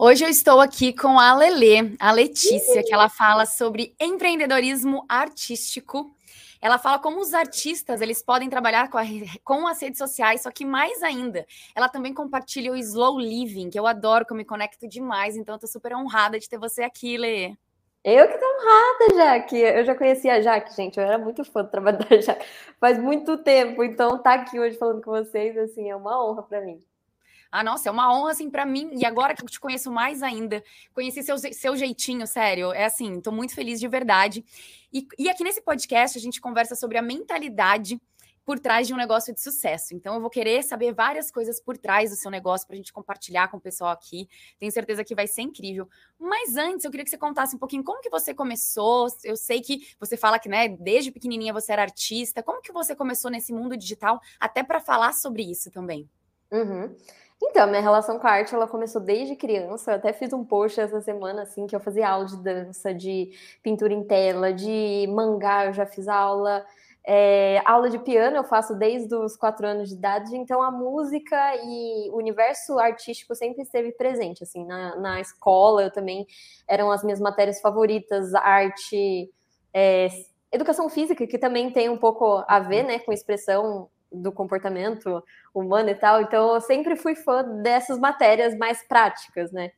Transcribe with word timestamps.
Hoje 0.00 0.24
eu 0.24 0.28
estou 0.28 0.60
aqui 0.60 0.92
com 0.92 1.18
a 1.18 1.34
Lele, 1.34 1.96
a 1.98 2.12
Letícia, 2.12 2.84
que 2.84 2.94
ela 2.94 3.08
fala 3.08 3.44
sobre 3.44 3.96
empreendedorismo 4.00 5.04
artístico. 5.08 6.14
Ela 6.62 6.78
fala 6.78 7.00
como 7.00 7.18
os 7.18 7.34
artistas 7.34 8.00
eles 8.00 8.22
podem 8.22 8.48
trabalhar 8.48 8.88
com, 8.90 8.96
a, 8.96 9.02
com 9.42 9.66
as 9.66 9.82
redes 9.82 9.98
sociais, 9.98 10.42
só 10.42 10.52
que 10.52 10.64
mais 10.64 11.02
ainda, 11.02 11.44
ela 11.74 11.88
também 11.88 12.14
compartilha 12.14 12.70
o 12.70 12.76
slow 12.76 13.18
living, 13.18 13.70
que 13.70 13.78
eu 13.78 13.88
adoro, 13.88 14.24
que 14.24 14.32
eu 14.32 14.36
me 14.36 14.44
conecto 14.44 14.86
demais. 14.86 15.36
Então, 15.36 15.56
eu 15.56 15.58
tô 15.58 15.66
super 15.66 15.92
honrada 15.96 16.38
de 16.38 16.48
ter 16.48 16.58
você 16.58 16.84
aqui, 16.84 17.16
Lê. 17.16 17.56
Eu 18.04 18.28
que 18.28 18.38
tô 18.38 18.46
honrada, 18.46 19.16
Jaque. 19.16 19.56
Eu 19.56 19.84
já 19.84 19.96
conhecia 19.96 20.34
a 20.34 20.40
Jaque, 20.40 20.76
gente. 20.76 20.96
Eu 20.96 21.06
era 21.06 21.18
muito 21.18 21.44
fã 21.44 21.64
do 21.64 21.70
trabalho 21.70 21.98
da 21.98 22.20
Jaque 22.20 22.46
faz 22.78 23.00
muito 23.00 23.36
tempo. 23.38 23.82
Então, 23.82 24.16
tá 24.16 24.34
aqui 24.34 24.60
hoje 24.60 24.78
falando 24.78 25.02
com 25.02 25.10
vocês, 25.10 25.58
assim, 25.58 25.90
é 25.90 25.96
uma 25.96 26.24
honra 26.24 26.44
para 26.44 26.60
mim. 26.60 26.80
Ah, 27.50 27.64
nossa, 27.64 27.88
é 27.88 27.92
uma 27.92 28.12
honra, 28.12 28.32
assim, 28.32 28.50
para 28.50 28.66
mim. 28.66 28.90
E 28.94 29.06
agora 29.06 29.34
que 29.34 29.42
eu 29.42 29.48
te 29.48 29.58
conheço 29.58 29.90
mais 29.90 30.22
ainda, 30.22 30.62
conheci 30.92 31.22
seu, 31.22 31.36
seu 31.38 31.76
jeitinho, 31.76 32.26
sério. 32.26 32.72
É 32.72 32.84
assim, 32.84 33.20
tô 33.20 33.32
muito 33.32 33.54
feliz 33.54 33.80
de 33.80 33.88
verdade. 33.88 34.44
E, 34.92 35.06
e 35.18 35.28
aqui 35.30 35.42
nesse 35.42 35.62
podcast 35.62 36.18
a 36.18 36.20
gente 36.20 36.40
conversa 36.40 36.74
sobre 36.74 36.98
a 36.98 37.02
mentalidade 37.02 38.00
por 38.48 38.58
trás 38.58 38.86
de 38.86 38.94
um 38.94 38.96
negócio 38.96 39.34
de 39.34 39.42
sucesso. 39.42 39.94
Então, 39.94 40.14
eu 40.14 40.22
vou 40.22 40.30
querer 40.30 40.62
saber 40.62 40.94
várias 40.94 41.30
coisas 41.30 41.60
por 41.60 41.76
trás 41.76 42.08
do 42.08 42.16
seu 42.16 42.30
negócio 42.30 42.66
para 42.66 42.72
a 42.72 42.78
gente 42.78 42.94
compartilhar 42.94 43.48
com 43.48 43.58
o 43.58 43.60
pessoal 43.60 43.90
aqui. 43.90 44.26
Tenho 44.58 44.72
certeza 44.72 45.04
que 45.04 45.14
vai 45.14 45.26
ser 45.26 45.42
incrível. 45.42 45.86
Mas 46.18 46.56
antes, 46.56 46.82
eu 46.82 46.90
queria 46.90 47.04
que 47.04 47.10
você 47.10 47.18
contasse 47.18 47.54
um 47.54 47.58
pouquinho 47.58 47.84
como 47.84 48.00
que 48.00 48.08
você 48.08 48.32
começou. 48.32 49.06
Eu 49.22 49.36
sei 49.36 49.60
que 49.60 49.86
você 50.00 50.16
fala 50.16 50.38
que, 50.38 50.48
né, 50.48 50.66
desde 50.66 51.12
pequenininha 51.12 51.52
você 51.52 51.72
era 51.72 51.82
artista. 51.82 52.42
Como 52.42 52.62
que 52.62 52.72
você 52.72 52.96
começou 52.96 53.30
nesse 53.30 53.52
mundo 53.52 53.76
digital, 53.76 54.18
até 54.40 54.62
para 54.62 54.80
falar 54.80 55.12
sobre 55.12 55.42
isso 55.42 55.70
também? 55.70 56.08
Uhum. 56.50 56.96
Então, 57.40 57.68
minha 57.68 57.80
relação 57.80 58.18
com 58.18 58.26
a 58.26 58.30
arte, 58.30 58.54
ela 58.54 58.66
começou 58.66 59.00
desde 59.00 59.36
criança. 59.36 59.92
Eu 59.92 59.96
até 59.96 60.12
fiz 60.12 60.32
um 60.32 60.44
post 60.44 60.80
essa 60.80 61.00
semana, 61.00 61.42
assim, 61.42 61.66
que 61.66 61.74
eu 61.74 61.80
fazia 61.80 62.08
aula 62.08 62.26
de 62.26 62.36
dança, 62.36 62.92
de 62.92 63.30
pintura 63.62 63.92
em 63.92 64.04
tela, 64.04 64.52
de 64.52 65.06
mangá, 65.08 65.66
eu 65.66 65.72
já 65.72 65.86
fiz 65.86 66.08
aula. 66.08 66.64
É, 67.10 67.62
aula 67.64 67.88
de 67.88 67.98
piano 68.00 68.36
eu 68.36 68.44
faço 68.44 68.74
desde 68.74 69.14
os 69.14 69.34
quatro 69.34 69.66
anos 69.66 69.88
de 69.88 69.94
idade, 69.94 70.36
então 70.36 70.62
a 70.62 70.70
música 70.70 71.56
e 71.56 72.10
o 72.10 72.16
universo 72.16 72.78
artístico 72.78 73.34
sempre 73.34 73.62
esteve 73.62 73.92
presente, 73.92 74.42
assim, 74.42 74.62
na, 74.66 74.94
na 74.96 75.20
escola 75.20 75.84
eu 75.84 75.90
também, 75.90 76.26
eram 76.66 76.90
as 76.90 77.02
minhas 77.02 77.18
matérias 77.18 77.62
favoritas, 77.62 78.34
arte, 78.34 79.30
é, 79.72 80.08
educação 80.52 80.88
física, 80.90 81.26
que 81.26 81.38
também 81.38 81.70
tem 81.70 81.88
um 81.88 81.96
pouco 81.96 82.44
a 82.46 82.60
ver, 82.60 82.82
né, 82.82 82.98
com 82.98 83.10
expressão 83.10 83.88
do 84.12 84.32
comportamento 84.32 85.22
humano 85.54 85.90
e 85.90 85.94
tal. 85.94 86.22
Então, 86.22 86.54
eu 86.54 86.60
sempre 86.60 86.96
fui 86.96 87.14
fã 87.14 87.42
dessas 87.62 87.98
matérias 87.98 88.56
mais 88.56 88.86
práticas, 88.86 89.52
né? 89.52 89.70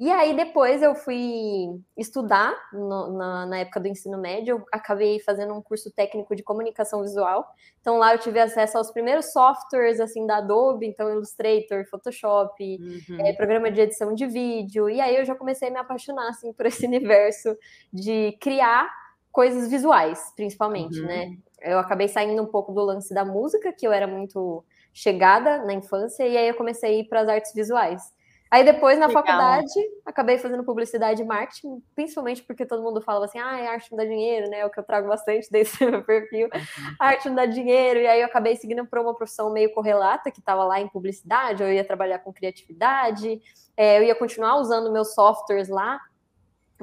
E 0.00 0.12
aí, 0.12 0.36
depois 0.36 0.80
eu 0.80 0.94
fui 0.94 1.82
estudar 1.96 2.54
no, 2.72 3.18
na, 3.18 3.46
na, 3.46 3.58
época 3.58 3.80
do 3.80 3.88
ensino 3.88 4.16
médio, 4.16 4.58
eu 4.58 4.66
acabei 4.70 5.18
fazendo 5.18 5.52
um 5.52 5.60
curso 5.60 5.90
técnico 5.90 6.36
de 6.36 6.42
comunicação 6.44 7.02
visual. 7.02 7.44
Então, 7.80 7.98
lá 7.98 8.14
eu 8.14 8.18
tive 8.20 8.38
acesso 8.38 8.78
aos 8.78 8.92
primeiros 8.92 9.32
softwares, 9.32 9.98
assim, 9.98 10.24
da 10.24 10.36
Adobe, 10.36 10.86
então 10.86 11.10
Illustrator, 11.10 11.84
Photoshop, 11.90 12.78
uhum. 13.10 13.26
é, 13.26 13.32
programa 13.32 13.72
de 13.72 13.80
edição 13.80 14.14
de 14.14 14.24
vídeo. 14.26 14.88
E 14.88 15.00
aí 15.00 15.16
eu 15.16 15.24
já 15.24 15.34
comecei 15.34 15.66
a 15.66 15.72
me 15.72 15.78
apaixonar, 15.78 16.28
assim, 16.28 16.52
por 16.54 16.64
esse 16.66 16.86
universo 16.86 17.56
de 17.92 18.38
criar 18.40 18.88
coisas 19.32 19.68
visuais, 19.68 20.32
principalmente, 20.36 21.00
uhum. 21.00 21.06
né? 21.06 21.36
Eu 21.60 21.78
acabei 21.78 22.08
saindo 22.08 22.42
um 22.42 22.46
pouco 22.46 22.72
do 22.72 22.82
lance 22.82 23.12
da 23.12 23.24
música, 23.24 23.72
que 23.72 23.86
eu 23.86 23.92
era 23.92 24.06
muito 24.06 24.64
chegada 24.92 25.64
na 25.64 25.74
infância, 25.74 26.26
e 26.26 26.36
aí 26.36 26.48
eu 26.48 26.54
comecei 26.54 26.90
a 26.90 26.98
ir 27.00 27.08
para 27.08 27.20
as 27.20 27.28
artes 27.28 27.52
visuais. 27.54 28.02
Aí 28.50 28.64
depois, 28.64 28.98
na 28.98 29.06
Legal. 29.06 29.22
faculdade, 29.22 29.74
acabei 30.06 30.38
fazendo 30.38 30.64
publicidade 30.64 31.20
e 31.20 31.24
marketing, 31.24 31.82
principalmente 31.94 32.42
porque 32.42 32.64
todo 32.64 32.82
mundo 32.82 33.00
falava 33.02 33.26
assim, 33.26 33.38
ah, 33.38 33.50
a 33.50 33.72
arte 33.72 33.90
não 33.90 33.98
dá 33.98 34.04
dinheiro, 34.04 34.48
né? 34.48 34.60
É 34.60 34.66
o 34.66 34.70
que 34.70 34.80
eu 34.80 34.84
trago 34.84 35.06
bastante 35.06 35.48
desse 35.52 35.84
meu 35.84 36.02
perfil. 36.02 36.48
Uhum. 36.54 36.94
A 36.98 37.08
arte 37.08 37.28
não 37.28 37.34
dá 37.36 37.44
dinheiro, 37.44 38.00
e 38.00 38.06
aí 38.06 38.20
eu 38.20 38.26
acabei 38.26 38.56
seguindo 38.56 38.86
para 38.86 39.02
uma 39.02 39.14
profissão 39.14 39.52
meio 39.52 39.72
correlata, 39.74 40.30
que 40.30 40.40
estava 40.40 40.64
lá 40.64 40.80
em 40.80 40.88
publicidade, 40.88 41.62
eu 41.62 41.70
ia 41.70 41.84
trabalhar 41.84 42.20
com 42.20 42.32
criatividade, 42.32 43.40
é, 43.76 43.98
eu 43.98 44.04
ia 44.04 44.14
continuar 44.14 44.56
usando 44.56 44.90
meus 44.90 45.12
softwares 45.12 45.68
lá, 45.68 46.00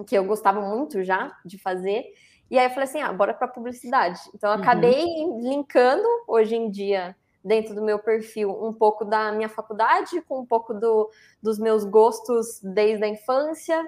que 0.05 0.15
eu 0.15 0.23
gostava 0.23 0.61
muito 0.61 1.03
já 1.03 1.35
de 1.43 1.57
fazer, 1.57 2.05
e 2.49 2.59
aí 2.59 2.65
eu 2.65 2.69
falei 2.69 2.83
assim, 2.83 3.01
ah, 3.01 3.11
bora 3.11 3.33
para 3.33 3.47
publicidade. 3.47 4.19
Então 4.33 4.51
eu 4.51 4.57
uhum. 4.57 4.61
acabei 4.61 5.05
linkando 5.41 6.07
hoje 6.27 6.55
em 6.55 6.69
dia 6.69 7.15
dentro 7.43 7.75
do 7.75 7.83
meu 7.83 7.99
perfil 7.99 8.51
um 8.65 8.73
pouco 8.73 9.05
da 9.05 9.31
minha 9.31 9.49
faculdade 9.49 10.19
com 10.23 10.39
um 10.39 10.45
pouco 10.45 10.73
do, 10.73 11.09
dos 11.41 11.59
meus 11.59 11.83
gostos 11.83 12.59
desde 12.63 13.03
a 13.03 13.07
infância 13.07 13.85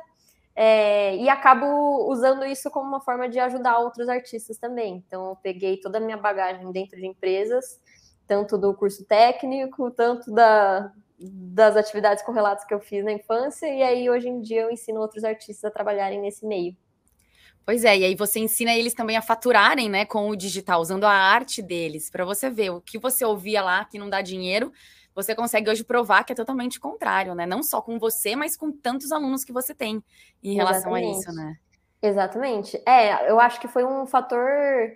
é, 0.55 1.15
e 1.15 1.29
acabo 1.29 2.09
usando 2.09 2.43
isso 2.43 2.71
como 2.71 2.87
uma 2.87 2.99
forma 2.99 3.29
de 3.29 3.39
ajudar 3.39 3.77
outros 3.77 4.09
artistas 4.09 4.57
também. 4.57 5.03
Então 5.07 5.29
eu 5.29 5.35
peguei 5.35 5.77
toda 5.77 5.99
a 5.99 6.01
minha 6.01 6.17
bagagem 6.17 6.71
dentro 6.71 6.97
de 6.97 7.05
empresas, 7.05 7.79
tanto 8.27 8.57
do 8.57 8.73
curso 8.73 9.05
técnico, 9.05 9.91
tanto 9.91 10.31
da, 10.31 10.91
das 11.19 11.77
atividades 11.77 12.23
correlatas 12.23 12.65
que 12.65 12.73
eu 12.73 12.79
fiz 12.79 13.05
na 13.05 13.11
infância, 13.11 13.67
e 13.67 13.83
aí 13.83 14.09
hoje 14.09 14.29
em 14.29 14.41
dia 14.41 14.63
eu 14.63 14.71
ensino 14.71 14.99
outros 14.99 15.23
artistas 15.23 15.63
a 15.63 15.71
trabalharem 15.71 16.19
nesse 16.19 16.43
meio. 16.43 16.75
Pois 17.67 17.83
é, 17.83 17.97
e 17.97 18.05
aí 18.05 18.15
você 18.15 18.39
ensina 18.39 18.73
eles 18.73 18.93
também 18.93 19.17
a 19.17 19.21
faturarem, 19.21 19.89
né, 19.89 20.05
com 20.05 20.29
o 20.29 20.37
digital, 20.37 20.79
usando 20.79 21.03
a 21.03 21.11
arte 21.11 21.61
deles, 21.61 22.09
para 22.09 22.23
você 22.23 22.49
ver 22.49 22.69
o 22.69 22.79
que 22.79 22.97
você 22.97 23.25
ouvia 23.25 23.61
lá 23.61 23.83
que 23.83 23.99
não 23.99 24.09
dá 24.09 24.21
dinheiro, 24.21 24.71
você 25.13 25.35
consegue 25.35 25.69
hoje 25.69 25.83
provar 25.83 26.23
que 26.23 26.31
é 26.31 26.35
totalmente 26.35 26.79
contrário, 26.79 27.35
né? 27.35 27.45
Não 27.45 27.61
só 27.61 27.81
com 27.81 27.99
você, 27.99 28.37
mas 28.37 28.55
com 28.55 28.71
tantos 28.71 29.11
alunos 29.11 29.43
que 29.43 29.51
você 29.51 29.75
tem 29.75 30.01
em 30.41 30.55
relação 30.55 30.95
Exatamente. 30.95 31.17
a 31.17 31.19
isso, 31.19 31.31
né? 31.33 31.57
Exatamente. 32.01 32.81
É, 32.85 33.29
eu 33.29 33.37
acho 33.37 33.59
que 33.59 33.67
foi 33.67 33.83
um 33.83 34.05
fator 34.05 34.95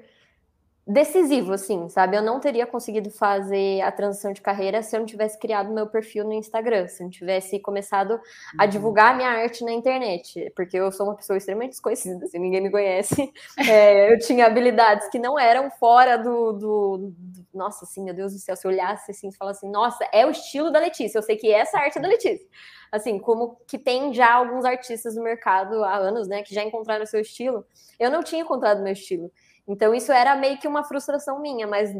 decisivo, 0.92 1.54
assim, 1.54 1.88
sabe? 1.90 2.18
Eu 2.18 2.22
não 2.22 2.40
teria 2.40 2.68
conseguido 2.68 3.10
fazer 3.10 3.82
a 3.82 3.92
transição 3.92 4.34
de 4.34 4.42
carreira 4.42 4.84
se 4.84 4.96
eu 4.96 5.00
não 5.00 5.08
tivesse 5.08 5.40
criado 5.40 5.74
meu 5.74 5.88
perfil 5.88 6.26
no 6.26 6.34
Instagram, 6.34 6.88
se 6.88 7.02
eu 7.02 7.06
não 7.06 7.12
tivesse 7.12 7.60
começado 7.60 8.20
a 8.58 8.64
uhum. 8.64 8.70
divulgar 8.70 9.16
minha 9.16 9.30
arte 9.30 9.64
na 9.64 9.72
internet, 9.72 10.52
porque 10.56 10.78
eu 10.78 10.92
sou 10.92 11.06
uma 11.06 11.16
pessoa 11.16 11.38
extremamente 11.38 11.72
desconhecida, 11.72 12.26
assim, 12.26 12.40
ninguém 12.40 12.62
me 12.62 12.72
conhece. 12.72 13.32
É, 13.72 14.12
eu 14.12 14.18
tinha 14.20 14.48
habilidades 14.48 15.08
que 15.10 15.20
não 15.20 15.38
eram 15.38 15.70
fora 15.72 16.18
do, 16.18 16.54
do, 16.54 16.98
do, 16.98 17.46
Nossa, 17.54 17.86
assim, 17.86 18.04
meu 18.04 18.14
Deus 18.14 18.34
do 18.34 18.40
céu, 18.40 18.56
se 18.56 18.66
eu 18.66 18.72
olhasse 18.72 19.12
assim 19.12 19.30
e 19.30 19.36
falasse 19.36 19.60
assim, 19.60 19.72
nossa, 19.72 20.06
é 20.12 20.26
o 20.26 20.32
estilo 20.32 20.72
da 20.72 20.80
Letícia, 20.80 21.18
eu 21.18 21.22
sei 21.22 21.36
que 21.36 21.52
essa 21.52 21.78
arte 21.78 21.98
é 21.98 22.02
da 22.02 22.08
Letícia. 22.08 22.46
Assim, 22.92 23.20
como 23.20 23.58
que 23.68 23.78
tem 23.78 24.14
já 24.14 24.34
alguns 24.34 24.66
artistas 24.66 25.16
no 25.16 25.24
mercado 25.24 25.84
há 25.84 25.96
anos, 25.96 26.28
né, 26.28 26.42
que 26.44 26.54
já 26.54 26.64
encontraram 26.64 27.04
o 27.04 27.08
seu 27.08 27.22
estilo. 27.22 27.66
Eu 28.00 28.10
não 28.10 28.24
tinha 28.24 28.42
encontrado 28.42 28.82
meu 28.82 28.94
estilo. 28.94 29.32
Então, 29.68 29.94
isso 29.94 30.12
era 30.12 30.36
meio 30.36 30.58
que 30.58 30.68
uma 30.68 30.84
frustração 30.84 31.40
minha, 31.40 31.68
mas 31.68 31.96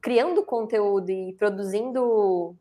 criando 0.00 0.44
conteúdo 0.44 1.10
e 1.10 1.32
produzindo 1.34 2.54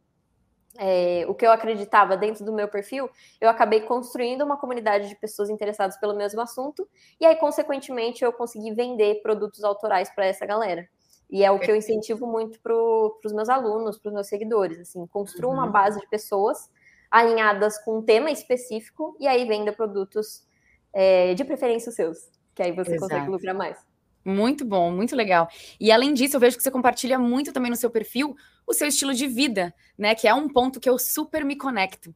é, 0.78 1.26
o 1.28 1.34
que 1.34 1.46
eu 1.46 1.52
acreditava 1.52 2.18
dentro 2.18 2.44
do 2.44 2.54
meu 2.54 2.68
perfil, 2.68 3.10
eu 3.40 3.50
acabei 3.50 3.82
construindo 3.82 4.44
uma 4.44 4.58
comunidade 4.58 5.10
de 5.10 5.16
pessoas 5.16 5.50
interessadas 5.50 5.98
pelo 5.98 6.16
mesmo 6.16 6.42
assunto, 6.42 6.88
e 7.20 7.26
aí, 7.26 7.36
consequentemente, 7.36 8.24
eu 8.24 8.34
consegui 8.34 8.74
vender 8.74 9.22
produtos 9.22 9.64
autorais 9.64 10.10
para 10.14 10.26
essa 10.26 10.46
galera. 10.46 10.88
E 11.30 11.44
é 11.44 11.50
o 11.50 11.60
que 11.60 11.72
eu 11.72 11.76
incentivo 11.76 12.28
muito 12.28 12.60
para 12.62 12.74
os 12.74 13.34
meus 13.34 13.50
alunos, 13.50 13.98
para 13.98 14.10
os 14.10 14.14
meus 14.14 14.28
seguidores, 14.28 14.80
assim, 14.80 15.06
construa 15.08 15.52
uhum. 15.52 15.60
uma 15.60 15.68
base 15.68 16.00
de 16.00 16.08
pessoas 16.08 16.70
alinhadas 17.10 17.78
com 17.84 18.00
um 18.00 18.02
tema 18.02 18.30
específico, 18.30 19.16
e 19.20 19.28
aí 19.28 19.46
venda 19.46 19.72
produtos 19.72 20.46
é, 20.94 21.34
de 21.34 21.44
preferência 21.44 21.90
os 21.90 21.96
seus, 21.96 22.30
que 22.54 22.62
aí 22.62 22.72
você 22.72 22.96
Exato. 22.96 23.12
consegue 23.12 23.32
lucrar 23.32 23.56
mais. 23.56 23.95
Muito 24.26 24.66
bom, 24.66 24.92
muito 24.92 25.16
legal. 25.16 25.48
E 25.80 25.92
além 25.92 26.12
disso, 26.12 26.36
eu 26.36 26.40
vejo 26.40 26.58
que 26.58 26.64
você 26.64 26.72
compartilha 26.72 27.20
muito 27.20 27.54
também 27.54 27.70
no 27.70 27.78
seu 27.78 27.92
perfil 27.92 28.36
o 28.66 28.74
seu 28.74 28.88
estilo 28.88 29.14
de 29.14 29.28
vida, 29.28 29.72
né? 29.96 30.16
Que 30.16 30.28
é 30.28 30.34
um 30.34 30.50
ponto 30.50 30.80
que 30.80 30.90
eu 30.90 30.98
super 30.98 31.46
me 31.46 31.56
conecto. 31.56 32.14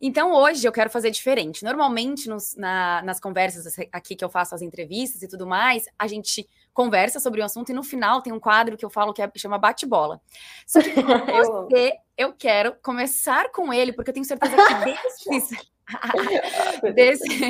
Então, 0.00 0.32
hoje 0.32 0.64
eu 0.64 0.70
quero 0.70 0.88
fazer 0.88 1.10
diferente. 1.10 1.64
Normalmente, 1.64 2.28
nos, 2.28 2.54
na, 2.54 3.02
nas 3.02 3.18
conversas 3.18 3.76
aqui 3.90 4.14
que 4.14 4.24
eu 4.24 4.30
faço 4.30 4.54
as 4.54 4.62
entrevistas 4.62 5.22
e 5.22 5.28
tudo 5.28 5.44
mais, 5.44 5.86
a 5.98 6.06
gente 6.06 6.48
conversa 6.72 7.18
sobre 7.18 7.42
um 7.42 7.44
assunto 7.44 7.70
e 7.70 7.74
no 7.74 7.82
final 7.82 8.22
tem 8.22 8.32
um 8.32 8.38
quadro 8.38 8.76
que 8.76 8.84
eu 8.84 8.90
falo 8.90 9.12
que 9.12 9.20
é, 9.20 9.28
chama 9.36 9.58
bate-bola. 9.58 10.20
Só 10.64 10.80
que 10.80 10.90
você, 11.72 11.94
eu 12.16 12.32
quero 12.32 12.76
começar 12.80 13.50
com 13.50 13.72
ele, 13.72 13.92
porque 13.92 14.10
eu 14.10 14.14
tenho 14.14 14.24
certeza 14.24 14.54
que 14.54 14.74
desde 15.26 15.58
desse, 16.94 17.44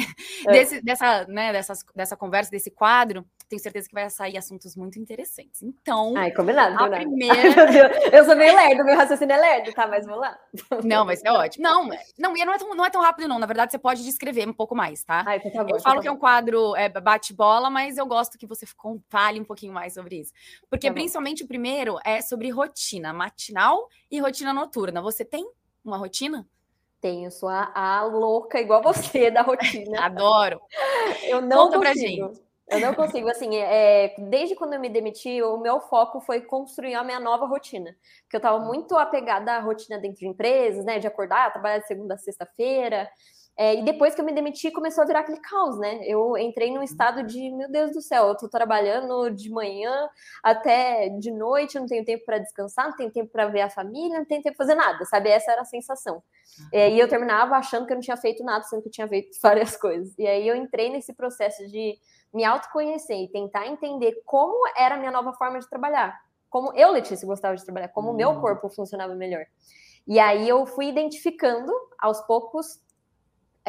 é. 0.46 0.52
desse, 0.52 0.80
dessa, 0.82 1.26
né, 1.26 1.52
dessas, 1.52 1.84
dessa 1.94 2.16
conversa, 2.16 2.50
desse 2.50 2.70
quadro, 2.70 3.24
tenho 3.48 3.60
certeza 3.60 3.88
que 3.88 3.94
vai 3.94 4.08
sair 4.10 4.36
assuntos 4.36 4.76
muito 4.76 4.98
interessantes. 4.98 5.62
Então, 5.62 6.14
Ai, 6.16 6.30
combinado, 6.32 6.74
a 6.74 6.78
combinado. 6.78 7.04
primeira... 7.04 8.08
eu 8.16 8.24
sou 8.24 8.36
meio 8.36 8.54
lerdo, 8.54 8.84
meu 8.84 8.96
raciocínio 8.96 9.34
é 9.34 9.40
lerdo, 9.40 9.72
tá? 9.72 9.86
Mas 9.86 10.04
vamos 10.04 10.20
lá. 10.20 10.38
Não, 10.84 11.04
mas 11.04 11.22
é 11.24 11.32
ótimo. 11.32 11.62
Não, 11.62 11.88
não, 12.18 12.36
e 12.36 12.44
não 12.44 12.52
é, 12.52 12.58
tão, 12.58 12.74
não 12.74 12.84
é 12.84 12.90
tão 12.90 13.02
rápido, 13.02 13.26
não. 13.26 13.38
Na 13.38 13.46
verdade, 13.46 13.72
você 13.72 13.78
pode 13.78 14.04
descrever 14.04 14.48
um 14.48 14.52
pouco 14.52 14.74
mais, 14.74 15.02
tá? 15.02 15.24
Ai, 15.26 15.40
tá 15.40 15.64
bom, 15.64 15.76
eu 15.76 15.80
falo 15.80 16.00
que 16.00 16.08
é 16.08 16.12
um 16.12 16.18
quadro 16.18 16.76
é, 16.76 16.88
bate-bola, 16.88 17.70
mas 17.70 17.96
eu 17.96 18.06
gosto 18.06 18.38
que 18.38 18.46
você 18.46 18.66
fale 19.08 19.40
um 19.40 19.44
pouquinho 19.44 19.72
mais 19.72 19.94
sobre 19.94 20.20
isso. 20.20 20.32
Porque, 20.70 20.88
tá 20.88 20.92
principalmente, 20.92 21.42
o 21.44 21.48
primeiro 21.48 21.98
é 22.04 22.20
sobre 22.20 22.50
rotina 22.50 23.12
matinal 23.12 23.88
e 24.10 24.20
rotina 24.20 24.52
noturna. 24.52 25.00
Você 25.02 25.24
tem 25.24 25.48
uma 25.84 25.96
rotina? 25.96 26.46
Tenho, 27.00 27.30
sou 27.30 27.48
a, 27.48 27.70
a 27.74 28.02
louca 28.02 28.60
igual 28.60 28.82
você 28.82 29.30
da 29.30 29.42
rotina. 29.42 30.00
Adoro. 30.04 30.60
Eu 31.22 31.40
não 31.40 31.70
Conta 31.70 31.78
consigo. 31.78 32.32
Eu 32.70 32.80
não 32.80 32.94
consigo, 32.94 33.28
assim, 33.30 33.56
é, 33.56 34.14
desde 34.18 34.54
quando 34.54 34.74
eu 34.74 34.80
me 34.80 34.90
demiti, 34.90 35.42
o 35.42 35.56
meu 35.56 35.80
foco 35.80 36.20
foi 36.20 36.42
construir 36.42 36.94
a 36.94 37.02
minha 37.02 37.18
nova 37.18 37.46
rotina. 37.46 37.96
Porque 38.22 38.36
eu 38.36 38.38
estava 38.38 38.58
muito 38.58 38.94
apegada 38.94 39.52
à 39.52 39.60
rotina 39.60 39.98
dentro 39.98 40.18
de 40.18 40.26
empresas, 40.26 40.84
né? 40.84 40.98
De 40.98 41.06
acordar, 41.06 41.50
trabalhar 41.50 41.78
de 41.78 41.86
segunda 41.86 42.14
a 42.14 42.18
sexta-feira. 42.18 43.08
É, 43.60 43.74
e 43.74 43.82
depois 43.82 44.14
que 44.14 44.20
eu 44.20 44.24
me 44.24 44.32
demiti, 44.32 44.70
começou 44.70 45.02
a 45.02 45.06
virar 45.06 45.20
aquele 45.20 45.40
caos, 45.40 45.76
né? 45.80 45.98
Eu 46.04 46.38
entrei 46.38 46.72
num 46.72 46.80
estado 46.80 47.24
de, 47.24 47.50
meu 47.50 47.68
Deus 47.68 47.90
do 47.90 48.00
céu, 48.00 48.28
eu 48.28 48.36
tô 48.36 48.48
trabalhando 48.48 49.30
de 49.30 49.50
manhã 49.50 50.08
até 50.44 51.08
de 51.08 51.32
noite, 51.32 51.76
não 51.76 51.86
tenho 51.86 52.04
tempo 52.04 52.24
para 52.24 52.38
descansar, 52.38 52.88
não 52.88 52.96
tenho 52.96 53.10
tempo 53.10 53.32
para 53.32 53.48
ver 53.48 53.62
a 53.62 53.68
família, 53.68 54.16
não 54.16 54.24
tenho 54.24 54.44
tempo 54.44 54.56
para 54.56 54.64
fazer 54.64 54.76
nada, 54.76 55.04
sabe? 55.06 55.28
Essa 55.28 55.50
era 55.50 55.62
a 55.62 55.64
sensação. 55.64 56.22
É, 56.72 56.88
e 56.88 57.00
eu 57.00 57.08
terminava 57.08 57.56
achando 57.56 57.84
que 57.84 57.92
eu 57.92 57.96
não 57.96 58.00
tinha 58.00 58.16
feito 58.16 58.44
nada, 58.44 58.62
sendo 58.62 58.80
que 58.80 58.88
eu 58.90 58.92
tinha 58.92 59.08
feito 59.08 59.36
várias 59.42 59.76
coisas. 59.76 60.16
E 60.16 60.24
aí 60.24 60.46
eu 60.46 60.54
entrei 60.54 60.88
nesse 60.88 61.12
processo 61.12 61.66
de 61.66 61.98
me 62.32 62.44
autoconhecer 62.44 63.16
e 63.24 63.28
tentar 63.28 63.66
entender 63.66 64.22
como 64.24 64.56
era 64.76 64.94
a 64.94 64.98
minha 64.98 65.10
nova 65.10 65.32
forma 65.32 65.58
de 65.58 65.68
trabalhar. 65.68 66.16
Como 66.48 66.72
eu, 66.74 66.92
Letícia, 66.92 67.26
gostava 67.26 67.56
de 67.56 67.64
trabalhar, 67.64 67.88
como 67.88 68.12
o 68.12 68.14
meu 68.14 68.30
hum. 68.30 68.40
corpo 68.40 68.68
funcionava 68.68 69.16
melhor. 69.16 69.44
E 70.06 70.20
aí 70.20 70.48
eu 70.48 70.64
fui 70.64 70.86
identificando 70.86 71.72
aos 71.98 72.20
poucos 72.20 72.80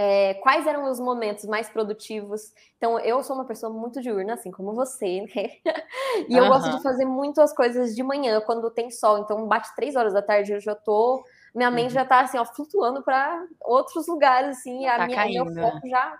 é, 0.02 0.36
quais 0.36 0.66
eram 0.66 0.90
os 0.90 0.98
momentos 0.98 1.44
mais 1.44 1.70
produtivos. 1.70 2.54
Então, 2.78 2.98
eu 3.02 3.22
sou 3.22 3.36
uma 3.36 3.44
pessoa 3.44 3.70
muito 3.70 4.02
diurna, 4.02 4.36
assim 4.36 4.50
como 4.50 4.74
você, 4.74 5.24
né? 5.24 5.52
E 6.30 6.38
eu 6.38 6.44
uhum. 6.44 6.50
gosto 6.50 6.72
de 6.72 6.82
fazer 6.82 7.04
muitas 7.04 7.52
coisas 7.52 7.94
de 7.94 8.02
manhã, 8.02 8.40
quando 8.40 8.72
tem 8.72 8.90
sol. 8.90 9.18
Então, 9.18 9.46
bate 9.46 9.76
três 9.76 9.98
horas 9.98 10.14
da 10.14 10.22
tarde, 10.22 10.54
eu 10.54 10.62
já 10.62 10.74
tô. 10.74 11.22
Minha 11.54 11.70
mente 11.70 11.88
uhum. 11.88 11.96
já 11.96 12.06
tá 12.06 12.22
assim, 12.22 12.38
ó, 12.38 12.46
flutuando 12.46 13.04
para 13.04 13.46
outros 13.60 14.08
lugares, 14.08 14.60
assim, 14.60 14.88
a 14.88 15.00
tá 15.00 15.06
minha, 15.06 15.18
caindo, 15.18 15.52
meu 15.52 15.70
foco 15.70 15.86
já 15.90 16.18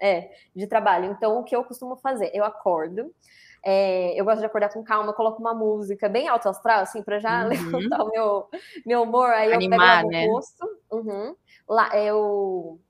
é 0.00 0.30
de 0.56 0.66
trabalho. 0.66 1.10
Então, 1.10 1.38
o 1.38 1.44
que 1.44 1.54
eu 1.54 1.62
costumo 1.62 1.96
fazer? 1.96 2.30
Eu 2.32 2.42
acordo. 2.42 3.14
É, 3.62 4.18
eu 4.18 4.24
gosto 4.24 4.40
de 4.40 4.46
acordar 4.46 4.72
com 4.72 4.82
calma, 4.82 5.12
coloco 5.12 5.40
uma 5.40 5.52
música 5.52 6.08
bem 6.08 6.26
alto 6.26 6.48
astral, 6.48 6.80
assim, 6.80 7.02
para 7.02 7.18
já 7.18 7.42
uhum. 7.44 7.48
levantar 7.48 8.02
o 8.02 8.08
meu, 8.08 8.48
meu 8.86 9.02
humor. 9.02 9.28
Aí 9.28 9.52
Animar, 9.52 10.04
eu 10.04 10.08
pego 10.08 10.10
né? 10.10 10.26
o 10.26 10.32
rosto. 10.32 10.78
Uhum. 10.90 11.36
Lá, 11.68 11.98
eu 11.98 12.80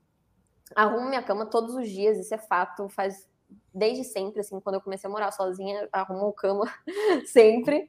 arrumo 0.73 1.09
minha 1.09 1.21
cama 1.21 1.45
todos 1.45 1.75
os 1.75 1.89
dias, 1.89 2.17
isso 2.17 2.33
é 2.33 2.37
fato, 2.37 2.87
faz 2.89 3.27
desde 3.73 4.03
sempre, 4.03 4.39
assim, 4.39 4.59
quando 4.59 4.75
eu 4.75 4.81
comecei 4.81 5.07
a 5.07 5.11
morar 5.11 5.31
sozinha, 5.31 5.87
arrumo 5.91 6.31
cama 6.33 6.65
sempre. 7.27 7.87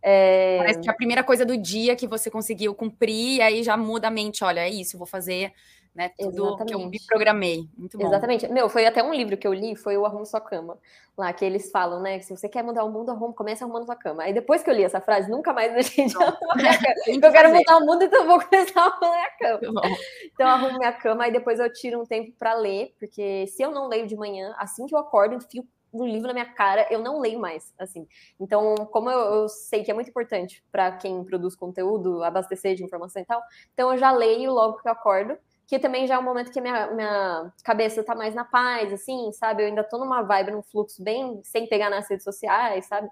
É... 0.00 0.58
Parece 0.58 0.80
que 0.80 0.88
é 0.88 0.92
a 0.92 0.96
primeira 0.96 1.24
coisa 1.24 1.44
do 1.44 1.56
dia 1.56 1.96
que 1.96 2.06
você 2.06 2.30
conseguiu 2.30 2.74
cumprir, 2.74 3.36
e 3.36 3.42
aí 3.42 3.62
já 3.62 3.76
muda 3.76 4.08
a 4.08 4.10
mente, 4.10 4.44
olha, 4.44 4.60
é 4.60 4.70
isso, 4.70 4.98
vou 4.98 5.06
fazer 5.06 5.52
né? 5.94 6.10
Tudo 6.18 6.48
Exatamente. 6.48 6.66
que 6.66 6.74
eu 6.74 6.88
me 6.88 7.00
programei. 7.06 7.68
Muito 7.76 7.96
bom. 7.96 8.06
Exatamente. 8.06 8.48
Meu, 8.48 8.68
foi 8.68 8.84
até 8.84 9.02
um 9.02 9.14
livro 9.14 9.36
que 9.36 9.46
eu 9.46 9.52
li, 9.52 9.76
foi 9.76 9.96
o 9.96 10.04
Arrumo 10.04 10.26
Sua 10.26 10.40
Cama. 10.40 10.76
Lá 11.16 11.32
que 11.32 11.44
eles 11.44 11.70
falam, 11.70 12.02
né? 12.02 12.18
Que 12.18 12.24
se 12.24 12.36
você 12.36 12.48
quer 12.48 12.64
mudar 12.64 12.82
o 12.82 12.90
mundo, 12.90 13.10
arruma, 13.10 13.32
comece 13.32 13.62
arrumando 13.62 13.86
sua 13.86 13.94
cama. 13.94 14.24
Aí 14.24 14.32
depois 14.32 14.64
que 14.64 14.70
eu 14.70 14.74
li 14.74 14.82
essa 14.82 15.00
frase, 15.00 15.30
nunca 15.30 15.52
mais 15.52 15.72
deixei 15.74 16.06
de 16.06 16.16
arrumar 16.16 16.56
minha 16.56 16.72
cama. 16.82 17.26
eu 17.26 17.32
quero 17.32 17.54
mudar 17.54 17.76
o 17.76 17.86
mundo, 17.86 18.02
então 18.02 18.26
vou 18.26 18.40
começar 18.40 18.80
a 18.80 18.86
arrumar 18.86 19.12
minha 19.12 19.30
cama. 19.38 19.80
Então 20.24 20.46
eu 20.46 20.48
arrumo 20.48 20.78
minha 20.78 20.92
cama, 20.92 21.24
aí 21.24 21.32
depois 21.32 21.60
eu 21.60 21.72
tiro 21.72 22.00
um 22.00 22.04
tempo 22.04 22.32
para 22.36 22.54
ler, 22.54 22.94
porque 22.98 23.46
se 23.46 23.62
eu 23.62 23.70
não 23.70 23.86
leio 23.86 24.06
de 24.06 24.16
manhã, 24.16 24.52
assim 24.58 24.86
que 24.86 24.94
eu 24.94 24.98
acordo, 24.98 25.34
eu 25.34 25.40
fio 25.40 25.64
um 25.92 26.04
livro 26.04 26.26
na 26.26 26.32
minha 26.32 26.52
cara, 26.52 26.88
eu 26.90 26.98
não 26.98 27.20
leio 27.20 27.38
mais, 27.38 27.72
assim. 27.78 28.08
Então, 28.40 28.74
como 28.90 29.08
eu, 29.08 29.18
eu 29.18 29.48
sei 29.48 29.84
que 29.84 29.92
é 29.92 29.94
muito 29.94 30.10
importante 30.10 30.64
para 30.72 30.90
quem 30.90 31.22
produz 31.22 31.54
conteúdo, 31.54 32.24
abastecer 32.24 32.74
de 32.74 32.82
informação 32.82 33.22
e 33.22 33.24
tal, 33.24 33.40
então 33.72 33.92
eu 33.92 33.98
já 33.98 34.10
leio 34.10 34.52
logo 34.52 34.78
que 34.78 34.88
eu 34.88 34.92
acordo 34.92 35.38
que 35.66 35.78
também 35.78 36.06
já 36.06 36.14
é 36.14 36.18
um 36.18 36.22
momento 36.22 36.52
que 36.52 36.60
minha, 36.60 36.88
minha 36.88 37.52
cabeça 37.62 38.02
tá 38.04 38.14
mais 38.14 38.34
na 38.34 38.44
paz, 38.44 38.92
assim, 38.92 39.32
sabe? 39.32 39.62
Eu 39.62 39.68
ainda 39.68 39.82
tô 39.82 39.98
numa 39.98 40.22
vibe, 40.22 40.52
num 40.52 40.62
fluxo 40.62 41.02
bem 41.02 41.40
sem 41.42 41.66
pegar 41.66 41.90
nas 41.90 42.08
redes 42.08 42.24
sociais, 42.24 42.86
sabe? 42.86 43.08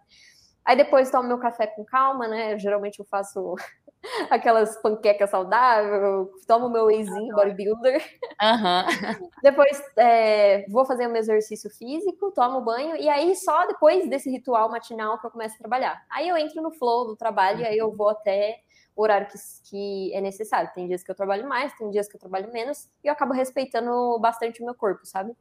Aí 0.65 0.77
depois 0.77 1.11
tomo 1.11 1.27
meu 1.27 1.39
café 1.39 1.67
com 1.67 1.85
calma, 1.85 2.29
né? 2.29 2.59
Geralmente 2.59 3.01
eu 3.01 3.05
faço 3.05 3.57
aquelas 4.31 4.81
panquecas 4.81 5.31
saudáveis, 5.31 6.29
tomo 6.47 6.69
meu 6.69 6.87
wheyzinho 6.87 7.35
bodybuilder. 7.35 8.03
Uhum. 8.41 9.31
depois 9.43 9.83
é, 9.97 10.65
vou 10.69 10.85
fazer 10.85 11.07
o 11.07 11.11
meu 11.11 11.21
exercício 11.21 11.71
físico, 11.71 12.31
tomo 12.33 12.61
banho, 12.61 12.97
e 12.97 13.09
aí 13.09 13.35
só 13.35 13.67
depois 13.67 14.09
desse 14.09 14.31
ritual 14.31 14.71
matinal 14.71 15.19
que 15.19 15.27
eu 15.27 15.31
começo 15.31 15.57
a 15.57 15.59
trabalhar. 15.59 16.01
Aí 16.11 16.29
eu 16.29 16.37
entro 16.37 16.63
no 16.63 16.71
flow 16.71 17.07
do 17.07 17.17
trabalho, 17.17 17.61
e 17.61 17.67
aí 17.67 17.79
eu 17.79 17.91
vou 17.91 18.11
até 18.11 18.61
o 18.95 19.03
horário 19.03 19.27
que, 19.27 19.39
que 19.69 20.15
é 20.15 20.21
necessário. 20.21 20.71
Tem 20.75 20.87
dias 20.87 21.03
que 21.03 21.11
eu 21.11 21.15
trabalho 21.15 21.49
mais, 21.49 21.73
tem 21.75 21.91
dias 21.91 22.09
que 22.09 22.17
eu 22.17 22.21
trabalho 22.21 22.53
menos, 22.53 22.89
e 23.03 23.09
eu 23.09 23.13
acabo 23.13 23.33
respeitando 23.33 24.19
bastante 24.21 24.63
o 24.63 24.65
meu 24.65 24.75
corpo, 24.75 25.07
sabe? 25.07 25.35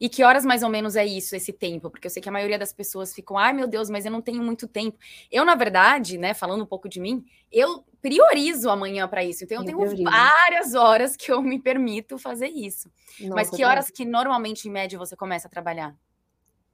E 0.00 0.08
que 0.08 0.24
horas 0.24 0.44
mais 0.44 0.62
ou 0.62 0.68
menos 0.68 0.96
é 0.96 1.06
isso, 1.06 1.36
esse 1.36 1.52
tempo? 1.52 1.90
Porque 1.90 2.06
eu 2.06 2.10
sei 2.10 2.22
que 2.22 2.28
a 2.28 2.32
maioria 2.32 2.58
das 2.58 2.72
pessoas 2.72 3.14
ficam, 3.14 3.38
ai 3.38 3.52
meu 3.52 3.66
Deus, 3.66 3.88
mas 3.88 4.04
eu 4.04 4.12
não 4.12 4.20
tenho 4.20 4.42
muito 4.42 4.66
tempo. 4.66 4.98
Eu, 5.30 5.44
na 5.44 5.54
verdade, 5.54 6.18
né, 6.18 6.34
falando 6.34 6.62
um 6.62 6.66
pouco 6.66 6.88
de 6.88 7.00
mim, 7.00 7.24
eu 7.50 7.84
priorizo 8.00 8.70
amanhã 8.70 9.06
para 9.08 9.24
isso. 9.24 9.44
Então, 9.44 9.58
eu, 9.58 9.62
eu 9.62 9.66
tenho 9.66 9.78
priorizo. 9.78 10.04
várias 10.04 10.74
horas 10.74 11.16
que 11.16 11.30
eu 11.30 11.42
me 11.42 11.60
permito 11.60 12.18
fazer 12.18 12.48
isso. 12.48 12.90
Nossa, 13.20 13.34
mas 13.34 13.50
que 13.50 13.64
horas 13.64 13.90
que 13.90 14.04
normalmente, 14.04 14.68
em 14.68 14.70
média, 14.70 14.98
você 14.98 15.16
começa 15.16 15.48
a 15.48 15.50
trabalhar? 15.50 15.94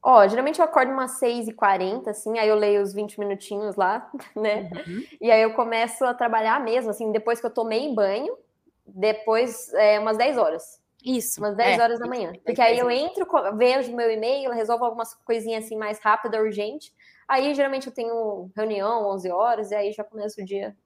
Ó, 0.06 0.28
geralmente 0.28 0.58
eu 0.58 0.66
acordo 0.66 0.92
umas 0.92 1.18
6h40, 1.18 2.08
assim, 2.08 2.38
aí 2.38 2.46
eu 2.46 2.56
leio 2.56 2.82
os 2.82 2.92
20 2.92 3.18
minutinhos 3.18 3.74
lá, 3.74 4.10
né? 4.36 4.68
Uhum. 4.86 5.02
E 5.18 5.30
aí 5.30 5.40
eu 5.40 5.54
começo 5.54 6.04
a 6.04 6.12
trabalhar 6.12 6.60
mesmo, 6.60 6.90
assim, 6.90 7.10
depois 7.10 7.40
que 7.40 7.46
eu 7.46 7.50
tomei 7.50 7.94
banho, 7.94 8.36
depois 8.86 9.72
é, 9.72 9.98
umas 9.98 10.18
10 10.18 10.36
horas. 10.36 10.78
Isso. 11.02 11.40
Umas 11.40 11.56
10 11.56 11.78
é, 11.78 11.82
horas 11.82 11.98
da 11.98 12.06
manhã. 12.06 12.34
Porque 12.44 12.60
aí 12.60 12.78
eu 12.78 12.90
entro, 12.90 13.26
vejo 13.56 13.96
meu 13.96 14.10
e-mail, 14.10 14.50
resolvo 14.52 14.84
algumas 14.84 15.14
coisinhas 15.14 15.64
assim 15.64 15.76
mais 15.76 15.98
rápida, 15.98 16.38
urgente. 16.38 16.92
Aí 17.26 17.54
geralmente 17.54 17.86
eu 17.86 17.92
tenho 17.92 18.50
reunião 18.54 19.06
11 19.08 19.30
horas 19.30 19.70
e 19.70 19.74
aí 19.74 19.90
já 19.92 20.04
começa 20.04 20.40
o 20.40 20.44
dia 20.44 20.76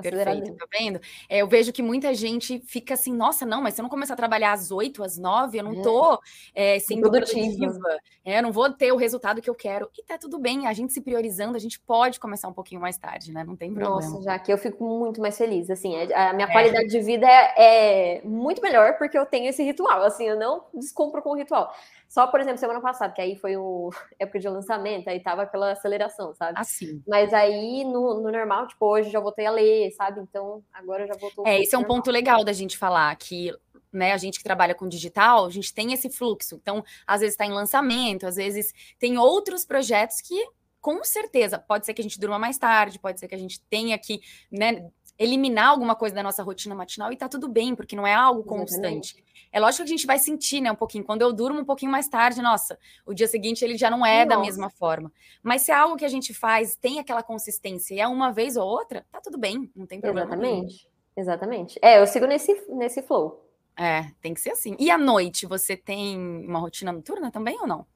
Perfeito, 0.00 0.54
tá 0.54 0.66
vendo? 0.78 1.00
É, 1.28 1.38
eu 1.38 1.46
vejo 1.46 1.72
que 1.72 1.82
muita 1.82 2.14
gente 2.14 2.60
fica 2.66 2.94
assim, 2.94 3.14
nossa, 3.14 3.44
não, 3.44 3.60
mas 3.62 3.74
se 3.74 3.80
eu 3.80 3.82
não 3.82 3.90
começar 3.90 4.14
a 4.14 4.16
trabalhar 4.16 4.52
às 4.52 4.70
8, 4.70 5.02
às 5.02 5.18
9, 5.18 5.58
eu 5.58 5.64
não 5.64 5.80
é. 5.80 5.82
tô 5.82 6.20
é, 6.54 6.78
sendo 6.78 7.10
produtiva. 7.10 8.00
É, 8.24 8.38
eu 8.38 8.42
não 8.42 8.52
vou 8.52 8.70
ter 8.72 8.92
o 8.92 8.96
resultado 8.96 9.42
que 9.42 9.50
eu 9.50 9.54
quero. 9.54 9.90
E 9.96 10.02
tá 10.02 10.16
tudo 10.16 10.38
bem, 10.38 10.66
a 10.66 10.72
gente 10.72 10.92
se 10.92 11.00
priorizando, 11.00 11.56
a 11.56 11.60
gente 11.60 11.78
pode 11.78 12.18
começar 12.18 12.48
um 12.48 12.52
pouquinho 12.52 12.80
mais 12.80 12.96
tarde, 12.96 13.32
né? 13.32 13.44
Não 13.44 13.54
tem 13.54 13.72
problema. 13.72 14.00
Nossa, 14.00 14.22
já 14.22 14.38
que 14.38 14.52
eu 14.52 14.58
fico 14.58 14.84
muito 14.84 15.20
mais 15.20 15.36
feliz, 15.36 15.70
assim, 15.70 15.94
é, 15.94 16.14
a 16.14 16.32
minha 16.32 16.48
é. 16.48 16.52
qualidade 16.52 16.88
de 16.88 17.00
vida 17.00 17.26
é, 17.26 18.16
é, 18.16 18.22
muito 18.24 18.62
melhor 18.62 18.96
porque 18.96 19.18
eu 19.18 19.26
tenho 19.26 19.48
esse 19.48 19.62
ritual, 19.62 20.02
assim, 20.02 20.24
eu 20.24 20.38
não 20.38 20.64
descumpro 20.74 21.20
com 21.22 21.30
o 21.30 21.36
ritual. 21.36 21.72
Só, 22.12 22.26
por 22.26 22.40
exemplo, 22.40 22.58
semana 22.58 22.78
passada, 22.78 23.10
que 23.10 23.22
aí 23.22 23.36
foi 23.36 23.56
o 23.56 23.88
época 24.20 24.38
de 24.38 24.46
lançamento, 24.46 25.08
aí 25.08 25.18
tava 25.18 25.44
aquela 25.44 25.72
aceleração, 25.72 26.34
sabe? 26.34 26.60
Assim. 26.60 27.02
Mas 27.08 27.32
aí, 27.32 27.84
no, 27.84 28.20
no 28.20 28.30
normal, 28.30 28.66
tipo, 28.66 28.84
hoje 28.84 29.08
já 29.08 29.18
voltei 29.18 29.46
a 29.46 29.50
ler, 29.50 29.90
sabe? 29.92 30.20
Então, 30.20 30.62
agora 30.74 31.06
já 31.06 31.14
voltou. 31.14 31.46
É, 31.46 31.58
esse 31.58 31.74
é 31.74 31.78
um 31.78 31.84
ponto 31.84 32.10
legal 32.10 32.44
da 32.44 32.52
gente 32.52 32.76
falar, 32.76 33.16
que 33.16 33.50
né, 33.90 34.12
a 34.12 34.18
gente 34.18 34.36
que 34.36 34.44
trabalha 34.44 34.74
com 34.74 34.86
digital, 34.86 35.46
a 35.46 35.50
gente 35.50 35.72
tem 35.72 35.94
esse 35.94 36.10
fluxo. 36.10 36.56
Então, 36.56 36.84
às 37.06 37.20
vezes 37.20 37.32
está 37.32 37.46
em 37.46 37.52
lançamento, 37.52 38.26
às 38.26 38.36
vezes 38.36 38.74
tem 38.98 39.16
outros 39.16 39.64
projetos 39.64 40.20
que, 40.20 40.38
com 40.82 41.02
certeza, 41.02 41.58
pode 41.58 41.86
ser 41.86 41.94
que 41.94 42.02
a 42.02 42.04
gente 42.04 42.20
durma 42.20 42.38
mais 42.38 42.58
tarde, 42.58 42.98
pode 42.98 43.20
ser 43.20 43.26
que 43.26 43.34
a 43.34 43.38
gente 43.38 43.58
tenha 43.70 43.98
que, 43.98 44.20
né, 44.50 44.86
eliminar 45.22 45.68
alguma 45.68 45.94
coisa 45.94 46.14
da 46.14 46.22
nossa 46.22 46.42
rotina 46.42 46.74
matinal 46.74 47.12
e 47.12 47.16
tá 47.16 47.28
tudo 47.28 47.48
bem, 47.48 47.74
porque 47.74 47.94
não 47.94 48.06
é 48.06 48.14
algo 48.14 48.42
constante. 48.42 49.14
Exatamente. 49.14 49.32
É 49.52 49.60
lógico 49.60 49.84
que 49.84 49.92
a 49.92 49.96
gente 49.96 50.06
vai 50.06 50.18
sentir, 50.18 50.62
né, 50.62 50.72
um 50.72 50.76
pouquinho. 50.76 51.04
Quando 51.04 51.20
eu 51.20 51.32
durmo 51.32 51.60
um 51.60 51.64
pouquinho 51.64 51.92
mais 51.92 52.08
tarde, 52.08 52.40
nossa, 52.40 52.78
o 53.04 53.12
dia 53.12 53.28
seguinte 53.28 53.62
ele 53.62 53.76
já 53.76 53.90
não 53.90 54.04
é 54.04 54.24
nossa. 54.24 54.36
da 54.36 54.38
mesma 54.38 54.70
forma. 54.70 55.12
Mas 55.42 55.62
se 55.62 55.70
é 55.70 55.74
algo 55.74 55.96
que 55.96 56.04
a 56.06 56.08
gente 56.08 56.32
faz, 56.32 56.74
tem 56.74 56.98
aquela 56.98 57.22
consistência 57.22 57.94
e 57.94 58.00
é 58.00 58.08
uma 58.08 58.32
vez 58.32 58.56
ou 58.56 58.66
outra, 58.66 59.04
tá 59.12 59.20
tudo 59.20 59.36
bem, 59.36 59.70
não 59.76 59.86
tem 59.86 60.00
problema. 60.00 60.28
Exatamente. 60.28 60.56
Nenhum. 60.56 60.92
Exatamente. 61.14 61.78
É, 61.82 62.00
eu 62.00 62.06
sigo 62.06 62.26
nesse, 62.26 62.54
nesse 62.70 63.02
flow. 63.02 63.46
É, 63.76 64.06
tem 64.22 64.32
que 64.32 64.40
ser 64.40 64.50
assim. 64.50 64.74
E 64.78 64.90
à 64.90 64.96
noite, 64.96 65.46
você 65.46 65.76
tem 65.76 66.18
uma 66.18 66.58
rotina 66.58 66.90
noturna 66.90 67.30
também 67.30 67.58
ou 67.60 67.66
não? 67.66 67.86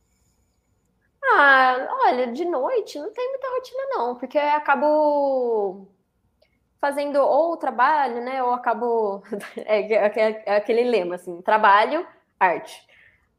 Ah, 1.25 1.89
olha, 2.05 2.33
de 2.33 2.45
noite 2.45 2.99
não 2.99 3.13
tem 3.13 3.29
muita 3.31 3.49
rotina, 3.49 3.83
não, 3.91 4.15
porque 4.15 4.39
eu 4.39 4.51
acabo 4.51 5.89
fazendo 6.87 7.21
ou 7.21 7.53
o 7.53 7.57
trabalho, 7.57 8.23
né? 8.23 8.43
Ou 8.43 8.53
acabo. 8.53 9.23
É, 9.57 9.81
é, 9.81 10.43
é, 10.47 10.57
aquele 10.57 10.85
lema, 10.85 11.17
assim: 11.17 11.43
trabalho, 11.43 12.07
arte. 12.39 12.87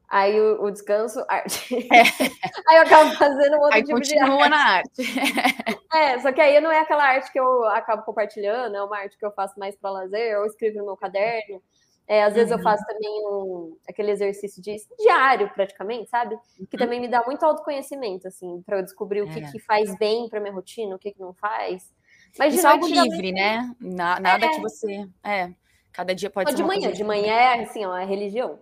Aí 0.08 0.40
o, 0.40 0.62
o 0.62 0.70
descanso, 0.70 1.24
arte. 1.28 1.74
É. 1.92 2.02
aí 2.68 2.76
eu 2.76 2.82
acabo 2.82 3.10
fazendo 3.12 3.56
outro 3.56 3.76
aí 3.76 3.84
tipo 3.84 4.00
de 4.00 4.18
arte. 4.18 4.48
na 4.48 4.68
arte. 4.76 5.02
é, 5.92 6.18
só 6.18 6.32
que 6.32 6.40
aí 6.40 6.60
não 6.60 6.72
é 6.72 6.80
aquela 6.80 7.04
arte 7.04 7.30
que 7.30 7.38
eu 7.38 7.64
acabo 7.66 8.02
compartilhando, 8.02 8.74
é 8.74 8.82
uma 8.82 8.98
arte 8.98 9.18
que 9.18 9.24
eu 9.24 9.30
faço 9.32 9.58
mais 9.58 9.76
para 9.76 9.90
lazer, 9.90 10.38
ou 10.38 10.46
escrevo 10.46 10.78
no 10.78 10.86
meu 10.86 10.96
caderno. 10.96 11.62
É, 12.06 12.24
às 12.24 12.32
vezes 12.32 12.50
uhum. 12.50 12.58
eu 12.58 12.62
faço 12.62 12.86
também 12.86 13.26
um, 13.26 13.76
aquele 13.86 14.10
exercício 14.10 14.62
de, 14.62 14.76
diário, 14.98 15.50
praticamente, 15.50 16.08
sabe? 16.08 16.34
Uhum. 16.58 16.66
Que 16.70 16.78
também 16.78 17.00
me 17.00 17.08
dá 17.08 17.22
muito 17.24 17.44
autoconhecimento, 17.44 18.26
assim, 18.26 18.62
para 18.62 18.78
eu 18.78 18.82
descobrir 18.82 19.20
o 19.20 19.28
que, 19.28 19.40
é. 19.40 19.52
que 19.52 19.58
faz 19.58 19.94
bem 19.98 20.26
para 20.26 20.40
minha 20.40 20.54
rotina, 20.54 20.96
o 20.96 20.98
que, 20.98 21.12
que 21.12 21.20
não 21.20 21.34
faz. 21.34 21.92
Mas 22.38 22.54
Isso 22.54 22.66
é 22.66 22.70
algo 22.70 22.86
livre, 22.86 23.32
né? 23.32 23.74
Na, 23.80 24.20
nada 24.20 24.46
é. 24.46 24.48
que 24.50 24.60
você. 24.60 25.08
É, 25.24 25.52
cada 25.92 26.14
dia 26.14 26.30
pode 26.30 26.50
Ou 26.50 26.56
ser. 26.56 26.62
De 26.62 26.66
manhã, 26.66 26.92
de 26.92 27.04
manhã 27.04 27.32
é 27.32 27.62
assim, 27.62 27.84
ó, 27.84 27.96
é 27.96 28.04
religião. 28.04 28.60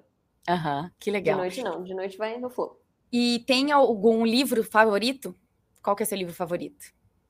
Aham, 0.49 0.83
uhum, 0.83 0.91
que 0.99 1.11
legal. 1.11 1.37
De 1.37 1.41
noite 1.41 1.63
não, 1.63 1.83
de 1.83 1.95
noite 1.95 2.17
vai 2.17 2.39
no 2.39 2.49
flow. 2.49 2.81
E 3.13 3.45
tem 3.47 3.73
algum 3.73 4.25
livro 4.25 4.65
favorito? 4.65 5.35
Qual 5.83 5.95
que 5.95 6.03
é 6.03 6.07
seu 6.07 6.19
livro 6.19 6.35
favorito? 6.35 6.87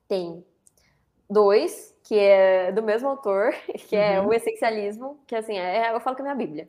Tem 0.09 0.45
dois, 1.29 1.95
que 2.05 2.17
é 2.17 2.71
do 2.73 2.83
mesmo 2.83 3.09
autor, 3.09 3.53
que 3.88 3.97
é 3.97 4.21
uhum. 4.21 4.29
O 4.29 4.35
Essencialismo, 4.35 5.21
que 5.26 5.35
assim, 5.35 5.59
é, 5.59 5.93
eu 5.93 6.00
falo 6.00 6.15
que 6.15 6.23
é 6.23 6.25
minha 6.25 6.35
Bíblia. 6.35 6.69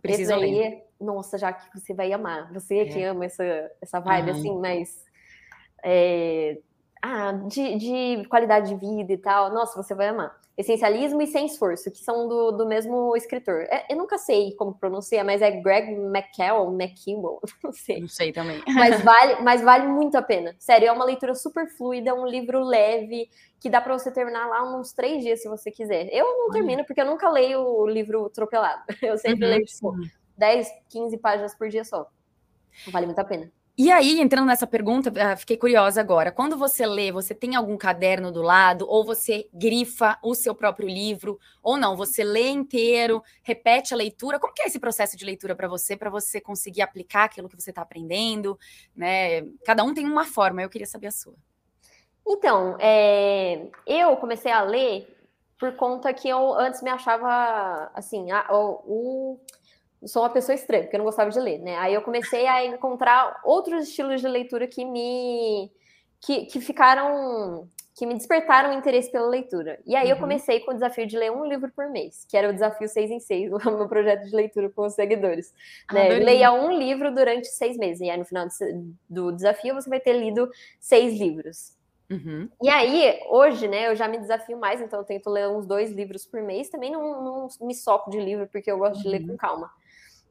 Precisa 0.00 0.36
Esse 0.36 0.46
ler. 0.46 0.64
É, 0.64 0.84
nossa, 1.00 1.36
já 1.36 1.52
que 1.52 1.78
você 1.78 1.92
vai 1.92 2.12
amar. 2.12 2.52
Você 2.52 2.78
é. 2.78 2.84
que 2.86 3.02
ama 3.02 3.24
essa, 3.24 3.44
essa 3.80 4.00
vibe, 4.00 4.30
uhum. 4.30 4.36
assim, 4.36 4.58
mas 4.58 5.04
é, 5.84 6.58
ah, 7.02 7.32
de, 7.32 7.76
de, 7.76 8.28
qualidade 8.28 8.68
de 8.68 8.74
vida 8.74 9.12
e 9.12 9.18
tal, 9.18 9.52
nossa, 9.52 9.80
você 9.80 9.94
vai 9.94 10.08
amar. 10.08 10.36
Essencialismo 10.56 11.22
e 11.22 11.26
Sem 11.28 11.46
Esforço, 11.46 11.88
que 11.90 11.98
são 11.98 12.26
do, 12.26 12.50
do 12.50 12.66
mesmo 12.66 13.16
escritor. 13.16 13.62
É, 13.70 13.86
eu 13.88 13.96
nunca 13.96 14.18
sei 14.18 14.56
como 14.56 14.74
pronuncia, 14.74 15.22
mas 15.22 15.40
é 15.40 15.52
Greg 15.52 15.92
McKell, 15.92 16.72
McKimball, 16.72 17.40
não 17.62 17.72
sei. 17.72 18.00
Não 18.00 18.08
sei 18.08 18.32
também. 18.32 18.60
Mas 18.66 19.00
vale, 19.04 19.40
mas 19.42 19.62
vale 19.62 19.86
muito 19.86 20.16
a 20.16 20.22
pena. 20.22 20.56
Sério, 20.58 20.88
é 20.88 20.92
uma 20.92 21.04
leitura 21.04 21.34
super 21.36 21.68
fluida, 21.68 22.12
um 22.12 22.26
livro 22.26 22.64
leve, 22.64 23.30
que 23.60 23.70
dá 23.70 23.80
para 23.80 23.96
você 23.96 24.10
terminar 24.10 24.48
lá 24.48 24.76
uns 24.76 24.92
três 24.92 25.22
dias, 25.22 25.40
se 25.40 25.48
você 25.48 25.70
quiser. 25.70 26.08
Eu 26.12 26.24
não 26.24 26.50
termino, 26.50 26.84
porque 26.84 27.00
eu 27.00 27.06
nunca 27.06 27.30
leio 27.30 27.60
o 27.60 27.86
livro 27.86 28.26
atropelado. 28.26 28.82
Eu 29.00 29.16
sempre 29.16 29.44
uhum, 29.44 29.50
leio, 29.52 29.64
tipo, 29.64 29.94
10, 30.36 30.68
15 30.88 31.18
páginas 31.18 31.54
por 31.54 31.68
dia 31.68 31.84
só. 31.84 32.08
Vale 32.88 33.06
muito 33.06 33.18
a 33.18 33.24
pena. 33.24 33.50
E 33.80 33.92
aí, 33.92 34.20
entrando 34.20 34.48
nessa 34.48 34.66
pergunta, 34.66 35.12
ah, 35.22 35.36
fiquei 35.36 35.56
curiosa 35.56 36.00
agora. 36.00 36.32
Quando 36.32 36.58
você 36.58 36.84
lê, 36.84 37.12
você 37.12 37.32
tem 37.32 37.54
algum 37.54 37.76
caderno 37.76 38.32
do 38.32 38.42
lado, 38.42 38.84
ou 38.88 39.04
você 39.04 39.48
grifa 39.54 40.18
o 40.20 40.34
seu 40.34 40.52
próprio 40.52 40.88
livro, 40.88 41.38
ou 41.62 41.76
não? 41.76 41.96
Você 41.96 42.24
lê 42.24 42.48
inteiro, 42.48 43.22
repete 43.40 43.94
a 43.94 43.96
leitura. 43.96 44.40
Como 44.40 44.52
que 44.52 44.62
é 44.62 44.66
esse 44.66 44.80
processo 44.80 45.16
de 45.16 45.24
leitura 45.24 45.54
para 45.54 45.68
você, 45.68 45.96
para 45.96 46.10
você 46.10 46.40
conseguir 46.40 46.82
aplicar 46.82 47.26
aquilo 47.26 47.48
que 47.48 47.54
você 47.54 47.70
está 47.70 47.82
aprendendo? 47.82 48.58
Né? 48.96 49.42
Cada 49.64 49.84
um 49.84 49.94
tem 49.94 50.04
uma 50.04 50.24
forma, 50.24 50.60
eu 50.60 50.68
queria 50.68 50.86
saber 50.86 51.06
a 51.06 51.12
sua. 51.12 51.36
Então, 52.26 52.76
é, 52.80 53.68
eu 53.86 54.16
comecei 54.16 54.50
a 54.50 54.60
ler 54.60 55.16
por 55.56 55.76
conta 55.76 56.12
que 56.12 56.28
eu 56.28 56.52
antes 56.54 56.82
me 56.82 56.90
achava 56.90 57.92
assim, 57.94 58.32
a, 58.32 58.44
o, 58.50 58.82
o 58.86 59.40
sou 60.06 60.22
uma 60.22 60.30
pessoa 60.30 60.54
estranha, 60.54 60.84
porque 60.84 60.96
eu 60.96 60.98
não 60.98 61.06
gostava 61.06 61.30
de 61.30 61.40
ler, 61.40 61.58
né? 61.58 61.76
Aí 61.76 61.94
eu 61.94 62.02
comecei 62.02 62.46
a 62.46 62.64
encontrar 62.64 63.40
outros 63.44 63.88
estilos 63.88 64.20
de 64.20 64.28
leitura 64.28 64.66
que 64.66 64.84
me 64.84 65.70
que, 66.20 66.46
que 66.46 66.60
ficaram 66.60 67.68
que 67.98 68.06
me 68.06 68.14
despertaram 68.14 68.70
o 68.70 68.78
interesse 68.78 69.10
pela 69.10 69.26
leitura. 69.26 69.80
E 69.84 69.96
aí 69.96 70.04
uhum. 70.04 70.12
eu 70.12 70.16
comecei 70.18 70.60
com 70.60 70.70
o 70.70 70.74
desafio 70.74 71.04
de 71.04 71.18
ler 71.18 71.32
um 71.32 71.44
livro 71.44 71.68
por 71.74 71.90
mês, 71.90 72.24
que 72.28 72.36
era 72.36 72.48
o 72.48 72.52
desafio 72.52 72.88
6 72.88 73.10
em 73.10 73.18
6, 73.18 73.50
o 73.66 73.70
meu 73.72 73.88
projeto 73.88 74.24
de 74.24 74.36
leitura 74.36 74.70
com 74.70 74.86
os 74.86 74.94
seguidores. 74.94 75.52
Né? 75.92 76.08
Leia 76.20 76.52
um 76.52 76.70
livro 76.70 77.12
durante 77.12 77.48
seis 77.48 77.76
meses. 77.76 78.00
E 78.00 78.08
aí 78.08 78.16
no 78.16 78.24
final 78.24 78.46
do 79.10 79.32
desafio 79.32 79.74
você 79.74 79.90
vai 79.90 79.98
ter 79.98 80.12
lido 80.12 80.48
seis 80.78 81.18
livros. 81.18 81.76
Uhum. 82.08 82.48
E 82.62 82.68
aí, 82.68 83.20
hoje, 83.28 83.68
né, 83.68 83.88
eu 83.88 83.96
já 83.96 84.08
me 84.08 84.16
desafio 84.16 84.56
mais, 84.56 84.80
então 84.80 85.00
eu 85.00 85.04
tento 85.04 85.28
ler 85.28 85.48
uns 85.48 85.66
dois 85.66 85.90
livros 85.90 86.24
por 86.24 86.40
mês. 86.40 86.70
Também 86.70 86.92
não, 86.92 87.22
não 87.22 87.48
me 87.60 87.74
soco 87.74 88.10
de 88.10 88.20
livro, 88.20 88.46
porque 88.46 88.70
eu 88.70 88.78
gosto 88.78 88.96
uhum. 88.96 89.02
de 89.02 89.08
ler 89.08 89.20
com 89.26 89.32
uhum. 89.32 89.36
calma. 89.36 89.70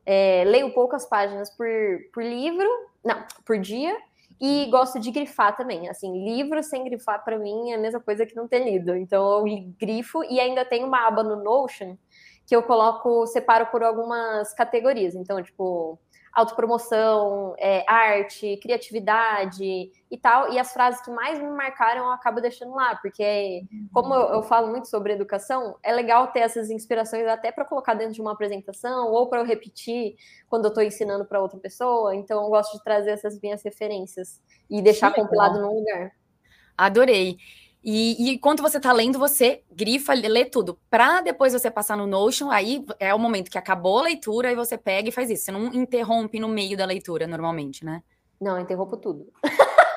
É, 0.10 0.46
leio 0.46 0.74
poucas 0.74 1.06
páginas 1.06 1.50
por, 1.50 1.68
por 2.14 2.24
livro, 2.24 2.66
não, 3.04 3.26
por 3.46 3.60
dia, 3.60 3.94
e 4.40 4.66
gosto 4.72 5.00
de 5.02 5.12
grifar 5.12 5.54
também. 5.58 5.90
Assim, 5.90 6.24
livro 6.24 6.64
sem 6.64 6.86
grifar 6.86 7.26
para 7.26 7.38
mim 7.38 7.72
é 7.72 7.76
a 7.76 7.78
mesma 7.78 8.00
coisa 8.00 8.26
que 8.26 8.34
não 8.34 8.48
ter 8.48 8.64
lido. 8.64 8.96
Então 8.96 9.46
eu 9.46 9.74
grifo 9.78 10.24
e 10.24 10.40
ainda 10.40 10.64
tem 10.64 10.84
uma 10.86 11.06
aba 11.06 11.24
no 11.24 11.44
Notion 11.44 11.98
que 12.46 12.56
eu 12.56 12.64
coloco, 12.64 13.28
separo 13.28 13.66
por 13.66 13.84
algumas 13.84 14.54
categorias. 14.54 15.14
Então, 15.14 15.44
tipo, 15.44 16.00
autopromoção, 16.34 17.56
é, 17.58 17.84
arte, 17.88 18.58
criatividade 18.62 19.64
e 20.10 20.18
tal. 20.18 20.52
E 20.52 20.60
as 20.60 20.72
frases 20.72 21.02
que 21.02 21.12
mais 21.12 21.40
me 21.40 21.50
marcaram 21.50 22.06
eu 22.06 22.12
acabo 22.12 22.40
deixando 22.40 22.74
lá, 22.76 22.96
porque, 22.96 23.64
como 23.92 24.14
eu, 24.14 24.36
eu 24.36 24.44
falo 24.44 24.68
muito 24.70 24.88
sobre 24.88 25.14
educação, 25.14 25.78
é 25.84 25.92
legal 25.92 26.28
ter 26.28 26.40
essas 26.40 26.70
inspirações 26.70 27.28
até 27.28 27.52
para 27.52 27.66
colocar 27.66 27.94
dentro 27.94 28.14
de 28.14 28.22
uma 28.22 28.34
apresentação 28.34 29.12
ou 29.12 29.28
para 29.28 29.40
eu 29.40 29.46
repetir 29.46 30.16
quando 30.48 30.66
eu 30.66 30.70
estou 30.70 30.84
ensinando 30.84 31.26
para 31.26 31.42
outra 31.42 31.60
pessoa. 31.60 32.16
Então, 32.16 32.44
eu 32.44 32.50
gosto 32.50 32.78
de 32.78 32.84
trazer 32.84 33.12
essas 33.12 33.40
minhas 33.42 33.64
referências 33.64 34.42
e 34.70 34.82
deixar 34.82 35.14
compilado 35.14 35.60
num 35.60 35.74
lugar. 35.74 36.12
Adorei. 36.78 37.38
E, 37.84 38.30
e 38.30 38.34
enquanto 38.34 38.62
você 38.62 38.78
está 38.78 38.92
lendo, 38.92 39.18
você 39.18 39.64
grifa, 39.72 40.14
lê 40.14 40.46
tudo. 40.46 40.78
Para 40.90 41.22
depois 41.22 41.54
você 41.54 41.72
passar 41.72 41.96
no 41.96 42.08
Notion, 42.08 42.50
aí 42.50 42.86
é 43.00 43.14
o 43.14 43.20
momento 43.20 43.50
que 43.50 43.58
acabou 43.58 44.00
a 44.00 44.04
leitura 44.04 44.52
e 44.52 44.56
você 44.56 44.78
pega 44.78 45.10
e 45.10 45.12
faz 45.12 45.30
isso. 45.30 45.46
Você 45.46 45.52
não 45.52 45.68
interrompe 45.68 46.40
no 46.40 46.48
meio 46.48 46.78
da 46.78 46.86
leitura, 46.86 47.28
normalmente, 47.28 47.86
né? 47.86 48.04
Não, 48.40 48.60
interrompo 48.60 48.98
tudo. 48.98 49.32
Ah. 49.44 49.50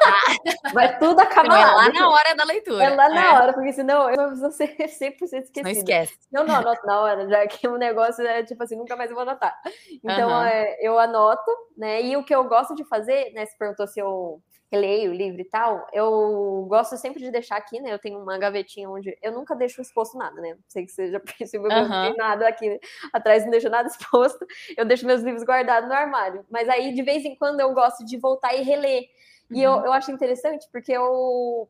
Vai 0.72 0.98
tudo 0.98 1.20
acabar. 1.20 1.48
Não, 1.48 1.56
é 1.56 1.66
lá 1.66 1.88
na 1.92 2.08
hora 2.08 2.34
da 2.34 2.44
leitura. 2.44 2.84
É 2.84 2.88
lá 2.90 3.08
na 3.08 3.24
é. 3.24 3.34
hora, 3.34 3.52
porque 3.52 3.72
senão 3.72 4.08
eu 4.10 4.36
vou 4.36 4.50
ser 4.50 4.76
100% 4.78 4.88
esquecida. 4.88 5.62
Não 5.62 5.70
esquece. 5.70 6.18
Não, 6.32 6.44
não, 6.44 6.56
anoto 6.56 6.86
na 6.86 7.00
hora, 7.00 7.28
já 7.28 7.46
que 7.46 7.68
o 7.68 7.76
negócio 7.76 8.26
é 8.26 8.42
tipo 8.42 8.62
assim, 8.62 8.76
nunca 8.76 8.96
mais 8.96 9.10
eu 9.10 9.16
vou 9.16 9.22
anotar. 9.22 9.54
Então, 10.02 10.30
uhum. 10.30 10.42
é, 10.42 10.76
eu 10.80 10.98
anoto, 10.98 11.50
né? 11.76 12.02
E 12.02 12.16
o 12.16 12.24
que 12.24 12.34
eu 12.34 12.44
gosto 12.44 12.74
de 12.74 12.84
fazer, 12.84 13.32
né? 13.32 13.44
Se 13.46 13.58
perguntou 13.58 13.86
se 13.86 14.00
eu 14.00 14.40
releio 14.70 15.10
o 15.10 15.14
livro 15.14 15.40
e 15.40 15.44
tal, 15.44 15.86
eu 15.92 16.64
gosto 16.68 16.96
sempre 16.96 17.20
de 17.20 17.30
deixar 17.30 17.56
aqui, 17.56 17.80
né? 17.80 17.92
Eu 17.92 17.98
tenho 17.98 18.20
uma 18.20 18.38
gavetinha 18.38 18.88
onde 18.88 19.16
eu 19.20 19.32
nunca 19.32 19.56
deixo 19.56 19.82
exposto 19.82 20.16
nada, 20.16 20.40
né? 20.40 20.54
Não 20.54 20.64
sei 20.68 20.86
que 20.86 20.92
seja 20.92 21.18
possível, 21.20 21.68
uhum. 21.68 21.88
não 21.88 22.06
tem 22.06 22.16
nada 22.16 22.46
aqui 22.46 22.78
atrás, 23.12 23.42
não 23.44 23.50
deixo 23.50 23.68
nada 23.68 23.88
exposto. 23.90 24.46
Eu 24.76 24.84
deixo 24.84 25.06
meus 25.06 25.22
livros 25.22 25.42
guardados 25.42 25.88
no 25.88 25.94
armário. 25.94 26.46
Mas 26.48 26.68
aí, 26.68 26.94
de 26.94 27.02
vez 27.02 27.24
em 27.24 27.34
quando, 27.34 27.60
eu 27.60 27.74
gosto 27.74 28.04
de 28.04 28.16
voltar 28.16 28.54
e 28.54 28.62
reler. 28.62 29.08
E 29.50 29.66
uhum. 29.66 29.78
eu, 29.78 29.86
eu 29.86 29.92
acho 29.92 30.12
interessante 30.12 30.68
porque 30.70 30.92
eu 30.92 31.68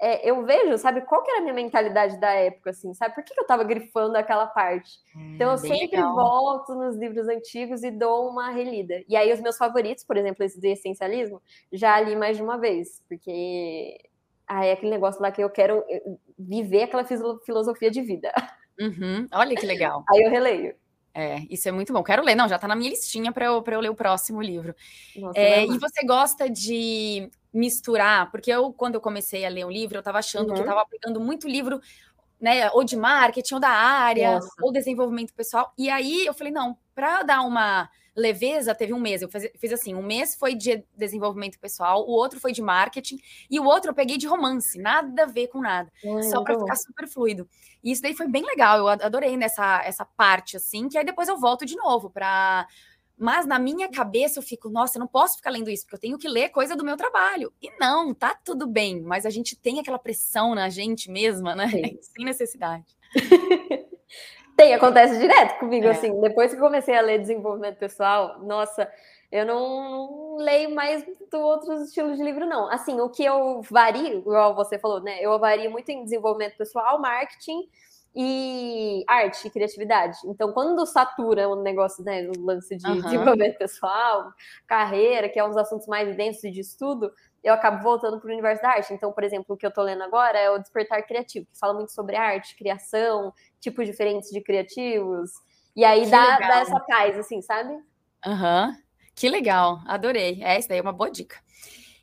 é, 0.00 0.28
eu 0.28 0.44
vejo, 0.44 0.76
sabe, 0.76 1.02
qual 1.02 1.22
que 1.22 1.30
era 1.30 1.40
a 1.40 1.42
minha 1.42 1.54
mentalidade 1.54 2.18
da 2.18 2.30
época, 2.32 2.70
assim, 2.70 2.92
sabe? 2.94 3.14
Por 3.14 3.24
que, 3.24 3.34
que 3.34 3.40
eu 3.40 3.46
tava 3.46 3.64
grifando 3.64 4.16
aquela 4.16 4.46
parte? 4.46 4.90
Hum, 5.16 5.34
então, 5.34 5.50
eu 5.52 5.58
sempre 5.58 5.96
legal. 5.96 6.14
volto 6.14 6.74
nos 6.74 6.96
livros 6.96 7.28
antigos 7.28 7.82
e 7.82 7.90
dou 7.90 8.28
uma 8.28 8.50
relida. 8.50 9.02
E 9.08 9.16
aí, 9.16 9.32
os 9.32 9.40
meus 9.40 9.56
favoritos, 9.56 10.04
por 10.04 10.16
exemplo, 10.16 10.44
esse 10.44 10.60
de 10.60 10.68
essencialismo, 10.68 11.40
já 11.72 12.00
li 12.00 12.16
mais 12.16 12.36
de 12.36 12.42
uma 12.42 12.58
vez, 12.58 13.02
porque 13.08 13.98
ah, 14.46 14.64
é 14.64 14.72
aquele 14.72 14.90
negócio 14.90 15.22
lá 15.22 15.30
que 15.30 15.42
eu 15.42 15.48
quero 15.48 15.84
eh, 15.88 16.02
viver 16.38 16.82
aquela 16.82 17.04
filosofia 17.04 17.90
de 17.90 18.02
vida. 18.02 18.32
Uhum. 18.78 19.26
Olha 19.32 19.56
que 19.56 19.66
legal. 19.66 20.04
aí 20.10 20.22
eu 20.22 20.30
releio. 20.30 20.74
É, 21.14 21.38
isso 21.48 21.68
é 21.68 21.72
muito 21.72 21.92
bom. 21.92 22.02
Quero 22.02 22.24
ler, 22.24 22.34
não, 22.34 22.48
já 22.48 22.58
tá 22.58 22.66
na 22.66 22.74
minha 22.74 22.90
listinha 22.90 23.30
para 23.30 23.46
eu, 23.46 23.62
eu 23.64 23.80
ler 23.80 23.88
o 23.88 23.94
próximo 23.94 24.42
livro. 24.42 24.74
Nossa, 25.16 25.38
é, 25.38 25.64
e 25.64 25.78
você 25.78 26.04
gosta 26.04 26.50
de 26.50 27.30
misturar, 27.54 28.30
porque 28.30 28.50
eu, 28.50 28.72
quando 28.72 28.96
eu 28.96 29.00
comecei 29.00 29.46
a 29.46 29.48
ler 29.48 29.64
um 29.64 29.70
livro, 29.70 29.96
eu 29.96 30.00
estava 30.00 30.18
achando 30.18 30.48
uhum. 30.48 30.54
que 30.54 30.60
estava 30.60 30.84
pegando 30.86 31.20
muito 31.20 31.48
livro, 31.48 31.80
né, 32.40 32.68
ou 32.72 32.82
de 32.82 32.96
marketing, 32.96 33.54
ou 33.54 33.60
da 33.60 33.70
área, 33.70 34.34
Nossa. 34.34 34.50
ou 34.60 34.72
desenvolvimento 34.72 35.32
pessoal. 35.32 35.72
E 35.78 35.88
aí 35.88 36.26
eu 36.26 36.34
falei, 36.34 36.52
não, 36.52 36.76
para 36.94 37.22
dar 37.22 37.42
uma 37.42 37.88
leveza, 38.16 38.74
teve 38.74 38.92
um 38.92 39.00
mês. 39.00 39.22
Eu 39.22 39.28
fiz, 39.28 39.48
fiz, 39.58 39.72
assim: 39.72 39.94
um 39.94 40.02
mês 40.02 40.34
foi 40.34 40.54
de 40.54 40.84
desenvolvimento 40.96 41.58
pessoal, 41.58 42.06
o 42.06 42.12
outro 42.12 42.38
foi 42.38 42.52
de 42.52 42.62
marketing, 42.62 43.18
e 43.50 43.58
o 43.58 43.64
outro 43.64 43.90
eu 43.90 43.94
peguei 43.94 44.16
de 44.16 44.26
romance, 44.26 44.78
nada 44.78 45.24
a 45.24 45.26
ver 45.26 45.48
com 45.48 45.60
nada, 45.60 45.90
só 46.30 46.42
para 46.42 46.58
ficar 46.58 46.76
super 46.76 47.08
fluido. 47.08 47.48
E 47.82 47.90
isso 47.90 48.02
daí 48.02 48.14
foi 48.14 48.28
bem 48.28 48.44
legal, 48.44 48.78
eu 48.78 48.88
adorei 48.88 49.36
nessa 49.36 49.82
essa 49.84 50.04
parte, 50.04 50.56
assim, 50.56 50.88
que 50.88 50.96
aí 50.96 51.04
depois 51.04 51.28
eu 51.28 51.38
volto 51.38 51.66
de 51.66 51.76
novo 51.76 52.08
para 52.08 52.66
mas 53.16 53.46
na 53.46 53.58
minha 53.58 53.88
cabeça 53.88 54.38
eu 54.38 54.42
fico, 54.42 54.68
nossa, 54.68 54.98
eu 54.98 55.00
não 55.00 55.06
posso 55.06 55.36
ficar 55.36 55.50
lendo 55.50 55.70
isso, 55.70 55.84
porque 55.84 55.96
eu 55.96 56.00
tenho 56.00 56.18
que 56.18 56.28
ler 56.28 56.48
coisa 56.48 56.74
do 56.74 56.84
meu 56.84 56.96
trabalho. 56.96 57.52
E 57.62 57.70
não, 57.78 58.12
tá 58.12 58.38
tudo 58.44 58.66
bem, 58.66 59.00
mas 59.00 59.24
a 59.24 59.30
gente 59.30 59.56
tem 59.56 59.78
aquela 59.78 59.98
pressão 59.98 60.54
na 60.54 60.68
gente 60.68 61.10
mesma, 61.10 61.54
né? 61.54 61.68
Sim. 61.68 61.98
Sem 62.02 62.24
necessidade. 62.24 62.96
tem, 64.56 64.74
acontece 64.74 65.18
direto 65.18 65.58
comigo, 65.60 65.86
é. 65.86 65.90
assim. 65.90 66.20
Depois 66.20 66.52
que 66.52 66.60
comecei 66.60 66.96
a 66.96 67.00
ler 67.00 67.20
desenvolvimento 67.20 67.78
pessoal, 67.78 68.40
nossa, 68.42 68.90
eu 69.30 69.46
não, 69.46 70.36
leio 70.38 70.74
mais 70.74 71.04
outros 71.32 71.88
estilos 71.88 72.16
de 72.16 72.24
livro, 72.24 72.46
não. 72.46 72.68
Assim, 72.70 73.00
o 73.00 73.08
que 73.08 73.24
eu 73.24 73.62
vario, 73.62 74.18
igual 74.18 74.56
você 74.56 74.78
falou, 74.78 75.00
né? 75.00 75.18
Eu 75.20 75.38
vario 75.38 75.70
muito 75.70 75.88
em 75.88 76.02
desenvolvimento 76.02 76.56
pessoal, 76.56 77.00
marketing 77.00 77.68
e 78.14 79.04
arte 79.08 79.48
e 79.48 79.50
criatividade. 79.50 80.18
Então, 80.26 80.52
quando 80.52 80.86
satura 80.86 81.48
o 81.48 81.60
negócio, 81.62 82.04
né, 82.04 82.28
o 82.28 82.40
lance 82.44 82.76
de 82.76 82.86
uhum. 82.86 83.00
desenvolvimento 83.00 83.58
pessoal, 83.58 84.30
carreira, 84.66 85.28
que 85.28 85.38
é 85.38 85.44
um 85.44 85.48
dos 85.48 85.56
assuntos 85.56 85.86
mais 85.88 86.16
densos 86.16 86.52
de 86.52 86.60
estudo, 86.60 87.10
eu 87.42 87.52
acabo 87.52 87.82
voltando 87.82 88.20
para 88.20 88.28
o 88.28 88.32
universo 88.32 88.62
da 88.62 88.70
arte. 88.70 88.94
Então, 88.94 89.12
por 89.12 89.24
exemplo, 89.24 89.54
o 89.54 89.56
que 89.56 89.66
eu 89.66 89.68
estou 89.68 89.82
lendo 89.82 90.02
agora 90.02 90.38
é 90.38 90.48
o 90.48 90.58
Despertar 90.58 91.04
Criativo, 91.06 91.46
que 91.52 91.58
fala 91.58 91.74
muito 91.74 91.92
sobre 91.92 92.14
arte, 92.14 92.56
criação, 92.56 93.32
tipos 93.60 93.84
diferentes 93.86 94.30
de 94.30 94.40
criativos. 94.40 95.30
E 95.74 95.84
aí 95.84 96.08
dá, 96.08 96.38
dá, 96.38 96.60
essa 96.60 96.78
paz, 96.80 97.18
assim, 97.18 97.42
sabe? 97.42 97.76
Aham. 98.24 98.68
Uhum. 98.68 98.84
Que 99.14 99.28
legal, 99.28 99.80
adorei. 99.86 100.42
É, 100.42 100.58
isso 100.58 100.68
daí 100.68 100.78
é 100.78 100.82
uma 100.82 100.92
boa 100.92 101.10
dica. 101.10 101.36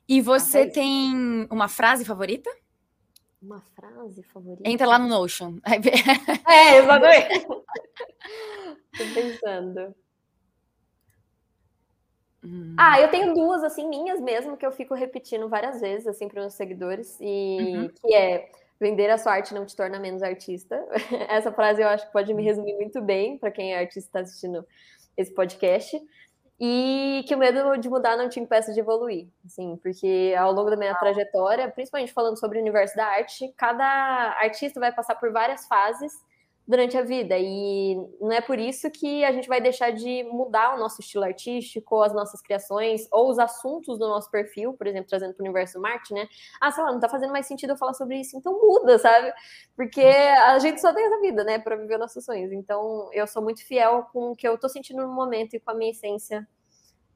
E 0.07 0.21
você 0.21 0.61
ah, 0.61 0.71
tem 0.71 1.47
uma 1.49 1.67
frase 1.67 2.05
favorita? 2.05 2.49
Uma 3.41 3.61
frase 3.75 4.21
favorita? 4.23 4.69
Entra 4.69 4.85
lá 4.85 4.99
no 4.99 5.07
Notion. 5.07 5.57
É, 6.47 6.77
exatamente. 6.77 7.45
Tô 7.45 9.03
pensando. 9.13 9.95
Hum. 12.43 12.75
Ah, 12.77 12.99
eu 12.99 13.09
tenho 13.09 13.33
duas, 13.33 13.63
assim, 13.63 13.87
minhas 13.87 14.19
mesmo, 14.19 14.57
que 14.57 14.65
eu 14.65 14.71
fico 14.71 14.93
repetindo 14.93 15.47
várias 15.47 15.79
vezes, 15.81 16.07
assim, 16.07 16.27
para 16.27 16.41
meus 16.41 16.53
seguidores, 16.53 17.17
e 17.19 17.57
uhum. 17.75 17.89
que 17.89 18.13
é 18.13 18.51
vender 18.79 19.09
a 19.09 19.17
sua 19.17 19.33
arte 19.33 19.53
não 19.53 19.65
te 19.65 19.75
torna 19.75 19.99
menos 19.99 20.23
artista. 20.23 20.83
Essa 21.29 21.51
frase 21.51 21.81
eu 21.81 21.87
acho 21.87 22.07
que 22.07 22.13
pode 22.13 22.33
me 22.33 22.43
resumir 22.43 22.75
muito 22.75 23.01
bem 23.01 23.37
para 23.37 23.51
quem 23.51 23.73
é 23.73 23.79
artista 23.79 23.99
e 23.99 24.09
está 24.09 24.19
assistindo 24.21 24.65
esse 25.15 25.33
podcast 25.33 25.99
e 26.63 27.25
que 27.27 27.33
o 27.33 27.39
medo 27.39 27.75
de 27.77 27.89
mudar 27.89 28.15
não 28.15 28.29
te 28.29 28.39
impeça 28.39 28.71
de 28.71 28.79
evoluir, 28.79 29.27
assim, 29.43 29.77
porque 29.77 30.35
ao 30.37 30.51
longo 30.51 30.69
da 30.69 30.77
minha 30.77 30.93
trajetória, 30.93 31.67
principalmente 31.71 32.13
falando 32.13 32.39
sobre 32.39 32.59
o 32.59 32.61
universo 32.61 32.95
da 32.95 33.07
arte, 33.07 33.51
cada 33.57 33.83
artista 34.39 34.79
vai 34.79 34.91
passar 34.91 35.15
por 35.15 35.31
várias 35.31 35.65
fases 35.65 36.13
durante 36.71 36.97
a 36.97 37.01
vida 37.01 37.35
e 37.37 37.97
não 38.21 38.31
é 38.31 38.39
por 38.39 38.57
isso 38.57 38.89
que 38.89 39.25
a 39.25 39.31
gente 39.33 39.45
vai 39.49 39.59
deixar 39.59 39.91
de 39.91 40.23
mudar 40.23 40.73
o 40.73 40.79
nosso 40.79 41.01
estilo 41.01 41.25
artístico, 41.25 42.01
as 42.01 42.13
nossas 42.13 42.41
criações 42.41 43.09
ou 43.11 43.29
os 43.29 43.37
assuntos 43.37 43.99
do 43.99 44.07
nosso 44.07 44.31
perfil, 44.31 44.71
por 44.73 44.87
exemplo, 44.87 45.09
trazendo 45.09 45.33
para 45.33 45.43
o 45.43 45.45
universo 45.45 45.73
do 45.73 45.81
marketing, 45.81 46.13
né? 46.13 46.29
Ah, 46.61 46.71
sei 46.71 46.81
lá, 46.81 46.89
não 46.91 46.97
está 46.97 47.09
fazendo 47.09 47.33
mais 47.33 47.45
sentido 47.45 47.71
eu 47.71 47.77
falar 47.77 47.93
sobre 47.93 48.21
isso, 48.21 48.37
então 48.37 48.53
muda, 48.53 48.97
sabe? 48.97 49.33
Porque 49.75 50.01
a 50.01 50.57
gente 50.59 50.79
só 50.79 50.93
tem 50.93 51.05
essa 51.05 51.19
vida, 51.19 51.43
né, 51.43 51.59
para 51.59 51.75
viver 51.75 51.97
nossos 51.97 52.23
sonhos. 52.23 52.53
Então, 52.53 53.09
eu 53.11 53.27
sou 53.27 53.43
muito 53.43 53.67
fiel 53.67 54.07
com 54.13 54.31
o 54.31 54.35
que 54.35 54.47
eu 54.47 54.55
estou 54.55 54.69
sentindo 54.69 55.05
no 55.05 55.13
momento 55.13 55.55
e 55.55 55.59
com 55.59 55.71
a 55.71 55.73
minha 55.73 55.91
essência 55.91 56.47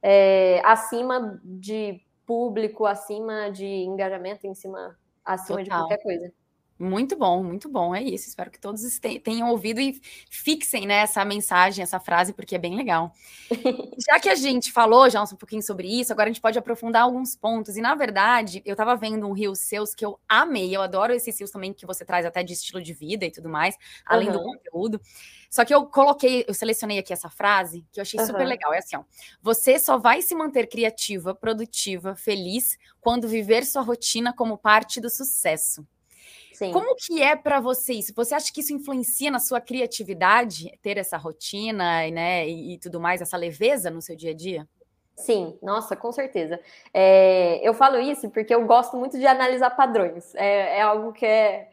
é, 0.02 0.60
acima 0.66 1.40
de 1.42 1.98
público, 2.26 2.84
acima 2.84 3.50
de 3.50 3.64
engajamento, 3.64 4.46
em 4.46 4.54
cima, 4.54 4.98
acima 5.24 5.64
Total. 5.64 5.64
de 5.64 5.70
qualquer 5.70 6.02
coisa. 6.02 6.45
Muito 6.78 7.16
bom, 7.16 7.42
muito 7.42 7.70
bom. 7.70 7.94
É 7.94 8.02
isso. 8.02 8.28
Espero 8.28 8.50
que 8.50 8.60
todos 8.60 8.82
tenham 9.24 9.48
ouvido 9.50 9.80
e 9.80 9.98
fixem 10.28 10.86
né, 10.86 10.96
essa 10.96 11.24
mensagem, 11.24 11.82
essa 11.82 11.98
frase, 11.98 12.34
porque 12.34 12.54
é 12.54 12.58
bem 12.58 12.76
legal. 12.76 13.12
já 14.06 14.20
que 14.20 14.28
a 14.28 14.34
gente 14.34 14.70
falou 14.70 15.08
já 15.08 15.22
um 15.22 15.26
pouquinho 15.26 15.62
sobre 15.62 15.88
isso, 15.88 16.12
agora 16.12 16.28
a 16.28 16.32
gente 16.32 16.42
pode 16.42 16.58
aprofundar 16.58 17.04
alguns 17.04 17.34
pontos. 17.34 17.76
E, 17.78 17.80
na 17.80 17.94
verdade, 17.94 18.60
eu 18.66 18.72
estava 18.72 18.94
vendo 18.94 19.26
um 19.26 19.32
rio 19.32 19.54
seus 19.54 19.94
que 19.94 20.04
eu 20.04 20.20
amei. 20.28 20.76
Eu 20.76 20.82
adoro 20.82 21.14
esses 21.14 21.38
rios 21.38 21.50
também 21.50 21.72
que 21.72 21.86
você 21.86 22.04
traz 22.04 22.26
até 22.26 22.42
de 22.42 22.52
estilo 22.52 22.82
de 22.82 22.92
vida 22.92 23.24
e 23.24 23.30
tudo 23.30 23.48
mais, 23.48 23.74
além 24.04 24.28
uhum. 24.28 24.34
do 24.34 24.42
conteúdo. 24.42 25.00
Só 25.48 25.64
que 25.64 25.74
eu 25.74 25.86
coloquei, 25.86 26.44
eu 26.46 26.52
selecionei 26.52 26.98
aqui 26.98 27.12
essa 27.12 27.30
frase 27.30 27.86
que 27.90 28.00
eu 28.00 28.02
achei 28.02 28.20
uhum. 28.20 28.26
super 28.26 28.46
legal. 28.46 28.74
É 28.74 28.78
assim, 28.78 28.96
ó. 28.96 29.04
Você 29.40 29.78
só 29.78 29.96
vai 29.96 30.20
se 30.20 30.34
manter 30.34 30.68
criativa, 30.68 31.34
produtiva, 31.34 32.14
feliz 32.14 32.76
quando 33.00 33.26
viver 33.26 33.64
sua 33.64 33.80
rotina 33.80 34.34
como 34.34 34.58
parte 34.58 35.00
do 35.00 35.08
sucesso. 35.08 35.86
Sim. 36.56 36.72
Como 36.72 36.96
que 36.96 37.22
é 37.22 37.36
para 37.36 37.60
você 37.60 37.92
isso? 37.92 38.14
Você 38.16 38.34
acha 38.34 38.50
que 38.50 38.60
isso 38.60 38.72
influencia 38.72 39.30
na 39.30 39.38
sua 39.38 39.60
criatividade, 39.60 40.72
ter 40.80 40.96
essa 40.96 41.18
rotina, 41.18 42.10
né, 42.10 42.48
e, 42.48 42.72
e 42.72 42.78
tudo 42.78 42.98
mais, 42.98 43.20
essa 43.20 43.36
leveza 43.36 43.90
no 43.90 44.00
seu 44.00 44.16
dia 44.16 44.30
a 44.30 44.34
dia? 44.34 44.66
Sim, 45.14 45.58
nossa, 45.62 45.94
com 45.94 46.10
certeza. 46.10 46.58
É, 46.94 47.60
eu 47.62 47.74
falo 47.74 47.98
isso 47.98 48.30
porque 48.30 48.54
eu 48.54 48.64
gosto 48.64 48.96
muito 48.96 49.18
de 49.18 49.26
analisar 49.26 49.68
padrões. 49.68 50.34
É, 50.34 50.78
é 50.78 50.80
algo 50.80 51.12
que 51.12 51.26
é, 51.26 51.68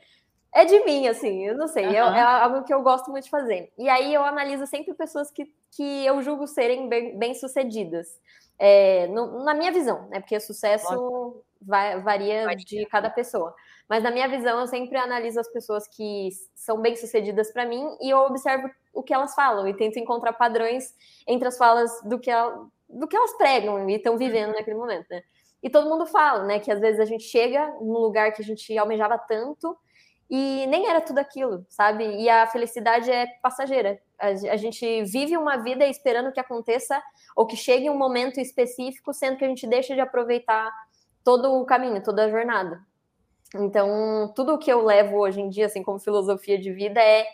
é 0.51 0.65
de 0.65 0.83
mim, 0.83 1.07
assim, 1.07 1.45
eu 1.45 1.55
não 1.55 1.69
sei, 1.69 1.85
uhum. 1.85 1.93
é, 1.93 2.19
é, 2.19 2.21
algo 2.21 2.65
que 2.65 2.73
eu 2.73 2.81
gosto 2.81 3.09
muito 3.09 3.23
de 3.23 3.29
fazer. 3.29 3.71
E 3.77 3.87
aí 3.87 4.13
eu 4.13 4.21
analiso 4.21 4.67
sempre 4.67 4.93
pessoas 4.93 5.31
que, 5.31 5.45
que 5.71 6.05
eu 6.05 6.21
julgo 6.21 6.45
serem 6.45 6.89
bem-sucedidas. 6.89 8.07
Bem 8.07 8.33
é, 8.59 9.07
na 9.07 9.53
minha 9.53 9.71
visão, 9.71 10.07
né? 10.09 10.19
Porque 10.19 10.39
sucesso 10.39 11.43
vai, 11.65 11.99
varia 12.01 12.47
de 12.55 12.85
cada 12.85 13.09
pessoa. 13.09 13.53
Mas 13.89 14.03
na 14.03 14.11
minha 14.11 14.27
visão, 14.27 14.59
eu 14.59 14.67
sempre 14.67 14.97
analiso 14.97 15.39
as 15.39 15.51
pessoas 15.51 15.87
que 15.87 16.29
são 16.55 16.81
bem-sucedidas 16.81 17.51
para 17.51 17.65
mim 17.65 17.97
e 18.01 18.09
eu 18.09 18.19
observo 18.19 18.69
o 18.93 19.03
que 19.03 19.13
elas 19.13 19.35
falam 19.35 19.67
e 19.67 19.73
tento 19.73 19.97
encontrar 19.99 20.33
padrões 20.33 20.93
entre 21.27 21.47
as 21.47 21.57
falas 21.57 21.91
do 22.03 22.19
que, 22.19 22.29
ela, 22.29 22.67
do 22.89 23.07
que 23.07 23.15
elas 23.15 23.35
pregam 23.37 23.89
e 23.89 23.95
estão 23.95 24.17
vivendo 24.17 24.49
uhum. 24.49 24.55
naquele 24.55 24.77
momento, 24.77 25.07
né? 25.09 25.23
E 25.61 25.69
todo 25.69 25.89
mundo 25.89 26.05
fala, 26.05 26.43
né, 26.43 26.59
que 26.59 26.69
às 26.69 26.79
vezes 26.79 26.99
a 26.99 27.05
gente 27.05 27.23
chega 27.23 27.67
num 27.79 27.97
lugar 27.97 28.33
que 28.33 28.41
a 28.41 28.45
gente 28.45 28.77
almejava 28.77 29.17
tanto 29.17 29.77
e 30.29 30.65
nem 30.67 30.87
era 30.87 30.99
tudo 30.99 31.19
aquilo, 31.19 31.65
sabe? 31.69 32.03
E 32.19 32.29
a 32.29 32.47
felicidade 32.47 33.11
é 33.11 33.27
passageira. 33.41 34.01
A, 34.17 34.55
gente 34.55 35.03
vive 35.03 35.37
uma 35.37 35.57
vida 35.57 35.85
esperando 35.85 36.31
que 36.31 36.39
aconteça 36.39 37.01
ou 37.35 37.45
que 37.45 37.55
chegue 37.55 37.89
um 37.89 37.97
momento 37.97 38.39
específico, 38.39 39.13
sendo 39.13 39.37
que 39.37 39.45
a 39.45 39.47
gente 39.47 39.67
deixa 39.67 39.93
de 39.93 40.01
aproveitar 40.01 40.71
todo 41.23 41.53
o 41.59 41.65
caminho, 41.65 42.03
toda 42.03 42.25
a 42.25 42.29
jornada. 42.29 42.81
Então, 43.55 44.31
tudo 44.35 44.53
o 44.53 44.57
que 44.57 44.71
eu 44.71 44.83
levo 44.83 45.17
hoje 45.17 45.39
em 45.39 45.49
dia, 45.49 45.67
assim, 45.67 45.83
como 45.83 45.99
filosofia 45.99 46.57
de 46.57 46.71
vida, 46.71 46.99
é 46.99 47.25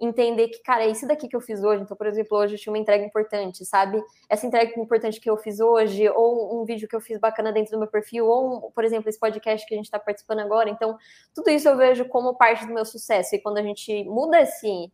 entender 0.00 0.48
que, 0.48 0.62
cara, 0.62 0.84
é 0.84 0.88
isso 0.88 1.06
daqui 1.06 1.28
que 1.28 1.36
eu 1.36 1.40
fiz 1.40 1.62
hoje. 1.62 1.82
Então, 1.82 1.96
por 1.96 2.06
exemplo, 2.06 2.38
hoje 2.38 2.54
eu 2.54 2.58
tinha 2.58 2.72
uma 2.72 2.78
entrega 2.78 3.04
importante, 3.04 3.64
sabe? 3.66 4.02
Essa 4.28 4.46
entrega 4.46 4.80
importante 4.80 5.20
que 5.20 5.28
eu 5.28 5.36
fiz 5.36 5.60
hoje, 5.60 6.08
ou 6.08 6.60
um 6.60 6.64
vídeo 6.64 6.88
que 6.88 6.96
eu 6.96 7.00
fiz 7.00 7.18
bacana 7.18 7.52
dentro 7.52 7.72
do 7.72 7.78
meu 7.78 7.86
perfil, 7.86 8.26
ou, 8.26 8.70
por 8.72 8.82
exemplo, 8.82 9.10
esse 9.10 9.20
podcast 9.20 9.66
que 9.66 9.74
a 9.74 9.76
gente 9.76 9.86
está 9.86 9.98
participando 9.98 10.40
agora. 10.40 10.70
Então, 10.70 10.96
tudo 11.34 11.50
isso 11.50 11.68
eu 11.68 11.76
vejo 11.76 12.06
como 12.06 12.34
parte 12.34 12.66
do 12.66 12.72
meu 12.72 12.84
sucesso. 12.84 13.34
E 13.36 13.38
quando 13.38 13.58
a 13.58 13.62
gente 13.62 14.04
muda 14.04 14.40
esse, 14.40 14.90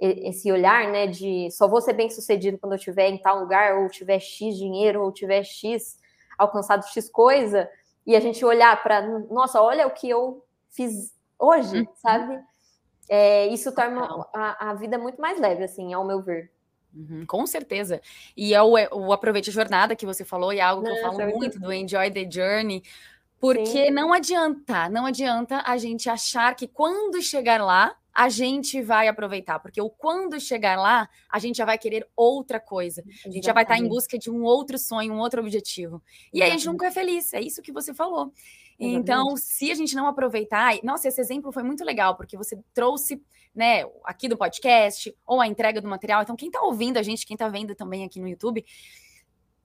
esse 0.00 0.50
olhar, 0.50 0.88
né, 0.90 1.06
de 1.06 1.48
só 1.52 1.68
vou 1.68 1.80
ser 1.80 1.92
bem 1.92 2.10
sucedido 2.10 2.58
quando 2.58 2.72
eu 2.72 2.78
estiver 2.78 3.08
em 3.08 3.18
tal 3.18 3.38
lugar, 3.38 3.78
ou 3.78 3.88
tiver 3.88 4.18
X 4.18 4.56
dinheiro, 4.56 5.02
ou 5.02 5.12
tiver 5.12 5.44
X 5.44 5.96
alcançado 6.36 6.84
X 6.88 7.08
coisa, 7.08 7.70
e 8.06 8.16
a 8.16 8.20
gente 8.20 8.44
olhar 8.44 8.82
para, 8.82 9.02
nossa, 9.30 9.60
olha 9.60 9.86
o 9.86 9.90
que 9.90 10.08
eu 10.08 10.44
fiz 10.70 11.12
hoje, 11.38 11.80
uhum. 11.80 11.86
sabe? 11.96 12.40
É, 13.08 13.46
isso 13.48 13.74
torna 13.74 14.02
a, 14.34 14.70
a, 14.70 14.74
vida 14.74 14.98
muito 14.98 15.20
mais 15.20 15.40
leve, 15.40 15.64
assim, 15.64 15.92
ao 15.92 16.06
meu 16.06 16.22
ver. 16.22 16.50
Uhum, 16.94 17.24
com 17.26 17.46
certeza. 17.46 18.00
E 18.36 18.54
é 18.54 18.62
o, 18.62 18.78
é 18.78 18.88
o 18.92 19.12
aproveite 19.12 19.50
a 19.50 19.52
jornada 19.52 19.96
que 19.96 20.06
você 20.06 20.24
falou, 20.24 20.52
e 20.52 20.58
é 20.58 20.62
algo 20.62 20.82
que 20.82 20.90
eu 20.90 21.02
falo 21.02 21.36
muito 21.36 21.58
do 21.58 21.72
enjoy 21.72 22.10
the 22.10 22.28
journey, 22.30 22.82
porque 23.40 23.86
Sim. 23.86 23.90
não 23.90 24.12
adianta, 24.12 24.88
não 24.88 25.06
adianta 25.06 25.62
a 25.64 25.76
gente 25.76 26.08
achar 26.08 26.54
que 26.54 26.68
quando 26.68 27.22
chegar 27.22 27.60
lá, 27.62 27.96
a 28.14 28.28
gente 28.28 28.82
vai 28.82 29.08
aproveitar, 29.08 29.58
porque 29.58 29.80
o 29.80 29.88
quando 29.88 30.40
chegar 30.40 30.76
lá, 30.76 31.08
a 31.30 31.38
gente 31.38 31.56
já 31.56 31.64
vai 31.64 31.78
querer 31.78 32.08
outra 32.16 32.58
coisa. 32.58 33.04
A 33.24 33.30
gente 33.30 33.44
já 33.44 33.52
vai 33.52 33.62
estar 33.62 33.78
em 33.78 33.88
busca 33.88 34.18
de 34.18 34.30
um 34.30 34.42
outro 34.42 34.78
sonho, 34.78 35.12
um 35.14 35.18
outro 35.18 35.40
objetivo. 35.40 36.02
E 36.32 36.38
Exatamente. 36.38 36.42
aí 36.42 36.48
a 36.48 36.50
gente 36.52 36.66
nunca 36.66 36.86
é 36.86 36.90
feliz, 36.90 37.32
é 37.32 37.40
isso 37.40 37.62
que 37.62 37.72
você 37.72 37.94
falou. 37.94 38.32
Exatamente. 38.78 39.00
Então, 39.00 39.36
se 39.36 39.70
a 39.70 39.74
gente 39.74 39.94
não 39.94 40.06
aproveitar, 40.06 40.74
nossa, 40.82 41.08
esse 41.08 41.20
exemplo 41.20 41.52
foi 41.52 41.62
muito 41.62 41.84
legal, 41.84 42.16
porque 42.16 42.36
você 42.36 42.58
trouxe, 42.72 43.22
né, 43.54 43.84
aqui 44.04 44.28
do 44.28 44.36
podcast, 44.36 45.14
ou 45.26 45.40
a 45.40 45.46
entrega 45.46 45.80
do 45.80 45.88
material. 45.88 46.22
Então, 46.22 46.34
quem 46.34 46.48
está 46.48 46.62
ouvindo 46.62 46.96
a 46.96 47.02
gente, 47.02 47.26
quem 47.26 47.34
está 47.34 47.48
vendo 47.48 47.74
também 47.74 48.04
aqui 48.04 48.18
no 48.18 48.28
YouTube, 48.28 48.64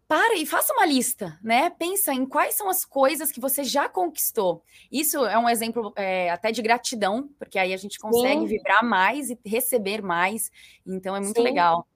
para 0.08 0.36
e 0.36 0.46
faça 0.46 0.74
uma 0.74 0.86
lista, 0.86 1.38
né? 1.44 1.70
Pensa 1.70 2.13
em 2.13 2.26
quais 2.26 2.56
são 2.56 2.70
as 2.70 2.86
coisas 2.86 3.32
que 3.32 3.39
você 3.39 3.63
já 3.63 3.89
conquistou. 3.89 4.63
Isso 4.91 5.26
é 5.26 5.38
um 5.38 5.50
exemplo 5.50 5.91
é, 5.96 6.30
até 6.30 6.52
de 6.52 6.62
gratidão, 6.62 7.30
porque 7.39 7.58
aí 7.58 7.74
a 7.74 7.78
gente 7.78 7.98
consegue 8.00 8.41
Sim. 8.41 8.46
vibrar 8.46 8.84
mais 8.84 9.30
e 9.30 9.39
receber 9.46 10.02
mais. 10.02 10.52
Então 10.86 11.15
é 11.15 11.20
muito 11.20 11.38
Sim. 11.38 11.44
legal. 11.44 11.88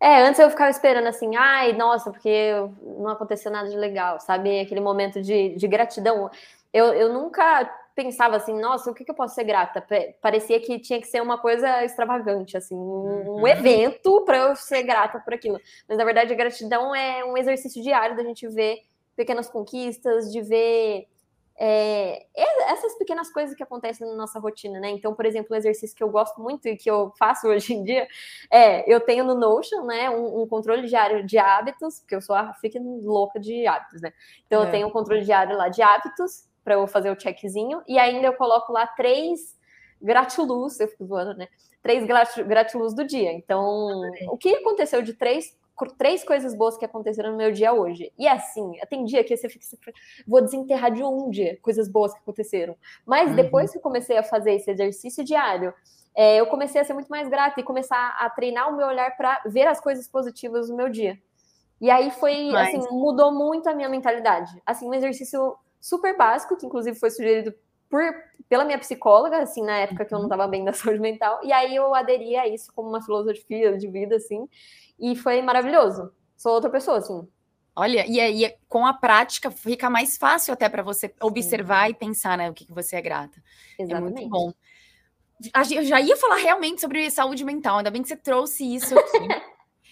É, 0.00 0.22
antes 0.22 0.38
eu 0.38 0.48
ficava 0.48 0.70
esperando 0.70 1.08
assim, 1.08 1.34
ai, 1.36 1.72
nossa, 1.72 2.10
porque 2.10 2.52
não 2.82 3.08
aconteceu 3.08 3.50
nada 3.50 3.68
de 3.68 3.76
legal, 3.76 4.20
sabe? 4.20 4.60
Aquele 4.60 4.80
momento 4.80 5.20
de, 5.20 5.56
de 5.56 5.68
gratidão. 5.68 6.30
Eu, 6.72 6.94
eu 6.94 7.12
nunca 7.12 7.64
pensava 7.98 8.36
assim, 8.36 8.56
nossa, 8.60 8.88
o 8.88 8.94
que, 8.94 9.04
que 9.04 9.10
eu 9.10 9.14
posso 9.14 9.34
ser 9.34 9.42
grata? 9.42 9.84
Parecia 10.22 10.60
que 10.60 10.78
tinha 10.78 11.00
que 11.00 11.08
ser 11.08 11.20
uma 11.20 11.36
coisa 11.36 11.84
extravagante, 11.84 12.56
assim, 12.56 12.76
um, 12.76 13.40
uhum. 13.40 13.48
evento 13.48 14.24
para 14.24 14.36
eu 14.36 14.54
ser 14.54 14.84
grata 14.84 15.18
por 15.18 15.34
aquilo. 15.34 15.60
Mas 15.88 15.98
na 15.98 16.04
verdade, 16.04 16.32
a 16.32 16.36
gratidão 16.36 16.94
é 16.94 17.24
um 17.24 17.36
exercício 17.36 17.82
diário 17.82 18.16
da 18.16 18.22
gente 18.22 18.46
ver 18.46 18.82
pequenas 19.16 19.50
conquistas, 19.50 20.30
de 20.32 20.40
ver 20.42 21.08
é, 21.58 22.24
essas 22.70 22.96
pequenas 22.96 23.32
coisas 23.32 23.56
que 23.56 23.64
acontecem 23.64 24.06
na 24.06 24.14
nossa 24.14 24.38
rotina, 24.38 24.78
né? 24.78 24.90
Então, 24.90 25.12
por 25.12 25.26
exemplo, 25.26 25.52
um 25.52 25.56
exercício 25.56 25.96
que 25.96 26.04
eu 26.04 26.08
gosto 26.08 26.40
muito 26.40 26.68
e 26.68 26.76
que 26.76 26.88
eu 26.88 27.12
faço 27.18 27.48
hoje 27.50 27.74
em 27.74 27.82
dia 27.82 28.06
é 28.48 28.88
eu 28.88 29.00
tenho 29.00 29.24
no 29.24 29.34
Notion, 29.34 29.84
né, 29.86 30.08
um, 30.08 30.42
um 30.42 30.46
controle 30.46 30.86
diário 30.86 31.26
de 31.26 31.36
hábitos, 31.36 31.98
porque 31.98 32.14
eu 32.14 32.20
sou 32.20 32.36
a 32.36 32.54
fique 32.54 32.78
louca 32.78 33.40
de 33.40 33.66
hábitos, 33.66 34.00
né? 34.00 34.12
Então, 34.46 34.62
é. 34.62 34.66
eu 34.66 34.70
tenho 34.70 34.86
um 34.86 34.90
controle 34.92 35.24
diário 35.24 35.56
lá 35.56 35.68
de 35.68 35.82
hábitos 35.82 36.47
para 36.68 36.74
eu 36.74 36.86
fazer 36.86 37.10
o 37.10 37.18
checkzinho 37.18 37.82
e 37.88 37.98
ainda 37.98 38.26
eu 38.26 38.34
coloco 38.34 38.70
lá 38.70 38.86
três 38.86 39.56
gratiluz, 40.02 40.78
eu 40.78 40.86
fico 40.86 41.06
zoando, 41.06 41.32
né? 41.32 41.48
Três 41.82 42.04
gratiluz 42.46 42.92
do 42.92 43.06
dia. 43.06 43.32
Então, 43.32 44.02
o 44.30 44.36
que 44.36 44.54
aconteceu 44.54 45.00
de 45.00 45.14
três 45.14 45.56
três 45.96 46.24
coisas 46.24 46.54
boas 46.54 46.76
que 46.76 46.84
aconteceram 46.84 47.30
no 47.30 47.36
meu 47.36 47.52
dia 47.52 47.72
hoje. 47.72 48.12
E 48.18 48.26
assim, 48.26 48.72
tem 48.90 49.04
dia 49.04 49.22
que 49.22 49.34
você 49.34 49.48
fica, 49.48 49.64
vou 50.26 50.42
desenterrar 50.42 50.92
de 50.92 51.04
um 51.04 51.30
dia 51.30 51.56
coisas 51.62 51.88
boas 51.88 52.12
que 52.12 52.18
aconteceram. 52.18 52.76
Mas 53.06 53.30
uhum. 53.30 53.36
depois 53.36 53.70
que 53.70 53.78
eu 53.78 53.82
comecei 53.82 54.18
a 54.18 54.22
fazer 54.24 54.54
esse 54.54 54.68
exercício 54.70 55.24
diário, 55.24 55.72
é, 56.16 56.40
eu 56.40 56.46
comecei 56.48 56.80
a 56.80 56.84
ser 56.84 56.94
muito 56.94 57.08
mais 57.08 57.28
grata 57.28 57.60
e 57.60 57.62
começar 57.62 58.16
a 58.18 58.28
treinar 58.28 58.68
o 58.68 58.76
meu 58.76 58.88
olhar 58.88 59.16
para 59.16 59.40
ver 59.46 59.68
as 59.68 59.80
coisas 59.80 60.08
positivas 60.08 60.68
no 60.68 60.76
meu 60.76 60.88
dia. 60.88 61.16
E 61.80 61.88
aí 61.90 62.10
foi, 62.10 62.50
Mas... 62.50 62.74
assim, 62.74 62.88
mudou 62.90 63.32
muito 63.32 63.68
a 63.68 63.74
minha 63.74 63.88
mentalidade. 63.88 64.60
Assim, 64.66 64.88
um 64.88 64.94
exercício 64.94 65.56
super 65.80 66.16
básico, 66.16 66.56
que 66.56 66.66
inclusive 66.66 66.98
foi 66.98 67.10
sugerido 67.10 67.54
por, 67.88 68.02
pela 68.48 68.64
minha 68.64 68.78
psicóloga, 68.78 69.38
assim, 69.38 69.62
na 69.62 69.78
época 69.78 70.04
que 70.04 70.14
eu 70.14 70.18
não 70.18 70.26
estava 70.26 70.44
uhum. 70.44 70.50
bem 70.50 70.64
da 70.64 70.72
saúde 70.74 71.00
mental, 71.00 71.40
e 71.42 71.52
aí 71.52 71.74
eu 71.74 71.94
aderi 71.94 72.36
a 72.36 72.46
isso 72.46 72.72
como 72.74 72.88
uma 72.88 73.02
filosofia 73.02 73.76
de 73.76 73.88
vida, 73.88 74.16
assim, 74.16 74.48
e 74.98 75.16
foi 75.16 75.40
maravilhoso. 75.42 76.12
Sou 76.36 76.52
outra 76.52 76.70
pessoa, 76.70 76.98
assim. 76.98 77.26
Olha, 77.74 78.04
e 78.08 78.18
aí 78.20 78.52
com 78.68 78.84
a 78.84 78.92
prática 78.92 79.52
fica 79.52 79.88
mais 79.88 80.16
fácil 80.16 80.52
até 80.52 80.68
para 80.68 80.82
você 80.82 81.14
observar 81.20 81.86
Sim. 81.86 81.92
e 81.92 81.94
pensar, 81.94 82.36
né, 82.36 82.50
o 82.50 82.52
que, 82.54 82.64
que 82.64 82.72
você 82.72 82.96
é 82.96 83.00
grata. 83.00 83.40
Exatamente. 83.78 84.16
É 84.16 84.20
muito 84.20 84.28
bom. 84.28 84.52
Eu 85.70 85.84
já 85.84 86.00
ia 86.00 86.16
falar 86.16 86.36
realmente 86.36 86.80
sobre 86.80 87.08
saúde 87.10 87.44
mental, 87.44 87.78
ainda 87.78 87.90
bem 87.90 88.02
que 88.02 88.08
você 88.08 88.16
trouxe 88.16 88.64
isso 88.74 88.98
aqui. 88.98 89.28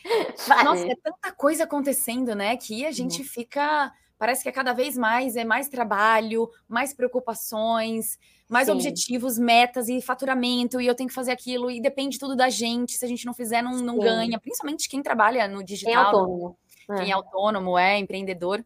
Nossa, 0.65 0.85
é 0.85 0.97
tanta 0.97 1.33
coisa 1.33 1.63
acontecendo, 1.63 2.35
né, 2.35 2.57
que 2.57 2.85
a 2.85 2.91
gente 2.91 3.23
fica. 3.23 3.93
Parece 4.19 4.43
que 4.43 4.49
é 4.49 4.53
cada 4.53 4.73
vez 4.73 4.97
mais 4.97 5.37
é 5.37 5.45
mais 5.45 5.69
trabalho, 5.69 6.51
mais 6.67 6.95
preocupações, 6.95 8.19
mais 8.49 8.67
Sim. 8.67 8.73
objetivos, 8.73 9.39
metas 9.39 9.89
e 9.89 10.01
faturamento, 10.01 10.81
e 10.81 10.87
eu 10.87 10.95
tenho 10.95 11.09
que 11.09 11.15
fazer 11.15 11.33
aquilo, 11.33 11.71
e 11.71 11.81
depende 11.81 12.19
tudo 12.19 12.35
da 12.35 12.49
gente. 12.49 12.93
Se 12.93 13.05
a 13.05 13.09
gente 13.09 13.27
não 13.27 13.35
fizer, 13.35 13.63
não, 13.63 13.73
não 13.73 13.99
ganha. 13.99 14.39
Principalmente 14.39 14.89
quem 14.89 15.03
trabalha 15.03 15.47
no 15.47 15.63
digital. 15.63 15.93
Quem 15.93 16.03
é 16.03 16.05
autônomo. 16.05 16.59
Quem 16.87 17.07
é, 17.07 17.11
é 17.11 17.13
autônomo, 17.13 17.79
é 17.79 17.99
empreendedor. 17.99 18.65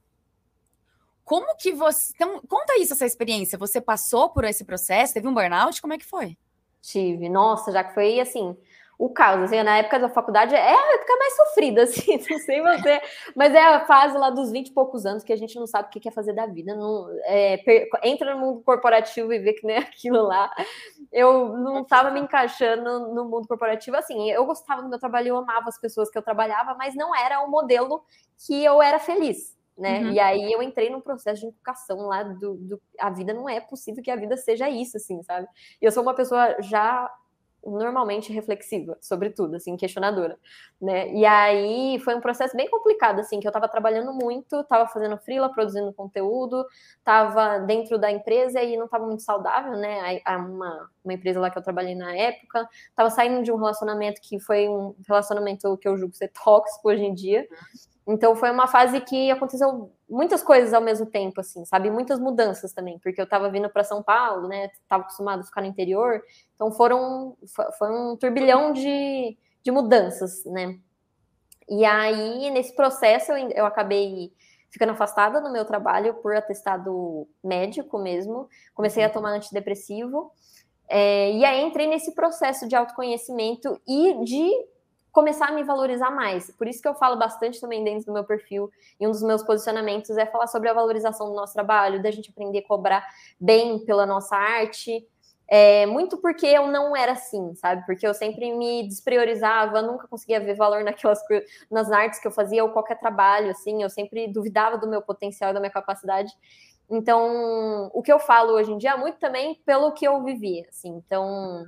Como 1.24 1.56
que 1.56 1.72
você. 1.72 2.12
Então, 2.14 2.40
conta 2.48 2.78
isso, 2.78 2.92
essa 2.92 3.06
experiência. 3.06 3.58
Você 3.58 3.80
passou 3.80 4.30
por 4.30 4.44
esse 4.44 4.64
processo? 4.64 5.14
Teve 5.14 5.28
um 5.28 5.34
burnout? 5.34 5.80
Como 5.80 5.92
é 5.92 5.98
que 5.98 6.04
foi? 6.04 6.36
Tive. 6.82 7.28
Nossa, 7.28 7.72
já 7.72 7.84
que 7.84 7.94
foi 7.94 8.20
assim 8.20 8.56
o 9.00 9.08
caos. 9.08 9.44
Assim, 9.44 9.62
na 9.62 9.78
época 9.78 9.98
da 9.98 10.10
faculdade 10.10 10.54
é 10.54 10.58
a 10.58 10.94
época 10.94 11.16
mais 11.16 11.34
sofrida, 11.36 11.82
assim, 11.84 12.20
não 12.30 12.38
sei 12.38 12.60
você, 12.60 13.00
mas 13.34 13.54
é 13.54 13.64
a 13.64 13.86
fase 13.86 14.16
lá 14.16 14.28
dos 14.28 14.52
20 14.52 14.68
e 14.68 14.72
poucos 14.72 15.06
anos 15.06 15.24
que 15.24 15.32
a 15.32 15.36
gente 15.36 15.58
não 15.58 15.66
sabe 15.66 15.88
o 15.88 15.90
que 15.90 15.98
quer 15.98 16.12
fazer 16.12 16.34
da 16.34 16.46
vida. 16.46 16.76
Não, 16.76 17.08
é, 17.24 17.56
per, 17.56 17.88
entra 18.04 18.34
no 18.34 18.40
mundo 18.40 18.60
corporativo 18.60 19.32
e 19.32 19.38
vê 19.38 19.54
que 19.54 19.66
nem 19.66 19.78
aquilo 19.78 20.22
lá. 20.22 20.54
Eu 21.10 21.56
não 21.56 21.80
estava 21.80 22.10
me 22.10 22.20
encaixando 22.20 23.14
no 23.14 23.24
mundo 23.24 23.48
corporativo. 23.48 23.96
Assim, 23.96 24.30
eu 24.30 24.44
gostava 24.44 24.82
do 24.82 24.90
meu 24.90 24.98
trabalho, 24.98 25.28
eu 25.28 25.36
amava 25.38 25.68
as 25.68 25.80
pessoas 25.80 26.10
que 26.10 26.18
eu 26.18 26.22
trabalhava, 26.22 26.74
mas 26.74 26.94
não 26.94 27.16
era 27.16 27.40
o 27.40 27.50
modelo 27.50 28.04
que 28.46 28.62
eu 28.62 28.82
era 28.82 28.98
feliz. 28.98 29.58
Né? 29.78 30.00
Uhum. 30.00 30.12
E 30.12 30.20
aí 30.20 30.52
eu 30.52 30.62
entrei 30.62 30.90
num 30.90 31.00
processo 31.00 31.40
de 31.40 31.46
educação 31.46 32.00
lá 32.06 32.22
do, 32.22 32.54
do, 32.56 32.82
a 32.98 33.08
vida 33.08 33.32
não 33.32 33.48
é 33.48 33.60
possível 33.60 34.02
que 34.02 34.10
a 34.10 34.16
vida 34.16 34.36
seja 34.36 34.68
isso, 34.68 34.98
assim, 34.98 35.22
sabe? 35.22 35.46
Eu 35.80 35.90
sou 35.90 36.02
uma 36.02 36.12
pessoa 36.12 36.54
já 36.60 37.10
normalmente 37.64 38.32
reflexiva 38.32 38.96
sobre 39.00 39.30
tudo, 39.30 39.56
assim, 39.56 39.76
questionadora, 39.76 40.38
né? 40.80 41.12
E 41.12 41.24
aí 41.26 41.98
foi 42.00 42.14
um 42.14 42.20
processo 42.20 42.56
bem 42.56 42.68
complicado, 42.68 43.20
assim, 43.20 43.40
que 43.40 43.46
eu 43.46 43.50
estava 43.50 43.68
trabalhando 43.68 44.12
muito, 44.12 44.60
estava 44.60 44.88
fazendo 44.88 45.16
freela, 45.18 45.52
produzindo 45.52 45.92
conteúdo, 45.92 46.66
estava 46.98 47.58
dentro 47.58 47.98
da 47.98 48.10
empresa 48.10 48.62
e 48.62 48.76
não 48.76 48.86
estava 48.86 49.06
muito 49.06 49.22
saudável, 49.22 49.72
né? 49.72 50.20
A, 50.24 50.36
uma, 50.38 50.90
uma 51.04 51.14
empresa 51.14 51.40
lá 51.40 51.50
que 51.50 51.58
eu 51.58 51.62
trabalhei 51.62 51.94
na 51.94 52.14
época, 52.14 52.68
estava 52.88 53.10
saindo 53.10 53.42
de 53.42 53.52
um 53.52 53.56
relacionamento 53.56 54.20
que 54.20 54.40
foi 54.40 54.68
um 54.68 54.94
relacionamento 55.06 55.76
que 55.78 55.88
eu 55.88 55.96
julgo 55.96 56.14
ser 56.14 56.28
tóxico 56.44 56.88
hoje 56.88 57.04
em 57.04 57.14
dia, 57.14 57.46
então 58.10 58.34
foi 58.34 58.50
uma 58.50 58.66
fase 58.66 59.00
que 59.00 59.30
aconteceu 59.30 59.92
muitas 60.08 60.42
coisas 60.42 60.74
ao 60.74 60.80
mesmo 60.80 61.06
tempo, 61.06 61.40
assim, 61.40 61.64
sabe? 61.64 61.92
Muitas 61.92 62.18
mudanças 62.18 62.72
também, 62.72 62.98
porque 62.98 63.20
eu 63.20 63.24
estava 63.24 63.48
vindo 63.48 63.70
para 63.70 63.84
São 63.84 64.02
Paulo, 64.02 64.48
né? 64.48 64.68
Tava 64.88 65.04
acostumado 65.04 65.40
a 65.40 65.44
ficar 65.44 65.60
no 65.60 65.68
interior, 65.68 66.20
então 66.56 66.72
foram 66.72 67.36
foi 67.78 67.88
um 67.88 68.16
turbilhão 68.16 68.72
de, 68.72 69.38
de 69.62 69.70
mudanças, 69.70 70.44
né? 70.44 70.76
E 71.68 71.84
aí 71.84 72.50
nesse 72.50 72.74
processo 72.74 73.30
eu, 73.30 73.48
eu 73.50 73.64
acabei 73.64 74.32
ficando 74.70 74.90
afastada 74.90 75.40
no 75.40 75.52
meu 75.52 75.64
trabalho 75.64 76.14
por 76.14 76.34
atestado 76.34 77.28
médico 77.44 77.96
mesmo, 77.96 78.48
comecei 78.74 79.04
a 79.04 79.06
uhum. 79.06 79.12
tomar 79.12 79.30
antidepressivo. 79.30 80.32
É, 80.88 81.30
e 81.30 81.44
aí 81.44 81.62
entrei 81.62 81.86
nesse 81.86 82.12
processo 82.16 82.66
de 82.66 82.74
autoconhecimento 82.74 83.80
e 83.86 84.24
de 84.24 84.50
começar 85.12 85.48
a 85.48 85.52
me 85.52 85.62
valorizar 85.62 86.10
mais. 86.10 86.50
Por 86.50 86.66
isso 86.66 86.80
que 86.80 86.88
eu 86.88 86.94
falo 86.94 87.16
bastante 87.16 87.60
também 87.60 87.82
dentro 87.82 88.06
do 88.06 88.12
meu 88.12 88.24
perfil, 88.24 88.70
e 88.98 89.06
um 89.06 89.10
dos 89.10 89.22
meus 89.22 89.42
posicionamentos 89.42 90.16
é 90.16 90.26
falar 90.26 90.46
sobre 90.46 90.68
a 90.68 90.72
valorização 90.72 91.28
do 91.28 91.34
nosso 91.34 91.52
trabalho, 91.52 92.02
da 92.02 92.10
gente 92.10 92.30
aprender 92.30 92.58
a 92.58 92.66
cobrar 92.66 93.06
bem 93.38 93.78
pela 93.84 94.06
nossa 94.06 94.36
arte. 94.36 95.06
É, 95.52 95.84
muito 95.84 96.16
porque 96.16 96.46
eu 96.46 96.68
não 96.68 96.96
era 96.96 97.12
assim, 97.12 97.56
sabe? 97.56 97.84
Porque 97.84 98.06
eu 98.06 98.14
sempre 98.14 98.52
me 98.52 98.86
despriorizava, 98.86 99.82
nunca 99.82 100.06
conseguia 100.06 100.38
ver 100.38 100.54
valor 100.54 100.84
naquelas 100.84 101.18
nas 101.68 101.90
artes 101.90 102.20
que 102.20 102.28
eu 102.28 102.30
fazia 102.30 102.62
ou 102.62 102.70
qualquer 102.70 103.00
trabalho, 103.00 103.50
assim, 103.50 103.82
eu 103.82 103.90
sempre 103.90 104.28
duvidava 104.28 104.78
do 104.78 104.88
meu 104.88 105.02
potencial, 105.02 105.52
da 105.52 105.58
minha 105.58 105.72
capacidade. 105.72 106.32
Então, 106.88 107.90
o 107.94 108.02
que 108.02 108.12
eu 108.12 108.18
falo 108.18 108.52
hoje 108.52 108.72
em 108.72 108.78
dia 108.78 108.90
é 108.90 108.96
muito 108.96 109.18
também 109.18 109.60
pelo 109.64 109.92
que 109.92 110.06
eu 110.06 110.22
vivi, 110.24 110.66
assim. 110.68 110.90
Então, 111.04 111.64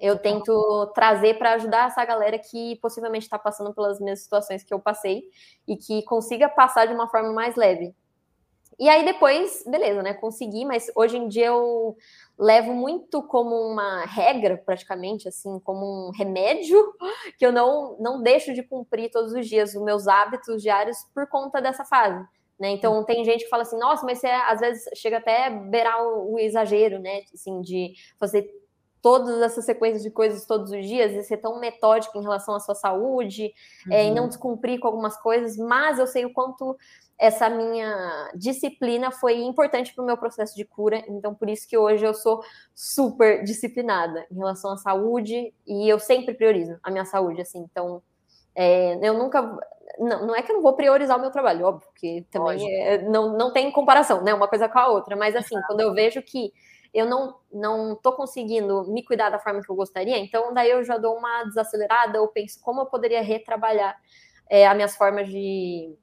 eu 0.00 0.18
tento 0.18 0.92
trazer 0.94 1.38
para 1.38 1.54
ajudar 1.54 1.88
essa 1.88 2.04
galera 2.04 2.38
que 2.38 2.76
possivelmente 2.76 3.24
está 3.24 3.38
passando 3.38 3.72
pelas 3.74 3.98
mesmas 4.00 4.22
situações 4.22 4.62
que 4.62 4.72
eu 4.72 4.80
passei 4.80 5.24
e 5.66 5.76
que 5.76 6.02
consiga 6.04 6.48
passar 6.48 6.86
de 6.86 6.94
uma 6.94 7.08
forma 7.08 7.32
mais 7.32 7.56
leve. 7.56 7.94
E 8.78 8.88
aí 8.88 9.04
depois, 9.04 9.64
beleza, 9.66 10.02
né? 10.04 10.14
Consegui, 10.14 10.64
mas 10.64 10.86
hoje 10.94 11.16
em 11.16 11.26
dia 11.26 11.46
eu 11.46 11.96
levo 12.38 12.72
muito 12.72 13.20
como 13.22 13.56
uma 13.56 14.04
regra, 14.04 14.56
praticamente, 14.56 15.26
assim, 15.26 15.58
como 15.60 16.08
um 16.08 16.10
remédio, 16.12 16.78
que 17.36 17.44
eu 17.44 17.50
não, 17.50 17.96
não 17.98 18.22
deixo 18.22 18.54
de 18.54 18.62
cumprir 18.62 19.10
todos 19.10 19.32
os 19.32 19.48
dias 19.48 19.74
os 19.74 19.82
meus 19.82 20.06
hábitos 20.06 20.62
diários 20.62 20.96
por 21.12 21.26
conta 21.26 21.60
dessa 21.60 21.84
fase. 21.84 22.24
Né? 22.58 22.70
Então 22.70 23.04
tem 23.04 23.24
gente 23.24 23.44
que 23.44 23.50
fala 23.50 23.62
assim, 23.62 23.78
nossa, 23.78 24.04
mas 24.06 24.18
você 24.18 24.28
às 24.28 24.60
vezes 24.60 24.84
chega 24.96 25.18
até 25.18 25.46
a 25.46 25.50
beirar 25.50 26.00
o, 26.00 26.34
o 26.34 26.38
exagero, 26.38 27.00
né? 27.00 27.22
Assim, 27.34 27.60
de 27.60 27.94
fazer 28.18 28.48
todas 29.08 29.40
essas 29.40 29.64
sequências 29.64 30.02
de 30.02 30.10
coisas 30.10 30.44
todos 30.44 30.70
os 30.70 30.86
dias 30.86 31.14
e 31.14 31.22
ser 31.22 31.38
tão 31.38 31.58
metódico 31.58 32.18
em 32.18 32.20
relação 32.20 32.54
à 32.54 32.60
sua 32.60 32.74
saúde 32.74 33.54
uhum. 33.86 33.92
é, 33.94 34.04
e 34.04 34.10
não 34.10 34.24
uhum. 34.24 34.28
descumprir 34.28 34.78
com 34.78 34.86
algumas 34.86 35.16
coisas, 35.16 35.56
mas 35.56 35.98
eu 35.98 36.06
sei 36.06 36.26
o 36.26 36.32
quanto 36.34 36.76
essa 37.18 37.48
minha 37.48 38.30
disciplina 38.34 39.10
foi 39.10 39.40
importante 39.40 39.94
para 39.94 40.04
o 40.04 40.06
meu 40.06 40.18
processo 40.18 40.54
de 40.54 40.62
cura, 40.62 41.02
então 41.08 41.34
por 41.34 41.48
isso 41.48 41.66
que 41.66 41.78
hoje 41.78 42.04
eu 42.04 42.12
sou 42.12 42.42
super 42.74 43.42
disciplinada 43.44 44.26
em 44.30 44.36
relação 44.36 44.72
à 44.72 44.76
saúde 44.76 45.54
e 45.66 45.88
eu 45.88 45.98
sempre 45.98 46.34
priorizo 46.34 46.78
a 46.82 46.90
minha 46.90 47.06
saúde, 47.06 47.40
assim, 47.40 47.60
então 47.60 48.02
é, 48.54 48.98
eu 49.02 49.14
nunca 49.14 49.40
não, 49.98 50.26
não 50.26 50.36
é 50.36 50.42
que 50.42 50.52
eu 50.52 50.56
não 50.56 50.62
vou 50.62 50.74
priorizar 50.74 51.16
o 51.16 51.20
meu 51.20 51.30
trabalho, 51.30 51.64
óbvio, 51.64 51.88
que 51.96 52.26
também 52.30 52.60
é, 52.82 53.00
não, 53.08 53.38
não 53.38 53.54
tem 53.54 53.72
comparação, 53.72 54.22
né, 54.22 54.34
uma 54.34 54.48
coisa 54.48 54.68
com 54.68 54.78
a 54.78 54.88
outra, 54.88 55.16
mas 55.16 55.34
assim, 55.34 55.56
quando 55.66 55.80
eu 55.80 55.94
vejo 55.94 56.20
que 56.20 56.52
eu 56.92 57.06
não 57.06 57.38
não 57.52 57.96
tô 57.96 58.12
conseguindo 58.12 58.84
me 58.90 59.02
cuidar 59.04 59.30
da 59.30 59.38
forma 59.38 59.62
que 59.62 59.70
eu 59.70 59.76
gostaria, 59.76 60.18
então 60.18 60.52
daí 60.52 60.70
eu 60.70 60.84
já 60.84 60.98
dou 60.98 61.16
uma 61.16 61.44
desacelerada, 61.44 62.18
eu 62.18 62.28
penso 62.28 62.60
como 62.60 62.82
eu 62.82 62.86
poderia 62.86 63.22
retrabalhar 63.22 63.98
é, 64.48 64.66
as 64.66 64.74
minhas 64.74 64.96
formas 64.96 65.28
de 65.28 65.96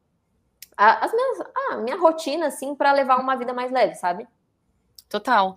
a, 0.78 1.06
as 1.06 1.12
minhas, 1.14 1.40
a 1.72 1.78
minha 1.78 1.98
rotina 1.98 2.48
assim 2.48 2.76
para 2.76 2.92
levar 2.92 3.20
uma 3.20 3.36
vida 3.36 3.54
mais 3.54 3.72
leve, 3.72 3.96
sabe? 3.96 4.28
Total. 5.10 5.56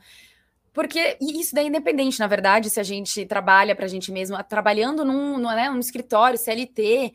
Porque 0.72 1.16
isso 1.20 1.54
daí 1.54 1.64
é 1.64 1.68
independente, 1.68 2.20
na 2.20 2.26
verdade, 2.26 2.70
se 2.70 2.78
a 2.78 2.84
gente 2.84 3.26
trabalha 3.26 3.74
para 3.74 3.86
a 3.86 3.88
gente 3.88 4.12
mesmo, 4.12 4.40
trabalhando 4.44 5.04
num, 5.04 5.36
num, 5.36 5.48
né, 5.48 5.68
num 5.68 5.80
escritório, 5.80 6.38
CLT, 6.38 7.12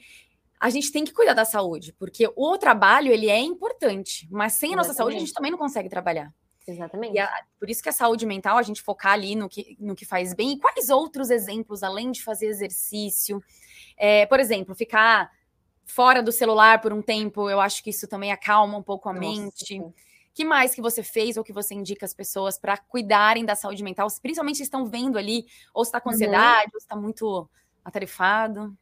a 0.60 0.70
gente 0.70 0.92
tem 0.92 1.06
que 1.06 1.14
cuidar 1.14 1.34
da 1.34 1.46
saúde, 1.46 1.94
porque 1.94 2.30
o 2.36 2.58
trabalho 2.58 3.12
ele 3.12 3.30
é 3.30 3.40
importante, 3.40 4.28
mas 4.32 4.54
sem 4.54 4.74
a 4.74 4.78
nossa 4.78 4.90
Exatamente. 4.90 4.98
saúde 4.98 5.16
a 5.16 5.20
gente 5.20 5.34
também 5.34 5.52
não 5.52 5.58
consegue 5.58 5.88
trabalhar. 5.88 6.34
Exatamente. 6.68 7.20
A, 7.20 7.30
por 7.60 7.70
isso 7.70 7.84
que 7.84 7.90
a 7.90 7.94
saúde 7.94 8.26
mental, 8.26 8.58
a 8.58 8.64
gente 8.64 8.82
focar 8.82 9.14
ali 9.14 9.36
no 9.36 9.50
que, 9.50 9.76
no 9.80 9.96
que 9.96 10.06
faz 10.06 10.34
bem. 10.34 10.54
E 10.54 10.60
quais 10.60 10.90
outros 10.90 11.30
exemplos, 11.30 11.84
além 11.84 12.12
de 12.12 12.24
fazer 12.24 12.48
exercício? 12.48 13.44
É, 13.98 14.26
por 14.26 14.40
exemplo, 14.40 14.74
ficar 14.74 15.32
fora 15.86 16.24
do 16.24 16.32
celular 16.32 16.82
por 16.82 16.94
um 16.94 17.02
tempo, 17.02 17.50
eu 17.50 17.60
acho 17.60 17.84
que 17.84 17.90
isso 17.90 18.08
também 18.08 18.32
acalma 18.32 18.78
um 18.78 18.84
pouco 18.84 19.10
a 19.10 19.14
Nossa, 19.14 19.28
mente. 19.28 19.82
que 20.34 20.46
mais 20.46 20.74
que 20.74 20.82
você 20.82 21.04
fez 21.04 21.38
ou 21.38 21.44
que 21.44 21.54
você 21.54 21.74
indica 21.74 22.06
as 22.06 22.14
pessoas 22.14 22.58
para 22.58 22.78
cuidarem 22.78 23.46
da 23.46 23.56
saúde 23.56 23.84
mental, 23.84 24.08
principalmente 24.22 24.58
se 24.58 24.64
estão 24.64 24.86
vendo 24.86 25.18
ali, 25.18 25.46
ou 25.74 25.84
está 25.84 26.00
com 26.00 26.10
uhum. 26.10 26.16
ansiedade, 26.16 26.68
uhum. 26.68 26.72
ou 26.74 26.78
está 26.78 26.96
muito 26.96 27.50
atarefado? 27.84 28.76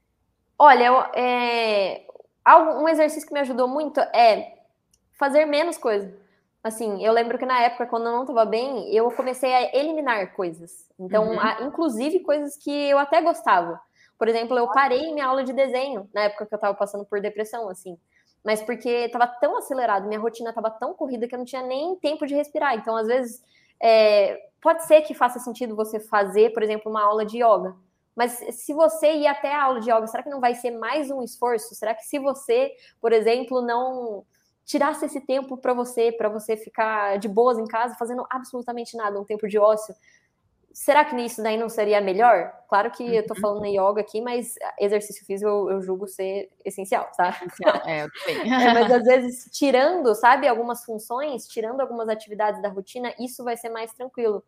Olha, 0.57 0.85
eu, 0.85 0.99
é, 1.15 2.05
um 2.79 2.87
exercício 2.87 3.27
que 3.27 3.33
me 3.33 3.39
ajudou 3.39 3.67
muito 3.67 3.99
é 3.99 4.59
fazer 5.13 5.45
menos 5.45 5.77
coisas. 5.77 6.13
Assim, 6.63 7.03
eu 7.03 7.11
lembro 7.11 7.39
que 7.39 7.45
na 7.45 7.59
época, 7.61 7.87
quando 7.87 8.05
eu 8.05 8.11
não 8.11 8.21
estava 8.21 8.45
bem, 8.45 8.93
eu 8.93 9.09
comecei 9.11 9.51
a 9.51 9.75
eliminar 9.75 10.33
coisas. 10.35 10.87
Então, 10.99 11.31
uhum. 11.31 11.39
a, 11.39 11.63
inclusive 11.63 12.19
coisas 12.19 12.55
que 12.55 12.71
eu 12.71 12.99
até 12.99 13.19
gostava. 13.21 13.81
Por 14.17 14.27
exemplo, 14.27 14.55
eu 14.55 14.67
parei 14.67 15.11
minha 15.11 15.25
aula 15.25 15.43
de 15.43 15.53
desenho 15.53 16.07
na 16.13 16.23
época 16.25 16.45
que 16.45 16.53
eu 16.53 16.57
estava 16.57 16.77
passando 16.77 17.03
por 17.03 17.19
depressão, 17.19 17.67
assim. 17.67 17.97
Mas 18.43 18.61
porque 18.61 18.89
estava 18.89 19.25
tão 19.25 19.57
acelerado, 19.57 20.07
minha 20.07 20.19
rotina 20.19 20.49
estava 20.49 20.69
tão 20.69 20.93
corrida 20.93 21.27
que 21.27 21.33
eu 21.33 21.39
não 21.39 21.45
tinha 21.45 21.63
nem 21.63 21.95
tempo 21.95 22.27
de 22.27 22.35
respirar. 22.35 22.75
Então, 22.75 22.95
às 22.95 23.07
vezes, 23.07 23.43
é, 23.81 24.39
pode 24.61 24.85
ser 24.85 25.01
que 25.01 25.15
faça 25.15 25.39
sentido 25.39 25.75
você 25.75 25.99
fazer, 25.99 26.53
por 26.53 26.61
exemplo, 26.61 26.91
uma 26.91 27.03
aula 27.03 27.25
de 27.25 27.37
yoga. 27.37 27.75
Mas 28.15 28.33
se 28.51 28.73
você 28.73 29.13
ir 29.13 29.25
até 29.25 29.51
a 29.51 29.63
aula 29.63 29.79
de 29.79 29.89
yoga, 29.89 30.05
será 30.05 30.21
que 30.21 30.29
não 30.29 30.39
vai 30.39 30.53
ser 30.53 30.71
mais 30.71 31.09
um 31.09 31.23
esforço? 31.23 31.73
Será 31.73 31.95
que 31.95 32.03
se 32.03 32.19
você, 32.19 32.71
por 32.99 33.11
exemplo, 33.11 33.61
não 33.61 34.23
tirasse 34.65 35.05
esse 35.05 35.21
tempo 35.21 35.57
para 35.57 35.73
você, 35.73 36.11
para 36.11 36.29
você 36.29 36.55
ficar 36.55 37.17
de 37.17 37.27
boas 37.27 37.57
em 37.57 37.65
casa, 37.65 37.95
fazendo 37.95 38.25
absolutamente 38.29 38.95
nada, 38.95 39.19
um 39.19 39.25
tempo 39.25 39.47
de 39.47 39.57
ócio, 39.57 39.93
será 40.73 41.03
que 41.03 41.15
nisso 41.15 41.41
daí 41.43 41.57
não 41.57 41.69
seria 41.69 41.99
melhor? 42.01 42.51
Claro 42.67 42.91
que 42.91 43.03
eu 43.15 43.25
tô 43.25 43.33
uhum. 43.33 43.41
falando 43.41 43.65
em 43.65 43.77
yoga 43.77 44.01
aqui, 44.01 44.21
mas 44.21 44.55
exercício 44.79 45.25
físico 45.25 45.49
eu, 45.49 45.71
eu 45.71 45.81
julgo 45.81 46.07
ser 46.07 46.49
essencial, 46.63 47.09
tá? 47.15 47.29
Essencial, 47.29 47.75
é, 47.85 48.07
é, 48.69 48.73
mas 48.73 48.91
às 48.91 49.03
vezes, 49.03 49.49
tirando, 49.51 50.13
sabe, 50.15 50.47
algumas 50.47 50.83
funções, 50.83 51.47
tirando 51.47 51.81
algumas 51.81 52.07
atividades 52.07 52.61
da 52.61 52.69
rotina, 52.69 53.13
isso 53.19 53.43
vai 53.43 53.57
ser 53.57 53.69
mais 53.69 53.91
tranquilo. 53.93 54.43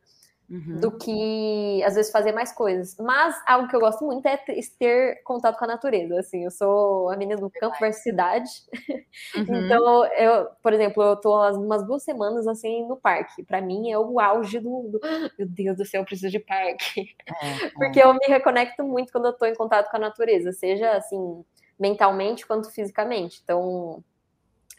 Uhum. 0.54 0.80
do 0.80 0.92
que 0.92 1.82
às 1.84 1.96
vezes 1.96 2.12
fazer 2.12 2.32
mais 2.32 2.52
coisas. 2.52 2.96
Mas 3.00 3.36
algo 3.48 3.68
que 3.68 3.76
eu 3.76 3.80
gosto 3.80 4.06
muito 4.06 4.24
é 4.28 4.38
ter 4.78 5.20
contato 5.24 5.58
com 5.58 5.66
a 5.66 5.68
natureza. 5.68 6.20
Assim, 6.20 6.44
eu 6.44 6.52
sou 6.52 7.10
a 7.10 7.18
menina 7.18 7.42
do 7.42 7.50
campo 7.50 7.76
versus 7.80 8.04
cidade. 8.04 8.50
Uhum. 9.36 9.66
Então, 9.66 10.06
eu, 10.16 10.48
por 10.62 10.74
exemplo, 10.74 11.02
eu 11.04 11.16
tô 11.16 11.36
umas 11.52 11.86
duas 11.86 12.04
semanas 12.04 12.48
assim 12.48 12.88
no 12.88 12.98
parque. 12.98 13.44
Para 13.44 13.62
mim 13.62 13.92
é 13.92 13.98
o 13.98 14.20
auge 14.20 14.60
do, 14.60 14.90
do, 14.90 15.00
meu 15.38 15.48
Deus 15.48 15.78
do 15.78 15.86
céu, 15.86 16.02
eu 16.02 16.06
preciso 16.06 16.32
de 16.32 16.40
parque. 16.40 17.16
É, 17.42 17.48
é. 17.66 17.70
Porque 17.70 18.00
eu 18.02 18.14
me 18.14 18.26
reconecto 18.28 18.84
muito 18.84 19.12
quando 19.12 19.28
eu 19.28 19.34
tô 19.34 19.46
em 19.46 19.56
contato 19.56 19.90
com 19.90 19.98
a 19.98 20.00
natureza, 20.00 20.52
seja 20.52 20.92
assim 20.92 21.44
mentalmente 21.80 22.46
quanto 22.46 22.72
fisicamente. 22.72 23.40
Então, 23.44 24.04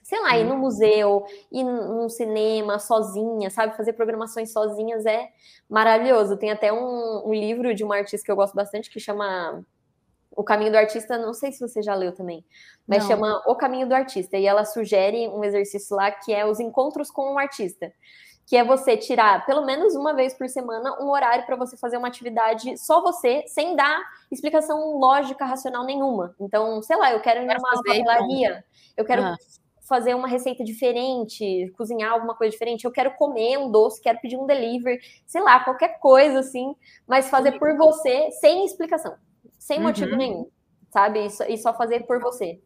sei 0.04 0.20
lá, 0.20 0.36
ir 0.36 0.44
no 0.44 0.58
museu, 0.58 1.24
ir 1.50 1.64
num 1.64 2.08
cinema 2.10 2.78
sozinha, 2.78 3.48
sabe? 3.50 3.74
Fazer 3.74 3.94
programações 3.94 4.52
sozinhas 4.52 5.06
é 5.06 5.30
maravilhoso. 5.68 6.36
Tem 6.36 6.50
até 6.50 6.70
um, 6.70 7.26
um, 7.26 7.32
livro 7.32 7.74
de 7.74 7.82
uma 7.82 7.96
artista 7.96 8.24
que 8.24 8.30
eu 8.30 8.36
gosto 8.36 8.54
bastante 8.54 8.90
que 8.90 9.00
chama 9.00 9.64
O 10.30 10.44
Caminho 10.44 10.70
do 10.70 10.76
Artista. 10.76 11.16
Não 11.16 11.32
sei 11.32 11.52
se 11.52 11.60
você 11.60 11.82
já 11.82 11.94
leu 11.94 12.12
também, 12.12 12.44
mas 12.86 13.02
não. 13.02 13.08
chama 13.08 13.42
O 13.46 13.56
Caminho 13.56 13.88
do 13.88 13.94
Artista. 13.94 14.36
E 14.36 14.46
ela 14.46 14.66
sugere 14.66 15.26
um 15.28 15.42
exercício 15.42 15.96
lá 15.96 16.10
que 16.10 16.34
é 16.34 16.44
os 16.46 16.60
encontros 16.60 17.10
com 17.10 17.32
o 17.32 17.38
artista. 17.38 17.90
Que 18.46 18.58
é 18.58 18.62
você 18.62 18.98
tirar 18.98 19.46
pelo 19.46 19.64
menos 19.64 19.94
uma 19.94 20.12
vez 20.12 20.34
por 20.34 20.46
semana 20.50 21.02
um 21.02 21.08
horário 21.08 21.46
para 21.46 21.56
você 21.56 21.78
fazer 21.78 21.96
uma 21.96 22.08
atividade 22.08 22.76
só 22.76 23.00
você, 23.00 23.42
sem 23.46 23.74
dar 23.74 24.02
explicação 24.30 24.98
lógica, 24.98 25.46
racional 25.46 25.82
nenhuma. 25.82 26.36
Então, 26.38 26.82
sei 26.82 26.98
lá, 26.98 27.10
eu 27.10 27.20
quero 27.20 27.40
ir 27.40 27.46
numa 27.46 27.82
papelaria, 27.82 28.62
eu 28.98 29.04
quero 29.06 29.22
ah 29.22 29.36
fazer 29.84 30.14
uma 30.14 30.26
receita 30.26 30.64
diferente, 30.64 31.72
cozinhar 31.76 32.12
alguma 32.12 32.34
coisa 32.34 32.50
diferente, 32.50 32.84
eu 32.84 32.90
quero 32.90 33.14
comer 33.16 33.58
um 33.58 33.70
doce, 33.70 34.00
quero 34.00 34.18
pedir 34.18 34.36
um 34.36 34.46
delivery, 34.46 34.98
sei 35.26 35.42
lá, 35.42 35.60
qualquer 35.60 35.98
coisa 36.00 36.40
assim, 36.40 36.74
mas 37.06 37.28
fazer 37.28 37.58
por 37.58 37.76
você 37.76 38.30
sem 38.32 38.64
explicação, 38.64 39.14
sem 39.58 39.78
uhum. 39.78 39.84
motivo 39.84 40.16
nenhum, 40.16 40.48
sabe? 40.90 41.26
E 41.26 41.30
só, 41.30 41.44
e 41.44 41.58
só 41.58 41.74
fazer 41.74 42.06
por 42.06 42.18
você. 42.18 42.60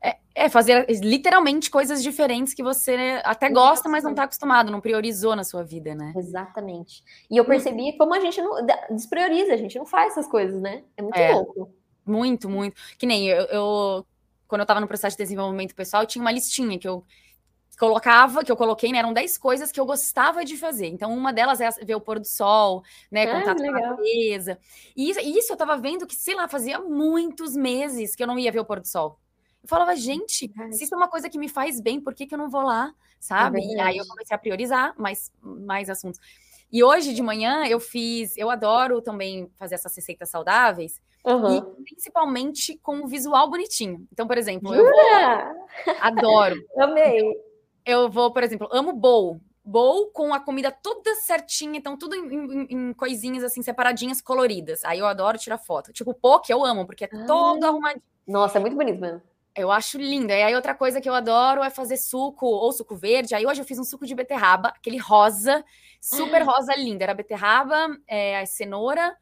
É, 0.00 0.16
é, 0.34 0.48
fazer 0.48 0.86
literalmente 1.02 1.70
coisas 1.70 2.02
diferentes 2.02 2.54
que 2.54 2.62
você 2.62 3.20
até 3.24 3.50
gosta, 3.50 3.88
mas 3.88 4.04
não 4.04 4.12
está 4.12 4.22
acostumado, 4.22 4.70
não 4.70 4.80
priorizou 4.80 5.34
na 5.34 5.44
sua 5.44 5.62
vida, 5.62 5.94
né? 5.94 6.12
Exatamente. 6.16 7.02
E 7.30 7.36
eu 7.36 7.44
percebi 7.44 7.96
como 7.98 8.14
a 8.14 8.20
gente 8.20 8.40
não 8.40 8.64
desprioriza, 8.90 9.52
a 9.52 9.56
gente 9.56 9.76
não 9.76 9.84
faz 9.84 10.12
essas 10.12 10.26
coisas, 10.26 10.60
né? 10.60 10.84
É 10.96 11.02
muito 11.02 11.18
é, 11.18 11.32
louco. 11.32 11.70
Muito, 12.06 12.48
muito. 12.48 12.80
Que 12.98 13.06
nem 13.06 13.28
eu, 13.28 13.44
eu 13.46 14.06
quando 14.54 14.60
eu 14.60 14.64
estava 14.64 14.80
no 14.80 14.86
processo 14.86 15.16
de 15.16 15.24
desenvolvimento 15.24 15.74
pessoal, 15.74 16.06
tinha 16.06 16.22
uma 16.22 16.30
listinha 16.30 16.78
que 16.78 16.86
eu 16.86 17.04
colocava, 17.76 18.44
que 18.44 18.52
eu 18.52 18.56
coloquei, 18.56 18.92
né, 18.92 18.98
eram 18.98 19.12
10 19.12 19.36
coisas 19.36 19.72
que 19.72 19.80
eu 19.80 19.84
gostava 19.84 20.44
de 20.44 20.56
fazer. 20.56 20.86
Então, 20.86 21.12
uma 21.12 21.32
delas 21.32 21.60
é 21.60 21.68
ver 21.84 21.96
o 21.96 22.00
pôr 22.00 22.20
do 22.20 22.24
sol, 22.24 22.84
né, 23.10 23.24
ah, 23.24 23.40
contato 23.40 23.60
com 23.60 23.68
a 23.68 23.80
natureza. 23.80 24.56
E 24.96 25.10
isso, 25.10 25.18
isso 25.18 25.52
eu 25.52 25.56
tava 25.56 25.76
vendo 25.76 26.06
que, 26.06 26.14
sei 26.14 26.36
lá, 26.36 26.46
fazia 26.46 26.78
muitos 26.78 27.56
meses 27.56 28.14
que 28.14 28.22
eu 28.22 28.28
não 28.28 28.38
ia 28.38 28.52
ver 28.52 28.60
o 28.60 28.64
pôr 28.64 28.78
do 28.78 28.86
sol. 28.86 29.18
Eu 29.60 29.68
falava, 29.68 29.96
gente, 29.96 30.52
se 30.70 30.84
isso 30.84 30.94
é 30.94 30.96
uma 30.96 31.08
coisa 31.08 31.28
que 31.28 31.36
me 31.36 31.48
faz 31.48 31.80
bem, 31.80 32.00
por 32.00 32.14
que, 32.14 32.24
que 32.24 32.34
eu 32.34 32.38
não 32.38 32.48
vou 32.48 32.62
lá, 32.62 32.94
sabe? 33.18 33.58
É 33.60 33.74
e 33.74 33.80
aí 33.80 33.96
eu 33.96 34.06
comecei 34.06 34.36
a 34.36 34.38
priorizar 34.38 34.94
mais, 34.96 35.32
mais 35.42 35.90
assuntos. 35.90 36.20
E 36.74 36.82
hoje 36.82 37.14
de 37.14 37.22
manhã 37.22 37.64
eu 37.68 37.78
fiz, 37.78 38.36
eu 38.36 38.50
adoro 38.50 39.00
também 39.00 39.48
fazer 39.56 39.76
essas 39.76 39.94
receitas 39.94 40.28
saudáveis, 40.28 41.00
uhum. 41.24 41.56
e 41.56 41.84
principalmente 41.84 42.76
com 42.78 43.04
o 43.04 43.06
visual 43.06 43.48
bonitinho. 43.48 44.04
Então, 44.12 44.26
por 44.26 44.36
exemplo, 44.36 44.74
eu 44.74 44.82
vou, 44.84 45.96
adoro. 46.00 46.56
Amei. 46.76 47.22
Eu, 47.86 48.10
vou, 48.10 48.32
por 48.32 48.42
exemplo, 48.42 48.68
amo 48.72 48.92
bowl. 48.92 49.40
Bowl 49.64 50.08
com 50.08 50.34
a 50.34 50.40
comida 50.40 50.72
toda 50.72 51.14
certinha, 51.14 51.78
então 51.78 51.96
tudo 51.96 52.16
em, 52.16 52.34
em, 52.34 52.66
em, 52.68 52.92
coisinhas 52.92 53.44
assim, 53.44 53.62
separadinhas, 53.62 54.20
coloridas. 54.20 54.84
Aí 54.84 54.98
eu 54.98 55.06
adoro 55.06 55.38
tirar 55.38 55.58
foto. 55.58 55.92
Tipo, 55.92 56.12
poke 56.12 56.52
eu 56.52 56.64
amo, 56.64 56.84
porque 56.84 57.04
é 57.04 57.08
ah. 57.12 57.24
todo 57.24 57.62
arrumadinho. 57.62 58.02
Nossa, 58.26 58.58
é 58.58 58.60
muito 58.60 58.74
bonito 58.74 59.00
mesmo. 59.00 59.22
Eu 59.56 59.70
acho 59.70 59.96
lindo. 59.96 60.32
E 60.32 60.42
aí, 60.42 60.54
outra 60.56 60.74
coisa 60.74 61.00
que 61.00 61.08
eu 61.08 61.14
adoro 61.14 61.62
é 61.62 61.70
fazer 61.70 61.96
suco 61.98 62.46
ou 62.46 62.72
suco 62.72 62.96
verde. 62.96 63.32
Aí, 63.32 63.46
hoje 63.46 63.62
eu 63.62 63.64
fiz 63.64 63.78
um 63.78 63.84
suco 63.84 64.04
de 64.04 64.14
beterraba, 64.14 64.70
aquele 64.70 64.98
rosa, 64.98 65.64
super 66.04 66.42
rosa 66.42 66.74
lindo. 66.76 67.02
Era 67.02 67.14
beterraba, 67.14 67.88
é, 68.06 68.40
a 68.40 68.46
cenoura. 68.46 69.16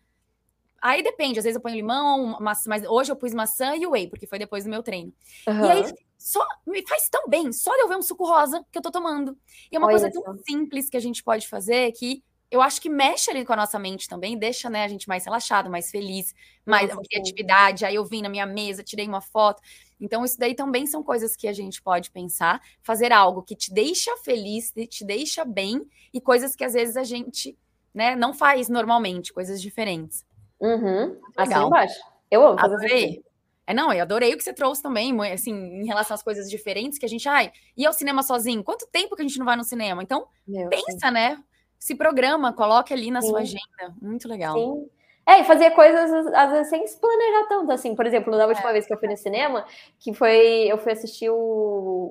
Aí 0.80 1.00
depende, 1.00 1.38
às 1.38 1.44
vezes 1.44 1.54
eu 1.54 1.62
ponho 1.62 1.76
limão, 1.76 2.36
mas 2.40 2.84
hoje 2.88 3.12
eu 3.12 3.16
pus 3.16 3.32
maçã 3.32 3.76
e 3.76 3.86
whey, 3.86 4.08
porque 4.08 4.26
foi 4.26 4.36
depois 4.36 4.64
do 4.64 4.70
meu 4.70 4.82
treino. 4.82 5.12
Uhum. 5.46 5.64
E 5.64 5.70
aí, 5.70 5.94
só 6.18 6.44
me 6.66 6.84
faz 6.86 7.08
tão 7.08 7.28
bem, 7.28 7.52
só 7.52 7.72
de 7.76 7.82
eu 7.82 7.88
ver 7.88 7.96
um 7.96 8.02
suco 8.02 8.24
rosa 8.24 8.64
que 8.70 8.78
eu 8.78 8.82
tô 8.82 8.90
tomando. 8.90 9.38
E 9.70 9.76
é 9.76 9.78
uma 9.78 9.86
Olha 9.86 10.00
coisa 10.00 10.10
tão 10.10 10.36
simples 10.38 10.88
que 10.88 10.96
a 10.96 11.00
gente 11.00 11.22
pode 11.22 11.48
fazer 11.48 11.92
que 11.92 12.22
eu 12.52 12.60
acho 12.60 12.82
que 12.82 12.90
mexe 12.90 13.30
ali 13.30 13.46
com 13.46 13.54
a 13.54 13.56
nossa 13.56 13.78
mente 13.78 14.06
também, 14.06 14.36
deixa 14.36 14.68
né, 14.68 14.84
a 14.84 14.88
gente 14.88 15.08
mais 15.08 15.24
relaxado, 15.24 15.70
mais 15.70 15.90
feliz, 15.90 16.34
mais 16.66 16.90
nossa, 16.90 17.00
criatividade. 17.08 17.78
Sim. 17.80 17.86
Aí 17.86 17.94
eu 17.94 18.04
vim 18.04 18.20
na 18.20 18.28
minha 18.28 18.44
mesa, 18.44 18.82
tirei 18.84 19.08
uma 19.08 19.22
foto. 19.22 19.62
Então, 19.98 20.22
isso 20.22 20.38
daí 20.38 20.54
também 20.54 20.86
são 20.86 21.02
coisas 21.02 21.34
que 21.34 21.48
a 21.48 21.52
gente 21.54 21.80
pode 21.80 22.10
pensar, 22.10 22.60
fazer 22.82 23.10
algo 23.10 23.42
que 23.42 23.56
te 23.56 23.72
deixa 23.72 24.14
feliz, 24.18 24.70
te 24.90 25.02
deixa 25.02 25.46
bem, 25.46 25.80
e 26.12 26.20
coisas 26.20 26.54
que 26.54 26.62
às 26.62 26.74
vezes 26.74 26.98
a 26.98 27.04
gente 27.04 27.56
né, 27.94 28.14
não 28.14 28.34
faz 28.34 28.68
normalmente, 28.68 29.32
coisas 29.32 29.60
diferentes. 29.60 30.22
Uhum. 30.60 31.18
Assim 31.34 31.54
embaixo. 31.54 31.98
Eu 32.30 32.46
amo 32.46 32.60
fazer 32.60 32.74
Adorei. 32.74 33.24
É, 33.66 33.72
não, 33.72 33.92
eu 33.92 34.02
adorei 34.02 34.34
o 34.34 34.36
que 34.36 34.44
você 34.44 34.52
trouxe 34.52 34.82
também, 34.82 35.18
assim, 35.32 35.52
em 35.54 35.86
relação 35.86 36.14
às 36.14 36.22
coisas 36.22 36.50
diferentes, 36.50 36.98
que 36.98 37.06
a 37.06 37.08
gente, 37.08 37.26
ai, 37.28 37.50
e 37.74 37.86
ao 37.86 37.92
cinema 37.94 38.22
sozinho? 38.22 38.62
Quanto 38.62 38.86
tempo 38.88 39.16
que 39.16 39.22
a 39.22 39.24
gente 39.26 39.38
não 39.38 39.46
vai 39.46 39.56
no 39.56 39.64
cinema? 39.64 40.02
Então, 40.02 40.26
Meu, 40.46 40.68
pensa, 40.68 41.08
sim. 41.08 41.12
né? 41.12 41.42
Se 41.82 41.96
programa, 41.96 42.52
coloque 42.52 42.94
ali 42.94 43.10
na 43.10 43.20
Sim. 43.20 43.28
sua 43.28 43.40
agenda. 43.40 43.94
Muito 44.00 44.28
legal. 44.28 44.54
Sim. 44.54 44.88
É, 45.26 45.40
e 45.40 45.44
fazer 45.44 45.72
coisas, 45.72 46.28
às 46.32 46.52
vezes, 46.52 46.68
sem 46.68 46.86
se 46.86 46.96
planejar 46.96 47.48
tanto, 47.48 47.72
assim. 47.72 47.96
Por 47.96 48.06
exemplo, 48.06 48.36
na 48.36 48.46
última 48.46 48.70
é. 48.70 48.72
vez 48.72 48.86
que 48.86 48.94
eu 48.94 48.98
fui 48.98 49.08
no 49.08 49.16
cinema, 49.16 49.66
que 49.98 50.14
foi... 50.14 50.68
Eu 50.68 50.78
fui 50.78 50.92
assistir 50.92 51.28
o, 51.28 51.34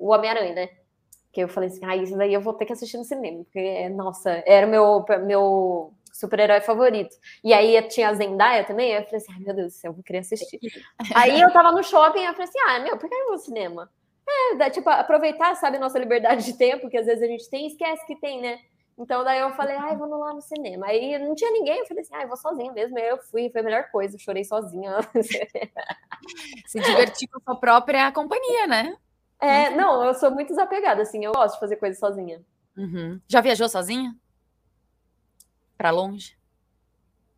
o 0.02 0.12
Homem-Aranha, 0.12 0.54
né? 0.54 0.70
Que 1.32 1.40
eu 1.40 1.48
falei 1.48 1.70
assim, 1.70 1.86
ah, 1.86 1.96
isso 1.96 2.18
daí 2.18 2.34
eu 2.34 2.42
vou 2.42 2.54
ter 2.54 2.66
que 2.66 2.74
assistir 2.74 2.98
no 2.98 3.06
cinema. 3.06 3.46
Porque, 3.46 3.88
nossa, 3.88 4.44
era 4.46 4.68
o 4.68 4.70
meu, 4.70 5.06
meu 5.26 5.94
super-herói 6.12 6.60
favorito. 6.60 7.16
E 7.42 7.54
aí 7.54 7.82
tinha 7.84 8.10
a 8.10 8.14
Zendaya 8.14 8.66
também, 8.66 8.92
eu 8.92 9.06
falei 9.06 9.18
assim, 9.20 9.32
ai, 9.32 9.40
meu 9.40 9.56
Deus 9.56 9.74
do 9.74 9.78
céu, 9.78 9.92
eu 9.92 9.96
vou 9.96 10.04
querer 10.04 10.20
assistir. 10.20 10.60
aí 11.16 11.40
eu 11.40 11.52
tava 11.54 11.72
no 11.72 11.82
shopping, 11.82 12.24
eu 12.24 12.34
falei 12.34 12.50
assim, 12.50 12.60
ah, 12.68 12.80
meu, 12.80 12.98
por 12.98 13.08
que 13.08 13.16
eu 13.16 13.24
vou 13.24 13.34
ao 13.36 13.40
cinema? 13.40 13.90
É, 14.60 14.70
tipo, 14.70 14.90
aproveitar, 14.90 15.56
sabe, 15.56 15.80
nossa 15.80 15.98
liberdade 15.98 16.44
de 16.44 16.58
tempo, 16.58 16.90
que 16.90 16.98
às 16.98 17.06
vezes 17.06 17.24
a 17.24 17.28
gente 17.28 17.50
tem, 17.50 17.68
esquece 17.68 18.06
que 18.06 18.18
tem, 18.18 18.42
né? 18.42 18.60
Então 18.98 19.24
daí 19.24 19.40
eu 19.40 19.52
falei, 19.52 19.76
ai, 19.76 19.96
vamos 19.96 20.20
lá 20.20 20.34
no 20.34 20.42
cinema. 20.42 20.88
Aí 20.88 21.18
não 21.18 21.34
tinha 21.34 21.52
ninguém, 21.52 21.80
eu 21.80 21.86
falei 21.86 22.02
assim, 22.02 22.14
ai, 22.14 22.28
vou 22.28 22.38
sozinha 22.38 22.72
mesmo. 22.72 22.98
Aí 22.98 23.08
eu 23.08 23.18
fui, 23.18 23.50
foi 23.50 23.62
a 23.62 23.64
melhor 23.64 23.90
coisa, 23.92 24.18
chorei 24.18 24.44
sozinha. 24.44 24.98
Se 26.68 26.80
divertir 26.80 27.28
com 27.30 27.40
a 27.40 27.42
sua 27.44 27.60
própria 27.60 28.12
companhia, 28.12 28.68
né? 28.68 28.96
É, 29.40 29.72
não, 29.72 30.04
eu 30.04 30.14
sou 30.14 30.30
muito 30.30 30.50
desapegada, 30.50 31.02
assim, 31.02 31.26
eu 31.26 31.32
gosto 31.32 31.56
de 31.56 31.60
fazer 31.60 31.78
coisas 31.78 31.98
sozinha. 31.98 32.42
Uhum. 32.78 33.20
Já 33.28 33.42
viajou 33.42 33.68
sozinha? 33.68 34.16
Para 35.78 35.90
longe? 35.90 36.38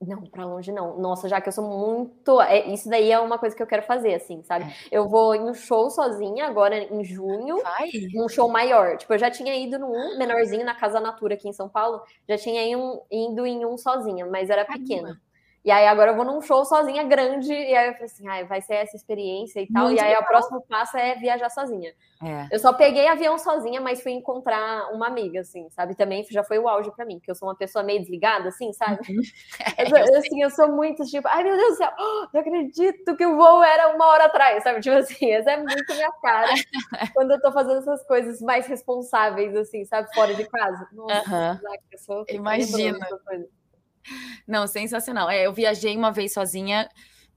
Não, 0.07 0.21
para 0.21 0.45
longe 0.45 0.71
não. 0.71 0.97
Nossa, 0.99 1.29
já 1.29 1.39
que 1.39 1.47
eu 1.47 1.53
sou 1.53 1.63
muito. 1.63 2.41
É, 2.41 2.67
isso 2.67 2.89
daí 2.89 3.11
é 3.11 3.19
uma 3.19 3.37
coisa 3.37 3.55
que 3.55 3.61
eu 3.61 3.67
quero 3.67 3.83
fazer, 3.83 4.13
assim, 4.13 4.43
sabe? 4.43 4.65
É. 4.65 4.73
Eu 4.91 5.07
vou 5.07 5.33
em 5.33 5.41
um 5.41 5.53
show 5.53 5.89
sozinha 5.89 6.45
agora 6.45 6.77
em 6.77 7.03
junho. 7.03 7.61
Vai. 7.61 7.89
Um 8.15 8.27
show 8.27 8.49
maior. 8.49 8.97
Tipo, 8.97 9.13
eu 9.13 9.19
já 9.19 9.31
tinha 9.31 9.55
ido 9.55 9.79
num 9.79 10.17
menorzinho 10.17 10.65
na 10.65 10.75
Casa 10.75 10.99
Natura 10.99 11.35
aqui 11.35 11.47
em 11.47 11.53
São 11.53 11.69
Paulo. 11.69 12.01
Já 12.27 12.37
tinha 12.37 12.63
ido 12.65 13.45
em 13.45 13.65
um 13.65 13.77
sozinha, 13.77 14.25
mas 14.25 14.49
era 14.49 14.65
pequeno. 14.65 15.17
E 15.63 15.71
aí 15.71 15.87
agora 15.87 16.11
eu 16.11 16.15
vou 16.15 16.25
num 16.25 16.41
show 16.41 16.65
sozinha 16.65 17.03
grande, 17.03 17.53
e 17.53 17.73
aí 17.73 17.87
eu 17.87 17.93
falei 17.93 18.05
assim, 18.05 18.27
ah, 18.27 18.43
vai 18.43 18.61
ser 18.61 18.75
essa 18.75 18.97
experiência 18.97 19.61
e 19.61 19.67
tal. 19.71 19.85
Muito 19.85 19.97
e 19.97 20.01
aí 20.01 20.09
legal. 20.09 20.23
o 20.23 20.27
próximo 20.27 20.61
passo 20.67 20.97
é 20.97 21.15
viajar 21.15 21.49
sozinha. 21.49 21.93
É. 22.21 22.47
Eu 22.51 22.59
só 22.59 22.73
peguei 22.73 23.07
avião 23.07 23.37
sozinha, 23.37 23.79
mas 23.79 24.01
fui 24.01 24.11
encontrar 24.11 24.91
uma 24.91 25.07
amiga, 25.07 25.39
assim, 25.39 25.69
sabe? 25.69 25.95
Também 25.95 26.25
já 26.29 26.43
foi 26.43 26.59
o 26.59 26.67
auge 26.67 26.91
para 26.91 27.05
mim, 27.05 27.17
porque 27.17 27.31
eu 27.31 27.35
sou 27.35 27.47
uma 27.47 27.55
pessoa 27.55 27.81
meio 27.81 27.99
desligada, 27.99 28.49
assim, 28.49 28.73
sabe? 28.73 28.99
Uhum. 29.09 29.21
eu, 30.11 30.17
assim, 30.17 30.41
eu 30.41 30.49
sou 30.49 30.67
muito 30.67 31.05
tipo, 31.05 31.29
ai 31.29 31.43
meu 31.43 31.55
Deus 31.55 31.71
do 31.71 31.77
céu, 31.77 31.91
oh, 31.97 32.27
não 32.33 32.41
acredito 32.41 33.15
que 33.15 33.25
o 33.25 33.37
voo 33.37 33.63
era 33.63 33.95
uma 33.95 34.05
hora 34.07 34.25
atrás, 34.25 34.63
sabe? 34.63 34.81
Tipo 34.81 34.97
assim, 34.97 35.31
essa 35.31 35.51
é 35.51 35.57
muito 35.57 35.93
minha 35.93 36.11
cara 36.21 36.49
quando 37.15 37.31
eu 37.31 37.41
tô 37.41 37.53
fazendo 37.53 37.77
essas 37.77 38.05
coisas 38.05 38.41
mais 38.41 38.67
responsáveis, 38.67 39.55
assim, 39.55 39.85
sabe? 39.85 40.13
Fora 40.13 40.35
de 40.35 40.43
casa. 40.43 40.89
Nossa, 40.91 41.59
uhum. 41.63 41.75
eu 41.89 41.97
sou 41.99 42.25
Imagina. 42.27 42.99
Não, 44.47 44.67
sensacional. 44.67 45.29
É, 45.29 45.45
eu 45.45 45.53
viajei 45.53 45.95
uma 45.95 46.11
vez 46.11 46.33
sozinha. 46.33 46.89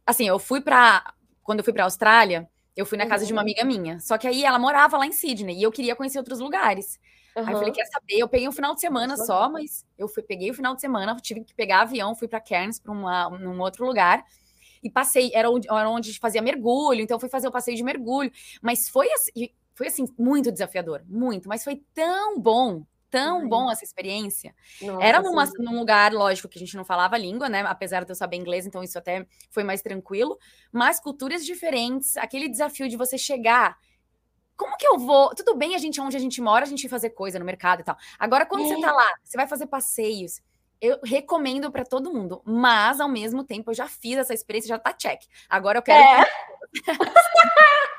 Assim, 0.04 0.26
eu 0.26 0.38
fui 0.38 0.60
para 0.60 1.14
quando 1.46 1.60
eu 1.60 1.64
fui 1.64 1.72
para 1.72 1.84
Austrália, 1.84 2.48
eu 2.76 2.84
fui 2.84 2.98
na 2.98 3.04
uhum. 3.04 3.10
casa 3.10 3.24
de 3.24 3.32
uma 3.32 3.40
uhum. 3.40 3.46
amiga 3.46 3.64
minha. 3.64 4.00
Só 4.00 4.18
que 4.18 4.26
aí 4.26 4.44
ela 4.44 4.58
morava 4.58 4.98
lá 4.98 5.06
em 5.06 5.12
Sydney 5.12 5.56
e 5.58 5.62
eu 5.62 5.70
queria 5.70 5.94
conhecer 5.94 6.18
outros 6.18 6.40
lugares. 6.40 6.98
Uhum. 7.36 7.46
Aí 7.46 7.52
eu 7.52 7.58
falei, 7.58 7.72
quer 7.72 7.86
saber? 7.86 8.18
Eu 8.18 8.28
peguei 8.28 8.48
um 8.48 8.52
final 8.52 8.74
de 8.74 8.80
semana 8.80 9.16
só, 9.16 9.48
mas 9.48 9.86
eu 9.96 10.08
fui, 10.08 10.22
peguei 10.22 10.50
o 10.50 10.54
final 10.54 10.74
de 10.74 10.80
semana, 10.80 11.16
tive 11.22 11.44
que 11.44 11.54
pegar 11.54 11.82
avião, 11.82 12.14
fui 12.16 12.26
para 12.26 12.40
Cairns, 12.40 12.80
para 12.80 12.92
um 12.92 13.60
outro 13.60 13.86
lugar. 13.86 14.24
E 14.82 14.90
passei, 14.90 15.30
era 15.32 15.50
onde, 15.50 15.68
era 15.70 15.88
onde 15.88 16.18
fazia 16.18 16.42
mergulho, 16.42 17.00
então 17.00 17.18
fui 17.18 17.28
fazer 17.28 17.48
o 17.48 17.52
passeio 17.52 17.76
de 17.76 17.82
mergulho. 17.82 18.30
Mas 18.60 18.88
foi 18.88 19.10
assim, 19.12 19.50
foi 19.74 19.86
assim, 19.86 20.06
muito 20.18 20.50
desafiador, 20.50 21.02
muito, 21.06 21.48
mas 21.48 21.62
foi 21.62 21.82
tão 21.94 22.40
bom, 22.40 22.84
tão 23.10 23.40
Ai. 23.40 23.46
bom 23.46 23.70
essa 23.70 23.84
experiência. 23.84 24.54
Nossa, 24.82 25.04
Era 25.04 25.20
numa, 25.20 25.44
num 25.58 25.78
lugar, 25.78 26.12
lógico, 26.12 26.48
que 26.48 26.58
a 26.58 26.60
gente 26.60 26.76
não 26.76 26.84
falava 26.84 27.16
língua, 27.16 27.48
né? 27.48 27.62
Apesar 27.62 28.04
de 28.04 28.10
eu 28.10 28.14
saber 28.14 28.36
inglês, 28.36 28.66
então 28.66 28.82
isso 28.82 28.98
até 28.98 29.26
foi 29.50 29.64
mais 29.64 29.82
tranquilo. 29.82 30.38
Mas 30.72 31.00
culturas 31.00 31.44
diferentes, 31.44 32.16
aquele 32.16 32.48
desafio 32.48 32.88
de 32.88 32.96
você 32.96 33.16
chegar. 33.16 33.76
Como 34.56 34.76
que 34.76 34.86
eu 34.86 34.98
vou? 34.98 35.34
Tudo 35.34 35.54
bem, 35.54 35.74
a 35.74 35.78
gente, 35.78 36.00
onde 36.00 36.16
a 36.16 36.20
gente 36.20 36.40
mora, 36.40 36.64
a 36.64 36.68
gente 36.68 36.88
fazer 36.88 37.10
coisa 37.10 37.38
no 37.38 37.44
mercado 37.44 37.80
e 37.80 37.84
tal. 37.84 37.96
Agora, 38.18 38.46
quando 38.46 38.64
é. 38.64 38.68
você 38.68 38.80
tá 38.80 38.92
lá, 38.92 39.12
você 39.22 39.36
vai 39.36 39.46
fazer 39.46 39.66
passeios. 39.66 40.40
Eu 40.80 41.00
recomendo 41.02 41.70
para 41.70 41.84
todo 41.84 42.12
mundo, 42.12 42.42
mas 42.44 43.00
ao 43.00 43.08
mesmo 43.08 43.42
tempo 43.42 43.70
eu 43.70 43.74
já 43.74 43.88
fiz 43.88 44.18
essa 44.18 44.34
experiência, 44.34 44.68
já 44.68 44.78
tá 44.78 44.92
check. 44.92 45.22
Agora 45.48 45.78
eu 45.78 45.82
quero. 45.82 46.02
É. 46.02 46.26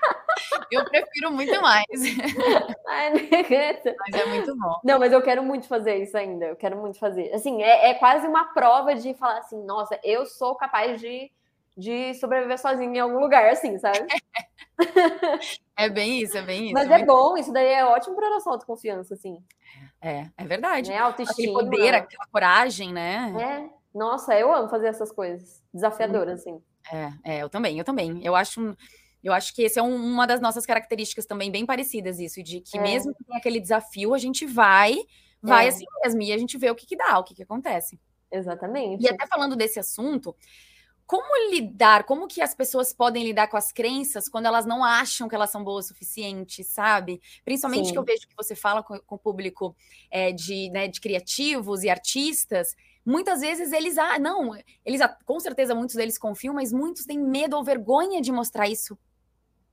Eu 0.72 0.86
prefiro 0.86 1.32
muito 1.32 1.62
mais. 1.62 1.86
Ai, 2.88 3.12
mas 3.12 4.22
é 4.22 4.26
muito 4.26 4.56
bom. 4.58 4.80
Não, 4.84 5.00
mas 5.00 5.12
eu 5.12 5.22
quero 5.22 5.44
muito 5.44 5.68
fazer 5.68 5.98
isso 5.98 6.18
ainda. 6.18 6.46
Eu 6.46 6.56
quero 6.56 6.78
muito 6.78 7.00
fazer. 7.00 7.34
Assim, 7.34 7.62
é, 7.62 7.90
é 7.90 7.94
quase 7.94 8.28
uma 8.28 8.46
prova 8.54 8.96
de 8.96 9.14
falar 9.14 9.40
assim, 9.40 9.64
nossa, 9.64 10.00
eu 10.04 10.26
sou 10.26 10.56
capaz 10.56 11.00
de, 11.00 11.32
de 11.76 12.14
sobreviver 12.16 12.60
sozinho 12.60 12.94
em 12.94 13.00
algum 13.00 13.20
lugar, 13.20 13.50
assim, 13.50 13.78
sabe? 13.78 14.06
É 15.76 15.90
bem 15.90 16.22
isso, 16.22 16.38
é 16.38 16.42
bem 16.42 16.66
isso. 16.66 16.74
Mas 16.74 16.90
é, 16.90 17.06
bom, 17.06 17.38
isso 17.38 17.52
daí 17.52 17.68
é 17.68 17.86
ótimo 17.86 18.16
para 18.16 18.30
nossa 18.30 18.50
autoconfiança, 18.50 19.14
assim. 19.14 19.44
É, 20.02 20.28
é 20.38 20.46
verdade. 20.46 20.92
É, 20.92 20.98
autoestima. 20.98 21.60
Aquele 21.60 21.70
poder, 21.70 21.96
aquela 21.96 22.26
coragem, 22.32 22.94
né? 22.94 23.34
É. 23.40 23.78
Nossa, 23.98 24.38
eu 24.38 24.54
amo 24.54 24.70
fazer 24.70 24.88
essas 24.88 25.12
coisas. 25.12 25.64
Desafiadoras, 25.74 26.42
assim. 26.42 26.62
É, 26.92 27.36
é, 27.36 27.44
eu 27.44 27.50
também, 27.50 27.78
eu 27.78 27.84
também. 27.84 28.24
Eu 28.24 28.36
acho 28.36 28.76
eu 29.28 29.34
acho 29.34 29.54
que 29.54 29.64
esse 29.64 29.78
é 29.78 29.84
um, 29.84 29.96
uma 29.96 30.26
das 30.26 30.40
nossas 30.40 30.66
características 30.66 31.26
também 31.26 31.52
bem 31.52 31.66
parecidas, 31.66 32.20
isso, 32.20 32.42
de 32.42 32.62
que 32.62 32.78
é. 32.78 32.82
mesmo 32.82 33.14
que 33.14 33.24
tenha 33.24 33.38
aquele 33.38 33.60
desafio, 33.60 34.14
a 34.14 34.18
gente 34.18 34.46
vai, 34.46 34.98
vai 35.42 35.66
é. 35.66 35.70
assim 35.70 35.86
mesmo, 36.04 36.22
e 36.22 36.32
a 36.32 36.38
gente 36.38 36.58
vê 36.58 36.72
o 36.72 36.76
que, 36.76 36.86
que 36.86 36.96
dá, 36.96 37.20
o 37.20 37.24
que, 37.24 37.36
que 37.36 37.44
acontece. 37.44 38.00
Exatamente. 38.32 39.04
E 39.04 39.10
até 39.10 39.26
falando 39.28 39.56
desse 39.56 39.80
assunto, 39.80 40.36
como 41.06 41.26
lidar, 41.52 42.04
como 42.04 42.28
que 42.28 42.42
as 42.42 42.54
pessoas 42.54 42.94
podem 42.94 43.24
lidar 43.24 43.48
com 43.48 43.56
as 43.56 43.72
crenças 43.72 44.28
quando 44.28 44.46
elas 44.46 44.66
não 44.66 44.84
acham 44.84 45.30
que 45.30 45.36
elas 45.36 45.50
são 45.50 45.64
boas 45.64 45.86
o 45.86 45.88
suficiente, 45.88 46.64
sabe? 46.64 47.22
Principalmente 47.46 47.88
Sim. 47.88 47.94
que 47.94 47.98
eu 47.98 48.04
vejo 48.04 48.28
que 48.28 48.36
você 48.36 48.56
fala 48.56 48.84
com, 48.84 49.00
com 49.00 49.16
o 49.16 49.20
público 49.20 49.76
é, 50.12 50.34
de, 50.34 50.70
né, 50.70 50.88
de 50.88 51.00
criativos 51.00 51.84
e 51.84 51.90
artistas, 51.90 52.76
muitas 53.06 53.40
vezes 53.40 53.72
eles, 53.72 53.98
ah, 53.98 54.20
não, 54.20 54.52
eles, 54.86 55.00
com 55.26 55.40
certeza 55.40 55.74
muitos 55.74 55.96
deles 55.96 56.18
confiam, 56.18 56.54
mas 56.54 56.74
muitos 56.74 57.06
têm 57.06 57.18
medo 57.18 57.56
ou 57.56 57.64
vergonha 57.64 58.22
de 58.22 58.32
mostrar 58.32 58.68
isso 58.68 58.98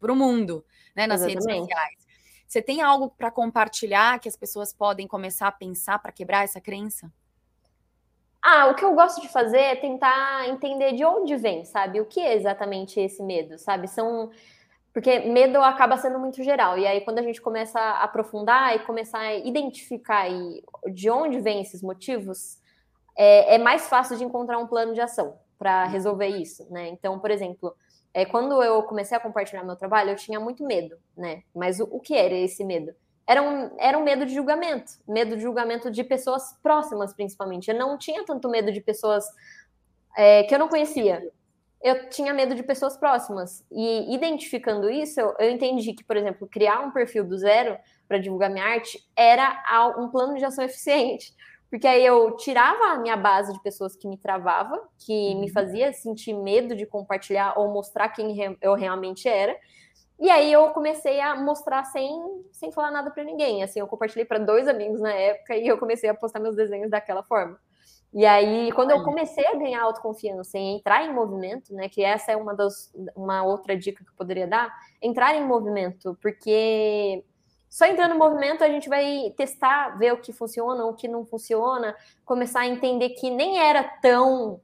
para 0.05 0.13
o 0.13 0.17
mundo, 0.17 0.63
né, 0.95 1.07
nas 1.07 1.23
Exatamente. 1.23 1.47
redes 1.47 1.61
sociais. 1.61 2.07
Você 2.47 2.61
tem 2.61 2.83
algo 2.83 3.09
para 3.09 3.31
compartilhar 3.31 4.21
que 4.21 4.29
as 4.29 4.37
pessoas 4.37 4.71
podem 4.71 5.09
começar 5.09 5.49
a 5.49 5.53
pensar 5.53 5.99
para 5.99 6.13
quebrar 6.13 6.45
essa 6.45 6.61
crença? 6.61 7.11
Ah, 8.43 8.67
o 8.67 8.75
que 8.75 8.85
eu 8.85 8.95
gosto 8.95 9.23
de 9.23 9.29
fazer 9.29 9.59
é 9.59 9.75
tentar 9.75 10.47
entender 10.51 10.93
de 10.93 11.03
onde 11.03 11.35
vem, 11.37 11.65
sabe? 11.65 12.03
O 12.03 12.05
que 12.05 12.21
é 12.21 12.35
exatamente 12.35 13.01
esse 13.01 13.23
medo, 13.23 13.59
sabe? 13.59 13.89
São 13.89 14.31
porque 14.93 15.21
medo 15.21 15.61
acaba 15.61 15.97
sendo 15.97 16.21
muito 16.21 16.41
geral. 16.45 16.79
E 16.79 16.87
aí, 16.87 17.01
quando 17.01 17.19
a 17.19 17.23
gente 17.23 17.41
começa 17.41 17.81
a 17.81 18.05
aprofundar 18.05 18.77
e 18.77 18.81
começar 18.81 19.19
a 19.19 19.35
identificar 19.35 20.29
de 20.93 21.11
onde 21.11 21.41
vêm 21.41 21.63
esses 21.63 21.83
motivos, 21.83 22.61
é, 23.17 23.57
é 23.57 23.59
mais 23.59 23.89
fácil 23.89 24.17
de 24.17 24.23
encontrar 24.23 24.59
um 24.59 24.69
plano 24.69 24.93
de 24.93 25.01
ação 25.01 25.37
para 25.59 25.87
resolver 25.87 26.29
isso, 26.29 26.71
né? 26.71 26.89
Então, 26.89 27.19
por 27.19 27.31
exemplo, 27.31 27.75
é, 28.15 28.25
quando 28.25 28.63
eu 28.63 28.81
comecei 28.85 29.17
a 29.17 29.21
compartilhar 29.21 29.65
meu 29.65 29.75
trabalho, 29.75 30.11
eu 30.11 30.17
tinha 30.17 30.39
muito 30.39 30.65
medo, 30.65 30.97
né? 31.17 31.43
Mas 31.53 31.81
o, 31.81 31.85
o 31.91 31.99
que 31.99 32.15
era 32.15 32.33
esse 32.33 32.65
medo? 32.65 32.95
Era 33.27 33.43
um, 33.43 33.71
era 33.77 33.99
um 33.99 34.05
medo 34.05 34.25
de 34.25 34.33
julgamento, 34.33 34.93
medo 35.09 35.35
de 35.37 35.43
julgamento 35.43 35.91
de 35.91 36.05
pessoas 36.05 36.57
próximas, 36.63 37.13
principalmente. 37.13 37.69
Eu 37.71 37.77
não 37.77 37.99
tinha 37.99 38.25
tanto 38.25 38.49
medo 38.49 38.71
de 38.71 38.81
pessoas 38.81 39.25
é, 40.17 40.45
que 40.45 40.55
eu 40.55 40.59
não 40.61 40.69
conhecia. 40.69 41.29
Eu 41.83 42.09
tinha 42.09 42.33
medo 42.33 42.55
de 42.55 42.63
pessoas 42.63 42.97
próximas. 42.97 43.67
E 43.73 44.15
identificando 44.15 44.89
isso, 44.89 45.21
eu, 45.21 45.35
eu 45.41 45.51
entendi 45.51 45.93
que, 45.93 46.05
por 46.05 46.17
exemplo, 46.17 46.47
criar 46.47 46.81
um 46.81 46.93
perfil 46.93 47.25
do 47.25 47.37
zero 47.37 47.77
para 48.07 48.19
divulgar 48.19 48.49
minha 48.49 48.65
arte 48.65 49.05
era 49.17 49.95
um 49.99 50.09
plano 50.09 50.37
de 50.37 50.45
ação 50.45 50.63
eficiente 50.65 51.35
porque 51.75 51.89
aí 51.89 52.07
eu 52.07 52.37
tirava 52.37 52.93
a 52.93 52.99
minha 52.99 53.17
base 53.17 53.53
de 53.53 53.61
pessoas 53.61 53.97
que 53.97 54.07
me 54.07 54.17
travava, 54.17 54.81
que 54.97 55.35
me 55.35 55.49
uhum. 55.49 55.53
fazia 55.53 55.93
sentir 55.93 56.33
medo 56.33 56.77
de 56.77 56.87
compartilhar 56.87 57.59
ou 57.59 57.69
mostrar 57.69 58.11
quem 58.11 58.57
eu 58.63 58.75
realmente 58.75 59.27
era. 59.27 59.57
E 60.21 60.31
aí 60.31 60.53
eu 60.53 60.69
comecei 60.69 61.21
a 61.21 61.35
mostrar 61.35 61.83
sem, 61.83 62.17
sem 62.53 62.71
falar 62.71 62.93
nada 62.93 63.11
para 63.11 63.25
ninguém. 63.25 63.65
Assim, 63.65 63.81
eu 63.81 63.89
compartilhei 63.89 64.25
para 64.25 64.39
dois 64.39 64.69
amigos 64.69 65.01
na 65.01 65.13
época 65.13 65.57
e 65.57 65.67
eu 65.67 65.77
comecei 65.77 66.09
a 66.09 66.15
postar 66.15 66.39
meus 66.39 66.55
desenhos 66.55 66.93
daquela 66.93 67.25
forma. 67.25 67.59
E 68.13 68.25
aí, 68.25 68.71
quando 68.71 68.93
eu 68.93 69.03
comecei 69.03 69.45
a 69.45 69.57
ganhar 69.57 69.83
autoconfiança 69.83 70.57
e 70.57 70.77
entrar 70.77 71.05
em 71.05 71.13
movimento, 71.13 71.75
né, 71.75 71.89
que 71.89 72.05
essa 72.05 72.31
é 72.31 72.37
uma 72.37 72.55
das 72.55 72.95
uma 73.17 73.43
outra 73.43 73.77
dica 73.77 74.05
que 74.05 74.11
eu 74.11 74.17
poderia 74.17 74.47
dar, 74.47 74.73
entrar 75.03 75.35
em 75.35 75.45
movimento, 75.45 76.17
porque 76.23 77.25
só 77.75 77.87
entrando 77.87 78.13
no 78.13 78.21
movimento 78.21 78.63
a 78.63 78.69
gente 78.69 78.89
vai 78.89 79.35
testar, 79.37 79.99
ver 79.99 80.13
o 80.13 80.21
que 80.21 80.33
funciona, 80.33 80.85
o 80.85 80.95
que 80.95 81.09
não 81.09 81.27
funciona, 81.27 81.93
começar 82.25 82.61
a 82.61 82.69
entender 82.69 83.09
que 83.11 83.29
nem 83.29 83.59
era 83.59 83.83
tão 83.83 84.61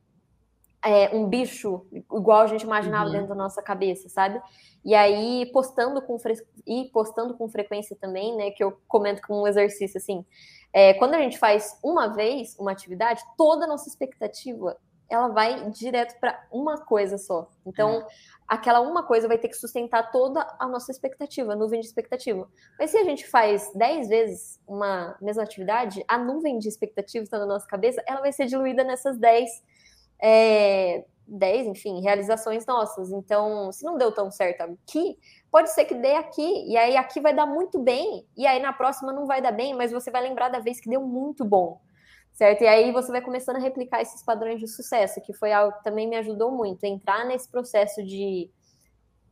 é, 0.81 1.13
um 1.13 1.29
bicho 1.29 1.85
igual 1.93 2.43
a 2.43 2.47
gente 2.47 2.63
imaginava 2.63 3.07
uhum. 3.07 3.11
dentro 3.11 3.29
da 3.31 3.35
nossa 3.35 3.61
cabeça, 3.61 4.09
sabe? 4.09 4.41
E 4.85 4.95
aí 4.95 5.51
postando 5.53 6.01
com 6.01 6.21
fre... 6.21 6.35
e 6.65 6.89
postando 6.93 7.35
com 7.35 7.49
frequência 7.49 7.97
também, 8.01 8.37
né? 8.37 8.53
Que 8.53 8.63
eu 8.63 8.81
comento 8.87 9.23
com 9.23 9.43
um 9.43 9.47
exercício 9.49 9.99
assim. 9.99 10.25
É, 10.73 10.95
quando 10.95 11.15
a 11.15 11.19
gente 11.19 11.37
faz 11.37 11.81
uma 11.83 12.07
vez 12.07 12.57
uma 12.61 12.71
atividade, 12.71 13.25
toda 13.37 13.65
a 13.65 13.69
nossa 13.69 13.89
expectativa 13.89 14.77
ela 15.11 15.29
vai 15.29 15.69
direto 15.71 16.19
para 16.21 16.41
uma 16.53 16.79
coisa 16.79 17.19
só. 17.19 17.51
Então, 17.67 18.01
é. 18.01 18.07
aquela 18.47 18.81
uma 18.81 19.03
coisa 19.03 19.27
vai 19.27 19.37
ter 19.37 19.49
que 19.49 19.57
sustentar 19.57 20.13
toda 20.13 20.47
a 20.59 20.69
nossa 20.69 20.93
expectativa, 20.93 21.53
a 21.53 21.57
nuvem 21.57 21.81
de 21.81 21.87
expectativa. 21.87 22.49
Mas 22.79 22.93
se 22.93 22.97
a 22.97 23.05
gente 23.05 23.27
faz 23.27 23.73
dez 23.75 24.09
vezes 24.09 24.61
uma 24.67 25.17
mesma 25.21 25.43
atividade, 25.43 26.05
a 26.07 26.17
nuvem 26.17 26.59
de 26.59 26.69
expectativa 26.69 27.25
está 27.25 27.39
na 27.39 27.47
nossa 27.47 27.67
cabeça, 27.67 28.03
ela 28.07 28.21
vai 28.21 28.33
ser 28.33 28.47
diluída 28.47 28.85
nessas 28.85 29.19
dez, 29.19 29.51
é, 30.23 31.05
dez, 31.27 31.67
enfim, 31.67 32.01
realizações 32.01 32.65
nossas. 32.65 33.11
Então, 33.11 33.73
se 33.73 33.85
não 33.85 33.99
deu 33.99 34.13
tão 34.13 34.31
certo 34.31 34.61
aqui, 34.61 35.19
pode 35.51 35.71
ser 35.71 35.87
que 35.87 35.95
dê 35.95 36.15
aqui, 36.15 36.71
e 36.71 36.77
aí 36.77 36.97
aqui 36.97 37.21
vai 37.21 37.35
dar 37.35 37.47
muito 37.47 37.81
bem, 37.81 38.25
e 38.37 38.47
aí 38.47 38.63
na 38.63 38.73
próxima 38.73 39.13
não 39.13 39.27
vai 39.27 39.43
dar 39.43 39.53
bem, 39.53 39.75
mas 39.75 39.91
você 39.91 40.09
vai 40.09 40.23
lembrar 40.23 40.51
da 40.51 40.61
vez 40.61 40.81
que 40.81 40.89
deu 40.89 41.01
muito 41.01 41.45
bom 41.45 41.81
certo? 42.41 42.63
E 42.63 42.67
aí 42.67 42.91
você 42.91 43.13
vai 43.13 43.21
começando 43.21 43.57
a 43.57 43.61
replicar 43.61 44.01
esses 44.01 44.23
padrões 44.23 44.59
de 44.59 44.67
sucesso, 44.67 45.21
que 45.21 45.35
foi 45.35 45.53
algo 45.53 45.77
que 45.77 45.85
também 45.85 46.09
me 46.09 46.17
ajudou 46.17 46.51
muito, 46.51 46.85
entrar 46.85 47.27
nesse 47.27 47.47
processo 47.47 48.03
de 48.03 48.51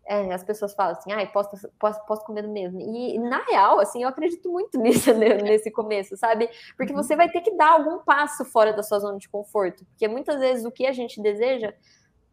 é, 0.04 0.30
as 0.30 0.44
pessoas 0.44 0.74
falam 0.74 0.92
assim, 0.92 1.10
ah, 1.10 1.26
posso, 1.26 1.50
posso, 1.78 2.04
posso 2.04 2.24
comer 2.26 2.46
mesmo. 2.46 2.78
E, 2.78 3.18
na 3.18 3.42
real, 3.44 3.80
assim, 3.80 4.02
eu 4.02 4.10
acredito 4.10 4.50
muito 4.50 4.76
nisso 4.78 5.14
né, 5.14 5.36
nesse 5.36 5.70
começo, 5.70 6.18
sabe? 6.18 6.50
Porque 6.76 6.92
uhum. 6.92 7.02
você 7.02 7.16
vai 7.16 7.30
ter 7.30 7.40
que 7.40 7.56
dar 7.56 7.72
algum 7.72 8.00
passo 8.00 8.44
fora 8.44 8.74
da 8.74 8.82
sua 8.82 8.98
zona 8.98 9.16
de 9.16 9.28
conforto. 9.28 9.86
Porque 9.86 10.06
muitas 10.06 10.38
vezes 10.38 10.66
o 10.66 10.70
que 10.70 10.86
a 10.86 10.92
gente 10.92 11.22
deseja 11.22 11.72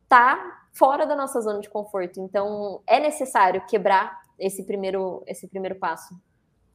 tá 0.09 0.59
fora 0.73 1.05
da 1.05 1.15
nossa 1.15 1.39
zona 1.39 1.61
de 1.61 1.69
conforto. 1.69 2.19
Então, 2.19 2.81
é 2.85 2.99
necessário 2.99 3.65
quebrar 3.65 4.21
esse 4.37 4.65
primeiro, 4.65 5.23
esse 5.25 5.47
primeiro 5.47 5.75
passo. 5.75 6.13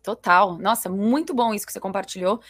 Total. 0.03 0.57
Nossa, 0.57 0.89
muito 0.89 1.35
bom 1.35 1.53
isso 1.53 1.67
que 1.67 1.73
você 1.73 1.81
compartilhou. 1.81 2.41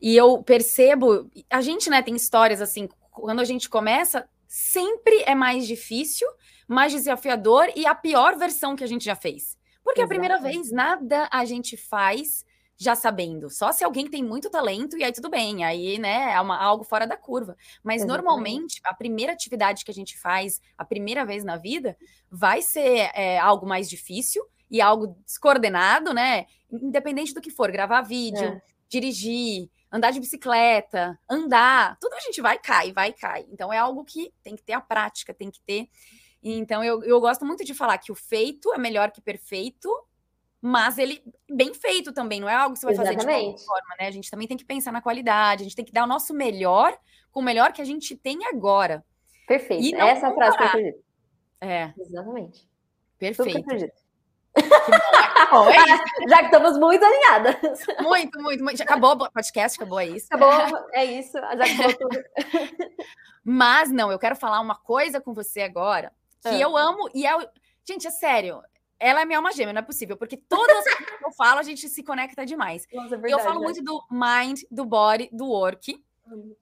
E 0.00 0.16
eu 0.16 0.42
percebo, 0.42 1.30
a 1.50 1.60
gente, 1.60 1.90
né, 1.90 2.02
tem 2.02 2.16
histórias 2.16 2.60
assim, 2.60 2.88
quando 3.10 3.40
a 3.40 3.44
gente 3.44 3.68
começa, 3.68 4.28
sempre 4.48 5.22
é 5.26 5.34
mais 5.34 5.66
difícil, 5.66 6.26
mais 6.66 6.92
desafiador 6.92 7.68
e 7.76 7.86
a 7.86 7.94
pior 7.94 8.36
versão 8.36 8.74
que 8.74 8.84
a 8.84 8.86
gente 8.86 9.04
já 9.04 9.14
fez. 9.14 9.58
Porque 9.84 10.00
Exatamente. 10.00 10.04
a 10.04 10.38
primeira 10.38 10.40
vez 10.40 10.72
nada 10.72 11.28
a 11.30 11.44
gente 11.44 11.76
faz 11.76 12.44
já 12.76 12.94
sabendo. 12.94 13.50
Só 13.50 13.72
se 13.72 13.84
alguém 13.84 14.08
tem 14.08 14.24
muito 14.24 14.48
talento 14.48 14.96
e 14.96 15.04
aí 15.04 15.12
tudo 15.12 15.28
bem, 15.28 15.64
aí, 15.64 15.98
né, 15.98 16.32
é 16.32 16.40
uma, 16.40 16.56
algo 16.56 16.82
fora 16.82 17.06
da 17.06 17.16
curva. 17.16 17.54
Mas 17.84 17.96
Exatamente. 17.96 18.24
normalmente 18.24 18.80
a 18.82 18.94
primeira 18.94 19.32
atividade 19.32 19.84
que 19.84 19.90
a 19.90 19.94
gente 19.94 20.18
faz 20.18 20.62
a 20.78 20.84
primeira 20.84 21.24
vez 21.26 21.44
na 21.44 21.56
vida 21.56 21.94
vai 22.30 22.62
ser 22.62 23.10
é, 23.14 23.38
algo 23.38 23.66
mais 23.66 23.88
difícil 23.88 24.42
e 24.70 24.80
algo 24.80 25.14
descoordenado, 25.26 26.14
né? 26.14 26.46
Independente 26.72 27.34
do 27.34 27.40
que 27.40 27.50
for, 27.50 27.70
gravar 27.70 28.00
vídeo, 28.00 28.44
é. 28.44 28.62
dirigir, 28.88 29.68
andar 29.90 30.12
de 30.12 30.20
bicicleta, 30.20 31.18
andar, 31.28 31.96
tudo 32.00 32.14
a 32.14 32.20
gente 32.20 32.40
vai 32.40 32.58
cai, 32.58 32.92
vai 32.92 33.12
cai. 33.12 33.46
Então 33.50 33.72
é 33.72 33.78
algo 33.78 34.04
que 34.04 34.32
tem 34.42 34.54
que 34.54 34.62
ter 34.62 34.72
a 34.72 34.80
prática, 34.80 35.34
tem 35.34 35.50
que 35.50 35.60
ter. 35.62 35.88
Então 36.42 36.82
eu, 36.82 37.02
eu 37.02 37.20
gosto 37.20 37.44
muito 37.44 37.64
de 37.64 37.74
falar 37.74 37.98
que 37.98 38.12
o 38.12 38.14
feito 38.14 38.72
é 38.72 38.78
melhor 38.78 39.10
que 39.10 39.20
perfeito, 39.20 39.88
mas 40.60 40.98
ele 40.98 41.22
bem 41.50 41.74
feito 41.74 42.12
também, 42.12 42.40
não 42.40 42.48
é 42.48 42.54
algo 42.54 42.74
que 42.74 42.80
você 42.80 42.86
vai 42.86 42.94
Exatamente. 42.94 43.24
fazer 43.24 43.38
de 43.38 43.44
qualquer 43.44 43.64
forma, 43.64 43.96
né? 43.98 44.06
A 44.06 44.10
gente 44.10 44.30
também 44.30 44.46
tem 44.46 44.56
que 44.56 44.64
pensar 44.64 44.92
na 44.92 45.02
qualidade, 45.02 45.62
a 45.62 45.64
gente 45.64 45.76
tem 45.76 45.84
que 45.84 45.92
dar 45.92 46.04
o 46.04 46.08
nosso 46.08 46.32
melhor 46.32 46.96
com 47.30 47.40
o 47.40 47.42
melhor 47.42 47.72
que 47.72 47.82
a 47.82 47.84
gente 47.84 48.16
tem 48.16 48.44
agora. 48.46 49.04
Perfeito. 49.46 49.96
Essa 49.96 50.26
é 50.26 50.30
a 50.30 50.34
frase 50.34 50.56
que 50.56 50.62
eu 50.62 50.66
acredito. 50.66 51.04
É. 51.60 51.92
Exatamente. 51.98 52.68
Perfeito. 53.18 53.92
Bom, 55.50 55.68
é 55.68 55.74
Já 56.28 56.38
que 56.38 56.44
estamos 56.46 56.78
muito 56.78 57.04
alinhadas. 57.04 57.56
Muito, 58.00 58.40
muito, 58.40 58.64
muito. 58.64 58.82
Acabou 58.82 59.12
o 59.12 59.30
podcast, 59.30 59.76
acabou, 59.76 60.00
é 60.00 60.06
isso. 60.06 60.26
Acabou, 60.30 60.88
é 60.92 61.04
isso. 61.04 61.32
Já 61.32 61.64
acabou 61.64 61.96
tudo. 61.96 62.24
Mas 63.44 63.90
não, 63.90 64.12
eu 64.12 64.18
quero 64.18 64.36
falar 64.36 64.60
uma 64.60 64.76
coisa 64.76 65.20
com 65.20 65.32
você 65.32 65.62
agora 65.62 66.12
que 66.42 66.48
ah. 66.48 66.58
eu 66.58 66.76
amo 66.76 67.08
e 67.14 67.26
é. 67.26 67.36
Gente, 67.86 68.06
é 68.06 68.10
sério. 68.10 68.62
Ela 68.98 69.22
é 69.22 69.24
minha 69.24 69.38
alma 69.38 69.50
gêmea, 69.50 69.72
não 69.72 69.80
é 69.80 69.84
possível, 69.84 70.14
porque 70.14 70.36
todas 70.36 70.76
as 70.76 70.84
coisas 70.94 71.16
que 71.16 71.24
eu 71.24 71.32
falo, 71.32 71.58
a 71.58 71.62
gente 71.62 71.88
se 71.88 72.02
conecta 72.02 72.44
demais. 72.44 72.86
Nossa, 72.92 73.14
é 73.14 73.18
verdade, 73.18 73.32
eu 73.32 73.38
falo 73.38 73.62
muito 73.62 73.82
do 73.82 74.04
mind, 74.10 74.60
do 74.70 74.84
body, 74.84 75.30
do 75.32 75.46
work 75.46 75.98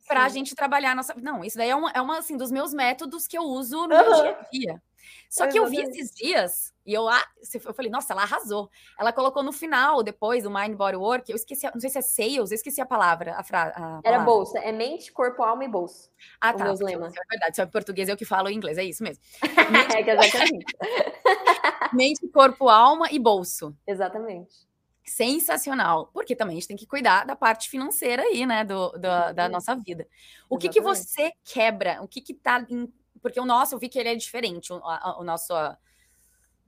para 0.06 0.24
a 0.24 0.28
gente 0.28 0.54
trabalhar 0.54 0.92
a 0.92 0.94
nossa. 0.94 1.14
Não, 1.20 1.44
isso 1.44 1.56
daí 1.56 1.70
é 1.70 1.76
uma, 1.76 1.90
é 1.90 2.00
uma 2.00 2.18
assim, 2.18 2.36
dos 2.36 2.50
meus 2.50 2.72
métodos 2.72 3.26
que 3.26 3.36
eu 3.36 3.42
uso 3.42 3.86
no 3.86 3.94
uhum. 3.94 4.02
meu 4.02 4.22
dia 4.22 4.30
a 4.30 4.48
dia. 4.50 4.82
Só 5.28 5.46
que 5.46 5.58
eu 5.58 5.66
vi 5.66 5.80
esses 5.80 6.10
dias 6.14 6.72
e 6.88 6.94
eu, 6.94 7.06
ah, 7.06 7.22
eu 7.52 7.74
falei, 7.74 7.90
nossa, 7.90 8.14
ela 8.14 8.22
arrasou. 8.22 8.70
Ela 8.98 9.12
colocou 9.12 9.42
no 9.42 9.52
final, 9.52 10.02
depois, 10.02 10.44
do 10.44 10.50
Mind 10.50 10.74
Body 10.74 10.96
Work, 10.96 11.30
eu 11.30 11.36
esqueci, 11.36 11.66
não 11.66 11.80
sei 11.80 11.90
se 11.90 11.98
é 11.98 12.00
sales, 12.00 12.50
eu 12.50 12.54
esqueci 12.54 12.80
a 12.80 12.86
palavra. 12.86 13.34
A 13.34 13.42
fra, 13.42 13.64
a 13.64 13.72
palavra. 13.72 14.00
Era 14.04 14.18
bolsa, 14.20 14.58
é 14.58 14.72
mente, 14.72 15.12
corpo, 15.12 15.42
alma 15.42 15.64
e 15.64 15.68
bolsa. 15.68 16.08
Ah, 16.40 16.54
tá. 16.54 16.64
Meus 16.64 16.80
lemas. 16.80 17.12
É 17.14 17.20
verdade, 17.28 17.56
se 17.56 17.60
é 17.60 17.66
português, 17.66 18.08
eu 18.08 18.16
que 18.16 18.24
falo 18.24 18.48
em 18.48 18.56
inglês, 18.56 18.78
é 18.78 18.84
isso 18.84 19.02
mesmo. 19.02 19.22
é 19.94 20.02
que 20.02 20.10
exatamente. 20.10 20.64
mente, 21.92 22.26
corpo, 22.28 22.70
alma 22.70 23.08
e 23.10 23.18
bolso. 23.18 23.76
Exatamente 23.86 24.66
sensacional, 25.08 26.10
porque 26.12 26.36
também 26.36 26.56
a 26.56 26.60
gente 26.60 26.68
tem 26.68 26.76
que 26.76 26.86
cuidar 26.86 27.24
da 27.24 27.34
parte 27.34 27.70
financeira 27.70 28.22
aí, 28.22 28.44
né, 28.44 28.62
do, 28.62 28.90
do 28.90 29.32
da 29.34 29.48
nossa 29.48 29.74
vida. 29.74 30.06
O 30.50 30.58
que 30.58 30.68
que 30.68 30.82
você 30.82 31.32
quebra? 31.44 32.02
O 32.02 32.06
que 32.06 32.20
que 32.20 32.34
tá 32.34 32.64
em 32.68 32.92
porque 33.20 33.40
o 33.40 33.44
nosso, 33.44 33.74
eu 33.74 33.78
vi 33.78 33.88
que 33.88 33.98
ele 33.98 34.08
é 34.08 34.14
diferente, 34.14 34.72
o, 34.72 34.76
a, 34.76 35.16
o 35.20 35.24
nosso. 35.24 35.52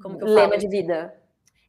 Como 0.01 0.17
que 0.17 0.25
eu 0.25 0.29
lema 0.29 0.51
falo? 0.51 0.61
de 0.61 0.69
vida. 0.69 1.15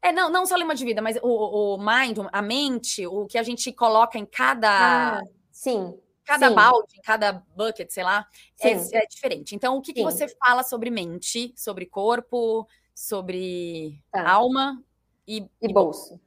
É, 0.01 0.11
não, 0.11 0.29
não 0.29 0.45
só 0.45 0.55
lema 0.55 0.73
de 0.73 0.83
vida, 0.83 1.01
mas 1.01 1.17
o, 1.21 1.75
o 1.75 1.77
mind, 1.77 2.17
a 2.31 2.41
mente, 2.41 3.05
o 3.05 3.27
que 3.27 3.37
a 3.37 3.43
gente 3.43 3.71
coloca 3.71 4.17
em 4.17 4.25
cada. 4.25 5.19
Ah, 5.19 5.21
sim. 5.51 5.97
Cada 6.23 6.49
sim. 6.49 6.55
balde, 6.55 6.97
em 6.97 7.01
cada 7.01 7.43
bucket, 7.55 7.89
sei 7.89 8.03
lá, 8.03 8.25
é, 8.61 8.71
é, 8.71 9.05
diferente. 9.07 9.55
Então, 9.55 9.77
o 9.77 9.81
que, 9.81 9.91
que 9.91 10.03
você 10.03 10.27
fala 10.27 10.63
sobre 10.63 10.89
mente, 10.89 11.53
sobre 11.57 11.85
corpo, 11.85 12.67
sobre 12.93 14.01
tá. 14.11 14.29
alma 14.29 14.81
e, 15.27 15.39
e, 15.61 15.69
e 15.69 15.73
bolso? 15.73 16.19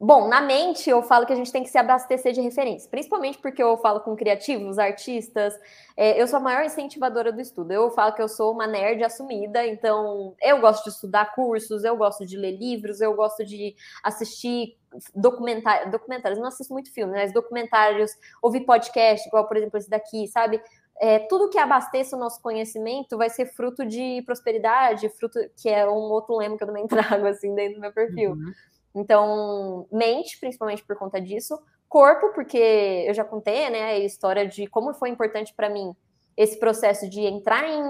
Bom, 0.00 0.28
na 0.28 0.40
mente 0.40 0.88
eu 0.88 1.02
falo 1.02 1.26
que 1.26 1.32
a 1.32 1.36
gente 1.36 1.50
tem 1.50 1.64
que 1.64 1.70
se 1.70 1.76
abastecer 1.76 2.32
de 2.32 2.40
referências, 2.40 2.86
principalmente 2.86 3.36
porque 3.38 3.60
eu 3.60 3.76
falo 3.78 3.98
com 4.00 4.14
criativos, 4.14 4.78
artistas. 4.78 5.58
É, 5.96 6.22
eu 6.22 6.28
sou 6.28 6.36
a 6.36 6.40
maior 6.40 6.64
incentivadora 6.64 7.32
do 7.32 7.40
estudo. 7.40 7.72
Eu 7.72 7.90
falo 7.90 8.12
que 8.12 8.22
eu 8.22 8.28
sou 8.28 8.52
uma 8.52 8.64
nerd 8.64 9.02
assumida, 9.02 9.66
então 9.66 10.36
eu 10.40 10.60
gosto 10.60 10.84
de 10.84 10.90
estudar 10.90 11.34
cursos, 11.34 11.82
eu 11.82 11.96
gosto 11.96 12.24
de 12.24 12.36
ler 12.36 12.56
livros, 12.56 13.00
eu 13.00 13.12
gosto 13.14 13.44
de 13.44 13.74
assistir 14.04 14.76
documentários. 15.12 15.90
Documentários, 15.90 16.38
não 16.38 16.46
assisto 16.46 16.72
muito 16.72 16.94
filme, 16.94 17.14
mas 17.14 17.32
documentários, 17.32 18.12
ouvir 18.40 18.60
podcast, 18.60 19.26
igual 19.26 19.48
por 19.48 19.56
exemplo 19.56 19.78
esse 19.78 19.90
daqui, 19.90 20.28
sabe? 20.28 20.62
É, 21.00 21.18
tudo 21.20 21.50
que 21.50 21.58
abasteça 21.58 22.16
o 22.16 22.20
nosso 22.20 22.40
conhecimento 22.40 23.16
vai 23.16 23.30
ser 23.30 23.46
fruto 23.46 23.84
de 23.84 24.22
prosperidade, 24.24 25.08
fruto 25.08 25.40
que 25.60 25.68
é 25.68 25.88
um 25.88 26.10
outro 26.12 26.36
lema 26.36 26.56
que 26.56 26.62
eu 26.62 26.68
também 26.68 26.86
trago 26.88 27.26
assim 27.26 27.52
dentro 27.56 27.74
do 27.74 27.80
meu 27.80 27.92
perfil. 27.92 28.32
Uhum. 28.32 28.52
Então, 28.94 29.86
mente, 29.92 30.38
principalmente 30.38 30.84
por 30.84 30.96
conta 30.96 31.20
disso. 31.20 31.58
Corpo, 31.88 32.32
porque 32.34 33.04
eu 33.06 33.14
já 33.14 33.24
contei, 33.24 33.70
né, 33.70 33.84
a 33.84 33.98
história 33.98 34.46
de 34.46 34.66
como 34.66 34.92
foi 34.94 35.08
importante 35.08 35.54
para 35.54 35.70
mim 35.70 35.94
esse 36.36 36.58
processo 36.58 37.10
de 37.10 37.20
entrar 37.22 37.68
em 37.68 37.82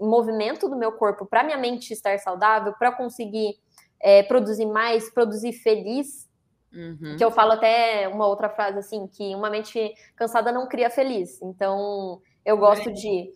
movimento 0.00 0.68
do 0.68 0.76
meu 0.76 0.90
corpo 0.90 1.24
para 1.24 1.44
minha 1.44 1.56
mente 1.56 1.92
estar 1.92 2.18
saudável, 2.18 2.74
para 2.76 2.90
conseguir 2.90 3.56
é, 4.00 4.24
produzir 4.24 4.66
mais, 4.66 5.08
produzir 5.08 5.52
feliz. 5.52 6.26
Uhum. 6.72 7.14
Que 7.16 7.24
eu 7.24 7.30
falo 7.30 7.52
até 7.52 8.08
uma 8.08 8.26
outra 8.26 8.50
frase 8.50 8.78
assim, 8.78 9.06
que 9.06 9.34
uma 9.36 9.48
mente 9.48 9.94
cansada 10.16 10.50
não 10.50 10.66
cria 10.68 10.90
feliz. 10.90 11.40
Então, 11.40 12.20
eu 12.44 12.56
gosto 12.58 12.90
é. 12.90 12.92
de 12.92 13.32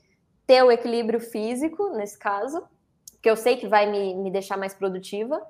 ter 0.47 0.65
o 0.65 0.71
equilíbrio 0.73 1.21
físico, 1.21 1.91
nesse 1.91 2.19
caso, 2.19 2.61
que 3.23 3.31
eu 3.31 3.37
sei 3.37 3.57
que 3.57 3.69
vai 3.69 3.89
me, 3.89 4.17
me 4.17 4.33
deixar 4.33 4.57
mais 4.57 4.75
produtiva, 4.75 5.41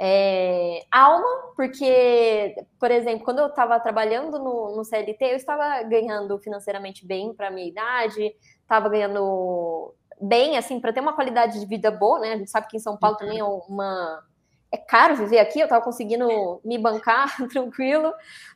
é, 0.00 0.84
alma, 0.92 1.26
porque, 1.56 2.54
por 2.78 2.90
exemplo, 2.90 3.24
quando 3.24 3.40
eu 3.40 3.48
estava 3.48 3.80
trabalhando 3.80 4.38
no, 4.38 4.76
no, 4.76 4.84
CLT, 4.84 5.24
eu 5.24 5.36
estava 5.36 5.82
ganhando 5.82 6.38
financeiramente 6.38 7.04
bem 7.04 7.34
para 7.34 7.48
a 7.48 7.50
minha 7.50 7.66
idade, 7.66 8.32
estava 8.60 8.88
ganhando 8.88 9.92
bem, 10.20 10.56
assim, 10.56 10.78
para 10.78 10.92
ter 10.92 11.00
uma 11.00 11.14
qualidade 11.14 11.58
de 11.58 11.66
vida 11.66 11.90
boa, 11.90 12.20
né? 12.20 12.34
A 12.34 12.36
gente 12.36 12.50
sabe 12.50 12.68
que 12.68 12.76
em 12.76 12.80
São 12.80 12.96
Paulo 12.96 13.16
também 13.16 13.40
é 13.40 13.44
uma. 13.44 14.24
É 14.70 14.76
caro 14.76 15.16
viver 15.16 15.38
aqui, 15.38 15.58
eu 15.58 15.64
estava 15.64 15.82
conseguindo 15.82 16.60
me 16.62 16.78
bancar 16.78 17.34
tranquilo, 17.48 18.12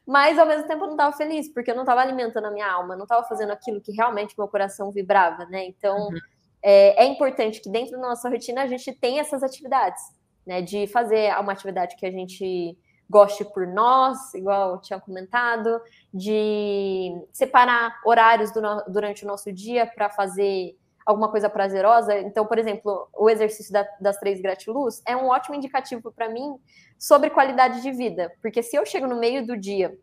mas 0.07 0.38
ao 0.38 0.47
mesmo 0.47 0.68
tempo 0.68 0.84
eu 0.84 0.88
não 0.88 0.95
estava 0.95 1.16
feliz, 1.16 1.49
porque 1.53 1.70
eu 1.70 1.74
não 1.74 1.82
estava 1.82 2.03
alimentando 2.03 2.47
a 2.47 2.51
minha 2.51 2.70
alma, 2.70 2.95
não 2.95 3.05
estava 3.05 3.26
fazendo 3.26 3.51
aquilo 3.51 3.80
que 3.80 3.93
realmente 3.93 4.34
meu 4.38 4.47
coração 4.47 4.93
vibrava, 4.93 5.47
né? 5.47 5.64
Então, 5.64 6.09
uhum. 6.09 6.18
é, 6.62 7.03
é 7.03 7.07
importante 7.07 7.61
que 7.61 7.70
dentro 7.70 7.93
da 7.93 8.09
nossa 8.09 8.28
rotina 8.28 8.62
a 8.62 8.66
gente 8.66 8.93
tenha 8.93 9.22
essas 9.22 9.43
atividades 9.43 10.03
né? 10.47 10.62
De 10.62 10.86
fazer 10.86 11.32
uma 11.38 11.53
atividade 11.53 11.97
que 11.97 12.07
a 12.07 12.11
gente 12.11 12.76
goste 13.09 13.45
por 13.45 13.66
nós, 13.66 14.32
igual 14.34 14.72
eu 14.72 14.80
tinha 14.80 14.99
comentado, 14.99 15.80
de 16.12 17.12
separar 17.30 18.01
horários 18.07 18.51
durante 18.88 19.24
o 19.24 19.28
nosso 19.28 19.53
dia 19.53 19.86
para 19.86 20.09
fazer 20.09 20.74
alguma 21.05 21.28
coisa 21.30 21.51
prazerosa. 21.51 22.18
Então, 22.20 22.47
por 22.47 22.59
exemplo, 22.59 23.09
o 23.12 23.28
exercício 23.28 23.72
da, 23.72 23.86
das 24.01 24.16
três 24.18 24.40
gratiluz 24.40 25.03
é 25.07 25.16
um 25.16 25.28
ótimo 25.28 25.55
indicativo 25.55 26.11
para 26.11 26.28
mim 26.28 26.57
sobre 26.99 27.30
qualidade 27.30 27.82
de 27.82 27.93
vida, 27.93 28.32
porque 28.40 28.62
se 28.62 28.76
eu 28.76 28.86
chego 28.86 29.07
no 29.07 29.18
meio 29.18 29.47
do 29.47 29.57
dia, 29.57 29.97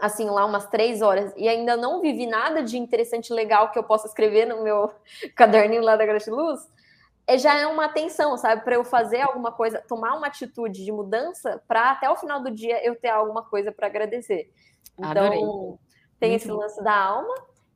assim, 0.00 0.28
lá 0.28 0.44
umas 0.46 0.66
três 0.66 1.02
horas, 1.02 1.32
e 1.36 1.48
ainda 1.48 1.76
não 1.76 2.00
vivi 2.00 2.26
nada 2.26 2.62
de 2.62 2.78
interessante, 2.78 3.32
legal 3.32 3.70
que 3.70 3.78
eu 3.78 3.84
possa 3.84 4.06
escrever 4.06 4.46
no 4.46 4.62
meu 4.62 4.90
caderninho 5.36 5.82
lá 5.82 5.96
da 5.96 6.06
gratiluz, 6.06 6.60
já 7.36 7.58
é 7.58 7.66
uma 7.66 7.86
atenção, 7.86 8.36
sabe? 8.36 8.62
Para 8.62 8.74
eu 8.74 8.84
fazer 8.84 9.20
alguma 9.20 9.52
coisa, 9.52 9.82
tomar 9.86 10.14
uma 10.14 10.26
atitude 10.26 10.84
de 10.84 10.92
mudança, 10.92 11.62
para 11.66 11.92
até 11.92 12.10
o 12.10 12.16
final 12.16 12.42
do 12.42 12.50
dia 12.50 12.84
eu 12.84 12.96
ter 12.96 13.08
alguma 13.08 13.42
coisa 13.42 13.72
para 13.72 13.86
agradecer. 13.86 14.50
Então, 14.98 15.10
Adorei. 15.10 15.40
tem 16.18 16.30
Muito 16.30 16.42
esse 16.42 16.50
lance 16.50 16.82
da 16.82 16.94
alma 16.94 17.34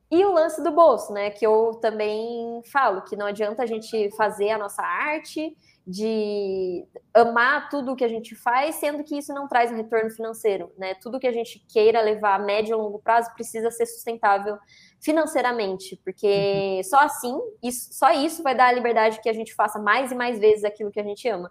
e 0.09 0.23
o 0.23 0.33
lance 0.33 0.61
do 0.63 0.71
bolso, 0.71 1.11
né? 1.13 1.29
Que 1.31 1.45
eu 1.45 1.79
também 1.81 2.61
falo 2.71 3.01
que 3.01 3.15
não 3.15 3.25
adianta 3.25 3.63
a 3.63 3.65
gente 3.65 4.09
fazer 4.15 4.51
a 4.51 4.57
nossa 4.57 4.81
arte 4.81 5.55
de 5.87 6.85
amar 7.13 7.69
tudo 7.69 7.93
o 7.93 7.95
que 7.95 8.03
a 8.03 8.09
gente 8.09 8.35
faz, 8.35 8.75
sendo 8.75 9.05
que 9.05 9.17
isso 9.17 9.33
não 9.33 9.47
traz 9.47 9.71
um 9.71 9.75
retorno 9.75 10.11
financeiro, 10.11 10.69
né? 10.77 10.95
Tudo 10.95 11.19
que 11.19 11.25
a 11.25 11.31
gente 11.31 11.65
queira 11.69 12.01
levar 12.01 12.35
a 12.35 12.39
médio 12.39 12.73
e 12.73 12.75
longo 12.75 12.99
prazo 12.99 13.33
precisa 13.33 13.71
ser 13.71 13.85
sustentável 13.85 14.57
financeiramente, 14.99 15.95
porque 16.03 16.75
uhum. 16.75 16.83
só 16.83 16.99
assim, 16.99 17.39
isso, 17.63 17.93
só 17.93 18.11
isso 18.11 18.43
vai 18.43 18.53
dar 18.53 18.67
a 18.67 18.71
liberdade 18.73 19.21
que 19.21 19.29
a 19.29 19.33
gente 19.33 19.55
faça 19.55 19.79
mais 19.79 20.11
e 20.11 20.15
mais 20.15 20.37
vezes 20.39 20.65
aquilo 20.65 20.91
que 20.91 20.99
a 20.99 21.03
gente 21.03 21.25
ama. 21.29 21.49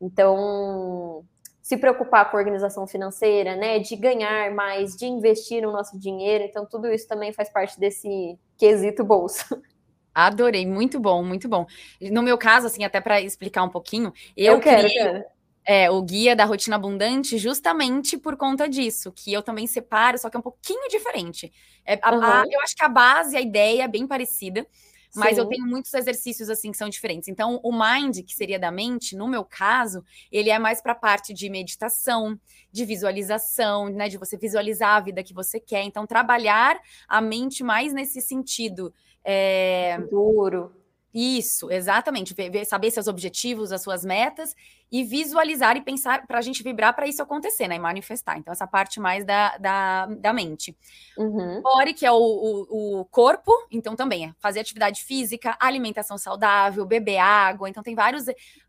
Então, 0.00 1.24
se 1.60 1.76
preocupar 1.76 2.30
com 2.30 2.36
a 2.36 2.40
organização 2.40 2.86
financeira, 2.86 3.56
né, 3.56 3.80
de 3.80 3.96
ganhar 3.96 4.54
mais, 4.54 4.96
de 4.96 5.06
investir 5.06 5.60
no 5.60 5.72
nosso 5.72 5.98
dinheiro, 5.98 6.44
então 6.44 6.64
tudo 6.64 6.86
isso 6.88 7.08
também 7.08 7.32
faz 7.32 7.48
parte 7.48 7.80
desse 7.80 8.38
quesito 8.56 9.02
bolsa. 9.02 9.60
Adorei, 10.14 10.66
muito 10.66 11.00
bom, 11.00 11.22
muito 11.24 11.48
bom. 11.48 11.66
No 12.00 12.22
meu 12.22 12.36
caso, 12.36 12.66
assim, 12.66 12.84
até 12.84 13.00
para 13.00 13.20
explicar 13.20 13.62
um 13.62 13.68
pouquinho, 13.68 14.12
eu, 14.36 14.54
eu 14.54 14.60
quero, 14.60 14.88
criei 14.88 15.02
quero. 15.02 15.24
É, 15.64 15.88
o 15.90 16.02
guia 16.02 16.34
da 16.34 16.44
rotina 16.44 16.74
abundante 16.74 17.38
justamente 17.38 18.18
por 18.18 18.36
conta 18.36 18.68
disso, 18.68 19.12
que 19.12 19.32
eu 19.32 19.42
também 19.42 19.66
separo, 19.66 20.18
só 20.18 20.28
que 20.28 20.36
é 20.36 20.40
um 20.40 20.42
pouquinho 20.42 20.88
diferente. 20.88 21.52
É, 21.86 21.98
a, 22.02 22.12
uhum. 22.12 22.22
a, 22.22 22.44
eu 22.50 22.60
acho 22.60 22.74
que 22.74 22.84
a 22.84 22.88
base, 22.88 23.36
a 23.36 23.40
ideia 23.40 23.84
é 23.84 23.88
bem 23.88 24.06
parecida, 24.06 24.66
mas 25.14 25.34
Sim. 25.34 25.42
eu 25.42 25.46
tenho 25.46 25.66
muitos 25.66 25.92
exercícios 25.92 26.48
assim 26.48 26.72
que 26.72 26.78
são 26.78 26.88
diferentes. 26.88 27.28
Então, 27.28 27.60
o 27.62 27.70
mind, 27.70 28.24
que 28.26 28.34
seria 28.34 28.58
da 28.58 28.70
mente, 28.70 29.14
no 29.14 29.28
meu 29.28 29.44
caso, 29.44 30.02
ele 30.30 30.50
é 30.50 30.58
mais 30.58 30.80
para 30.80 30.92
a 30.92 30.96
parte 30.96 31.34
de 31.34 31.50
meditação, 31.50 32.38
de 32.72 32.84
visualização, 32.84 33.88
né, 33.88 34.08
de 34.08 34.16
você 34.16 34.38
visualizar 34.38 34.96
a 34.96 35.00
vida 35.00 35.22
que 35.22 35.34
você 35.34 35.60
quer. 35.60 35.82
Então, 35.82 36.06
trabalhar 36.06 36.80
a 37.06 37.20
mente 37.20 37.62
mais 37.62 37.92
nesse 37.92 38.20
sentido 38.20 38.92
é... 39.24 39.98
Futuro. 40.00 40.82
Isso, 41.14 41.70
exatamente. 41.70 42.34
Saber 42.64 42.90
seus 42.90 43.06
objetivos, 43.06 43.70
as 43.70 43.82
suas 43.82 44.02
metas 44.02 44.54
e 44.90 45.04
visualizar 45.04 45.76
e 45.76 45.82
pensar 45.82 46.26
para 46.26 46.38
a 46.38 46.42
gente 46.42 46.62
vibrar 46.62 46.94
para 46.94 47.06
isso 47.06 47.22
acontecer, 47.22 47.68
né? 47.68 47.76
E 47.76 47.78
manifestar. 47.78 48.38
Então, 48.38 48.50
essa 48.50 48.66
parte 48.66 48.98
mais 48.98 49.22
da, 49.24 49.56
da, 49.58 50.06
da 50.06 50.32
mente. 50.32 50.76
Uhum. 51.18 51.60
Core, 51.62 51.92
que 51.92 52.06
é 52.06 52.12
o, 52.12 52.16
o, 52.16 53.00
o, 53.00 53.04
corpo, 53.06 53.52
então 53.70 53.94
também 53.94 54.26
é 54.26 54.34
fazer 54.38 54.60
atividade 54.60 55.04
física, 55.04 55.54
alimentação 55.60 56.16
saudável, 56.16 56.86
beber 56.86 57.18
água. 57.18 57.68
Então, 57.68 57.82
tem 57.82 57.94
vários 57.94 58.24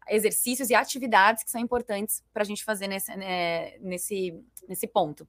exercícios 0.09 0.69
e 0.69 0.75
atividades 0.75 1.45
que 1.45 1.51
são 1.51 1.61
importantes 1.61 2.21
para 2.33 2.43
a 2.43 2.45
gente 2.45 2.63
fazer 2.63 2.87
nesse, 2.87 3.15
né, 3.15 3.77
nesse, 3.79 4.33
nesse 4.67 4.87
ponto. 4.87 5.25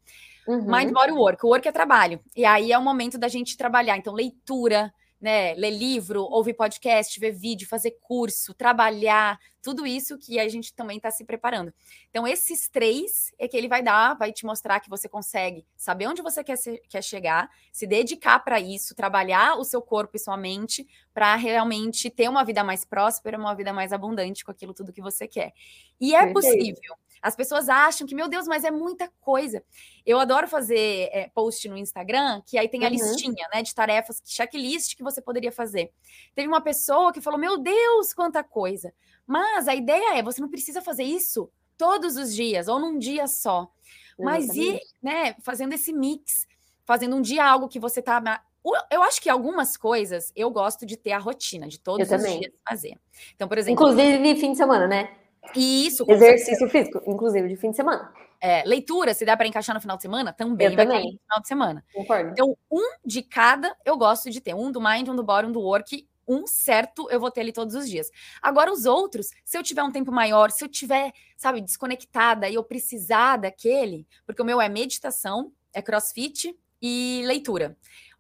Uhum. 0.49 0.65
Mind, 0.67 0.93
body, 0.93 1.13
work. 1.13 1.47
O 1.47 1.51
work 1.51 1.69
é 1.69 1.73
trabalho. 1.73 2.21
E 2.35 2.45
aí 2.45 2.73
é 2.73 2.79
o 2.79 2.83
momento 2.83 3.17
da 3.19 3.29
gente 3.29 3.57
trabalhar. 3.57 3.97
Então, 3.97 4.13
leitura 4.13 4.93
né, 5.21 5.55
ler 5.55 5.71
livro, 5.71 6.23
ouvir 6.23 6.55
podcast, 6.55 7.19
ver 7.19 7.33
vídeo, 7.33 7.67
fazer 7.67 7.93
curso, 8.03 8.53
trabalhar, 8.53 9.39
tudo 9.63 9.87
isso 9.87 10.19
que 10.19 10.39
a 10.39 10.47
gente 10.49 10.75
também 10.75 10.99
está 10.99 11.11
se 11.11 11.25
preparando. 11.25 11.73
Então, 12.11 12.27
esses 12.27 12.69
três 12.69 13.33
é 13.39 13.49
que 13.49 13.57
ele 13.57 13.67
vai 13.67 13.83
dar, 13.83 14.15
vai 14.19 14.31
te 14.31 14.45
mostrar 14.45 14.79
que 14.81 14.91
você 14.91 15.09
consegue 15.09 15.67
saber 15.77 16.07
onde 16.07 16.21
você 16.21 16.45
quer, 16.45 16.57
ser, 16.57 16.83
quer 16.89 17.03
chegar, 17.03 17.49
se 17.73 17.87
dedicar 17.87 18.39
para 18.41 18.61
isso, 18.61 18.95
trabalhar 18.95 19.59
o 19.59 19.65
seu 19.65 19.81
corpo 19.81 20.17
e 20.17 20.21
sua 20.21 20.37
mente 20.37 20.87
para 21.15 21.35
realmente 21.37 22.11
ter 22.11 22.29
uma 22.29 22.45
vida 22.45 22.63
mais 22.63 22.85
próspera, 22.85 23.39
uma 23.39 23.55
vida 23.55 23.73
mais 23.73 23.93
abundante 23.93 24.45
com 24.45 24.51
aquilo 24.51 24.75
tudo 24.75 24.93
que 24.93 25.01
você 25.01 25.27
quer. 25.27 25.55
E 25.99 26.15
é 26.15 26.27
Perfeito. 26.27 26.35
possível. 26.35 26.97
As 27.25 27.35
pessoas 27.35 27.71
acham 27.71 28.07
que, 28.07 28.15
meu 28.15 28.29
Deus, 28.29 28.47
mas 28.47 28.65
é 28.65 28.71
muita 28.71 29.11
coisa. 29.23 29.65
Eu 30.05 30.21
adoro 30.21 30.47
fazer 30.47 31.09
é, 31.11 31.31
post 31.35 31.67
no 31.71 31.79
Instagram, 31.79 32.43
que 32.45 32.59
aí 32.59 32.69
tem 32.69 32.85
a 32.85 32.89
uhum. 32.89 32.93
listinha, 32.93 33.49
né, 33.51 33.63
de 33.63 33.75
tarefas, 33.75 34.21
checklist 34.27 34.95
que 34.95 35.03
você 35.03 35.23
poderia 35.23 35.51
fazer. 35.51 35.91
Teve 36.35 36.47
uma 36.47 36.61
pessoa 36.61 37.15
que 37.15 37.23
falou, 37.23 37.41
meu 37.41 37.57
Deus, 37.57 38.13
quanta 38.13 38.45
coisa. 38.45 38.93
Mas 39.27 39.67
a 39.69 39.75
ideia 39.75 40.19
é, 40.19 40.23
você 40.23 40.39
não 40.39 40.51
precisa 40.51 40.83
fazer 40.83 41.05
isso 41.05 41.51
todos 41.79 42.19
os 42.19 42.35
dias, 42.35 42.69
ou 42.69 42.79
num 42.79 42.99
dia 42.99 43.27
só. 43.27 43.73
Mas 44.19 44.55
ir, 44.55 44.79
né, 45.03 45.35
fazendo 45.41 45.73
esse 45.73 45.95
mix, 45.95 46.47
fazendo 46.85 47.17
um 47.17 47.23
dia 47.23 47.43
algo 47.43 47.69
que 47.69 47.81
você 47.81 48.03
tá 48.03 48.43
eu 48.91 49.03
acho 49.03 49.21
que 49.21 49.31
algumas 49.31 49.79
coisas 49.79 50.31
eu 50.37 50.51
gosto 50.51 50.85
de 50.85 50.97
ter 50.97 51.13
a 51.13 51.19
rotina, 51.19 51.69
de 51.69 51.81
todos 51.81 52.11
eu 52.11 52.17
os 52.17 52.23
também. 52.23 52.41
dias 52.41 52.53
fazer. 52.69 52.99
Então, 53.35 53.49
por 53.49 53.57
exemplo. 53.57 53.83
Inclusive 53.83 54.37
fim 54.37 54.53
de 54.53 54.59
semana, 54.59 54.87
né? 54.87 55.24
Isso. 55.55 56.05
Exercício 56.09 56.69
físico, 56.69 57.03
inclusive 57.07 57.49
de 57.49 57.57
fim 57.57 57.71
de 57.71 57.77
semana. 57.77 58.13
É, 58.41 58.63
leitura, 58.65 59.15
se 59.15 59.25
dá 59.25 59.37
para 59.37 59.47
encaixar 59.47 59.75
no 59.75 59.81
final 59.81 59.97
de 59.97 60.03
semana, 60.03 60.33
também 60.33 60.67
eu 60.67 60.77
vai 60.77 60.87
também. 60.87 61.13
no 61.13 61.19
final 61.19 61.41
de 61.41 61.49
semana. 61.49 61.85
Concordo. 61.95 62.31
Então, 62.31 62.57
um 62.71 62.97
de 63.05 63.23
cada 63.23 63.75
eu 63.85 63.97
gosto 63.97 64.31
de 64.31 64.41
ter. 64.41 64.55
Um 64.55 64.71
do 64.71 64.81
mind, 64.81 65.09
um 65.09 65.17
do 65.17 65.23
body, 65.23 65.49
um 65.49 65.53
do 65.53 65.61
work. 65.61 66.07
Um 66.27 66.47
certo 66.47 67.07
eu 67.11 67.21
vou 67.21 67.31
ter 67.31 67.43
ali 67.43 67.53
todos 67.53 67.75
os 67.75 67.89
dias. 67.89 68.11
Agora, 68.43 68.73
os 68.73 68.87
outros, 68.87 69.29
se 69.45 69.59
eu 69.59 69.63
tiver 69.63 69.83
um 69.83 69.91
tempo 69.91 70.11
maior, 70.11 70.51
se 70.51 70.65
eu 70.65 70.69
tiver, 70.69 71.13
sabe, 71.37 71.61
desconectada 71.61 72.49
e 72.49 72.55
eu 72.55 72.65
precisar 72.65 73.37
daquele, 73.37 74.07
porque 74.27 74.41
o 74.41 74.45
meu 74.45 74.61
é 74.61 74.69
meditação, 74.69 75.53
é 75.73 75.83
crossfit 75.83 76.55
e 76.81 77.23
leitura. 77.27 77.77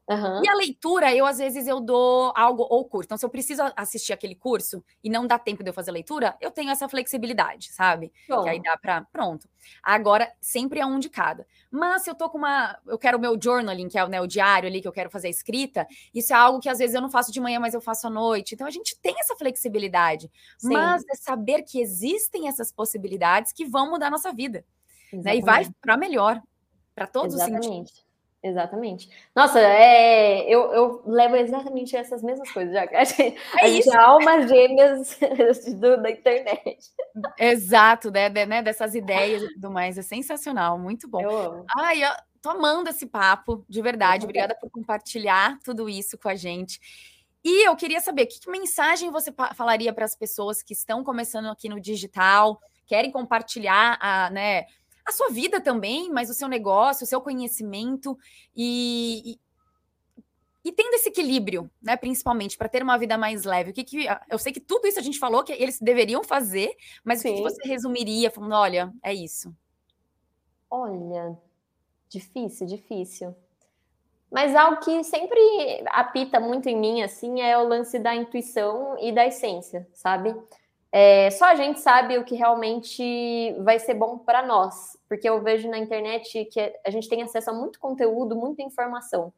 Uhum. 0.09 0.45
E 0.45 0.49
a 0.49 0.55
leitura, 0.55 1.15
eu 1.15 1.25
às 1.25 1.39
vezes 1.39 1.67
eu 1.67 1.81
dou 1.81 2.31
algo 2.37 2.67
ou 2.69 2.85
curso. 2.85 3.07
Então, 3.07 3.17
se 3.17 3.25
eu 3.25 3.31
preciso 3.31 3.63
assistir 3.75 4.13
aquele 4.13 4.35
curso 4.35 4.85
e 5.03 5.09
não 5.09 5.27
dá 5.27 5.39
tempo 5.39 5.63
de 5.63 5.71
eu 5.71 5.75
fazer 5.75 5.91
leitura, 5.93 6.37
eu 6.41 6.51
tenho 6.51 6.71
essa 6.71 6.89
flexibilidade, 6.89 7.73
sabe? 7.73 8.13
Bom. 8.29 8.43
Que 8.43 8.51
aí 8.51 8.63
dá 8.63 8.77
para 8.77 9.03
pronto. 9.11 9.49
Agora, 9.83 10.31
sempre 10.41 10.79
é 10.79 10.85
um 10.85 10.99
de 10.99 11.09
cada. 11.09 11.47
Mas 11.71 12.03
se 12.03 12.11
eu 12.11 12.15
tô 12.15 12.29
com 12.29 12.37
uma, 12.37 12.79
eu 12.87 12.99
quero 12.99 13.17
o 13.17 13.21
meu 13.21 13.41
journaling, 13.41 13.89
que 13.89 13.99
é 13.99 14.07
né, 14.07 14.21
o 14.21 14.27
diário 14.27 14.69
ali 14.69 14.83
que 14.83 14.89
eu 14.89 14.93
quero 14.93 15.11
fazer 15.11 15.29
a 15.29 15.31
escrita, 15.31 15.87
isso 16.13 16.35
é 16.35 16.37
algo 16.37 16.61
que 16.61 16.69
às 16.69 16.79
vezes 16.79 16.95
eu 16.95 17.01
não 17.01 17.11
faço 17.11 17.33
de 17.33 17.41
manhã, 17.41 17.59
mas 17.59 17.73
eu 17.73 17.81
faço 17.81 18.07
à 18.07 18.11
noite. 18.11 18.55
Então 18.55 18.67
a 18.67 18.71
gente 18.71 18.99
tem 19.01 19.19
essa 19.19 19.35
flexibilidade. 19.37 20.31
Sim. 20.59 20.75
Mas 20.75 21.03
é 21.11 21.17
saber 21.17 21.63
que 21.63 21.81
existem 21.81 22.47
essas 22.47 22.71
possibilidades 22.71 23.53
que 23.53 23.65
vão 23.65 23.91
mudar 23.91 24.09
a 24.09 24.11
nossa 24.11 24.33
vida, 24.33 24.67
né? 25.13 25.37
E 25.37 25.41
vai 25.41 25.67
para 25.81 25.97
melhor, 25.97 26.43
para 26.95 27.07
todos 27.07 27.35
Exatamente. 27.35 27.61
os 27.61 27.67
sentidos. 27.67 28.04
Exatamente. 28.45 29.09
Nossa, 29.35 29.59
é, 29.59 30.43
eu, 30.43 30.71
eu 30.71 31.03
levo 31.07 31.35
exatamente 31.35 31.97
essas 31.97 32.23
mesmas 32.23 32.51
coisas, 32.53 32.75
já. 32.75 32.83
A 32.93 33.03
gente, 33.03 33.23
é 33.59 33.65
a 33.65 33.69
gente 33.69 33.89
é 33.89 33.97
almas 33.97 34.49
gêmeas 34.51 35.19
do, 35.81 35.97
da 36.03 36.11
internet. 36.11 36.93
Exato, 37.39 38.11
né, 38.11 38.29
né, 38.29 38.61
Dessas 38.61 38.95
ideias 38.95 39.43
e 39.43 39.55
tudo 39.55 39.71
mais. 39.71 39.97
É 39.97 40.03
sensacional, 40.03 40.79
muito 40.79 41.09
bom. 41.09 41.23
Eu 41.23 41.35
amo. 41.35 41.65
Ai, 41.75 42.05
eu 42.05 42.11
tô 42.43 42.51
amando 42.51 42.91
esse 42.91 43.07
papo, 43.07 43.65
de 43.67 43.81
verdade. 43.81 44.25
Obrigada 44.25 44.55
por 44.55 44.69
compartilhar 44.69 45.59
tudo 45.65 45.89
isso 45.89 46.19
com 46.19 46.29
a 46.29 46.35
gente. 46.35 46.79
E 47.43 47.67
eu 47.67 47.75
queria 47.75 48.01
saber 48.03 48.27
que, 48.27 48.39
que 48.39 48.51
mensagem 48.51 49.11
você 49.11 49.33
falaria 49.55 49.93
para 49.95 50.05
as 50.05 50.15
pessoas 50.15 50.63
que 50.63 50.75
estão 50.75 51.03
começando 51.03 51.47
aqui 51.47 51.71
no 51.71 51.81
digital, 51.81 52.61
querem 52.87 53.11
compartilhar 53.11 53.97
a, 53.99 54.29
né? 54.29 54.67
A 55.05 55.13
sua 55.13 55.29
vida 55.29 55.61
também, 55.61 56.11
mas 56.11 56.31
o 56.31 56.35
seu 56.35 56.49
negócio, 56.49 57.05
o 57.05 57.07
seu 57.07 57.21
conhecimento 57.21 58.19
e, 58.57 59.33
e, 59.33 60.69
e 60.69 60.73
tendo 60.73 60.95
esse 60.95 61.11
equilíbrio, 61.11 61.71
né, 61.83 61.97
principalmente 61.97 62.57
para 62.57 62.69
ter 62.69 62.83
uma 62.83 62.97
vida 62.97 63.19
mais 63.19 63.45
leve. 63.45 63.71
O 63.71 63.75
que, 63.75 63.85
que 63.85 64.07
eu 64.31 64.39
sei 64.39 64.53
que 64.53 64.61
tudo 64.61 64.87
isso 64.87 64.99
a 64.99 65.03
gente 65.03 65.19
falou 65.19 65.45
que 65.45 65.53
eles 65.53 65.79
deveriam 65.79 66.25
fazer, 66.25 66.75
mas 67.05 67.21
Sim. 67.21 67.29
o 67.29 67.31
que, 67.33 67.37
que 67.37 67.51
você 67.51 67.69
resumiria 67.69 68.31
falando, 68.31 68.55
olha, 68.55 68.93
é 69.03 69.13
isso? 69.13 69.55
Olha, 70.71 71.39
difícil, 72.09 72.67
difícil. 72.67 73.35
Mas 74.31 74.57
algo 74.57 74.81
que 74.81 75.05
sempre 75.05 75.39
apita 75.87 76.41
muito 76.41 76.69
em 76.69 76.77
mim, 76.77 77.03
assim, 77.03 77.41
é 77.41 77.57
o 77.57 77.69
lance 77.69 78.01
da 78.01 78.17
intuição 78.17 78.97
e 78.99 79.13
da 79.13 79.25
essência, 79.25 79.87
sabe? 79.93 80.35
É, 80.97 81.29
só 81.33 81.47
a 81.47 81.57
gente 81.57 81.81
sabe 81.81 82.17
o 82.19 82.25
que 82.25 82.37
realmente 82.37 83.53
vai 83.65 83.81
ser 83.81 83.95
bom 83.95 84.17
para 84.17 84.47
nós, 84.47 84.97
porque 85.09 85.29
eu 85.29 85.43
vejo 85.43 85.69
na 85.69 85.77
internet 85.77 86.45
que 86.45 86.73
a 86.87 86.89
gente 86.89 87.09
tem 87.09 87.21
acesso 87.21 87.51
a 87.51 87.53
muito 87.53 87.81
conteúdo, 87.81 88.37
muita 88.37 88.63
informação, 88.63 89.35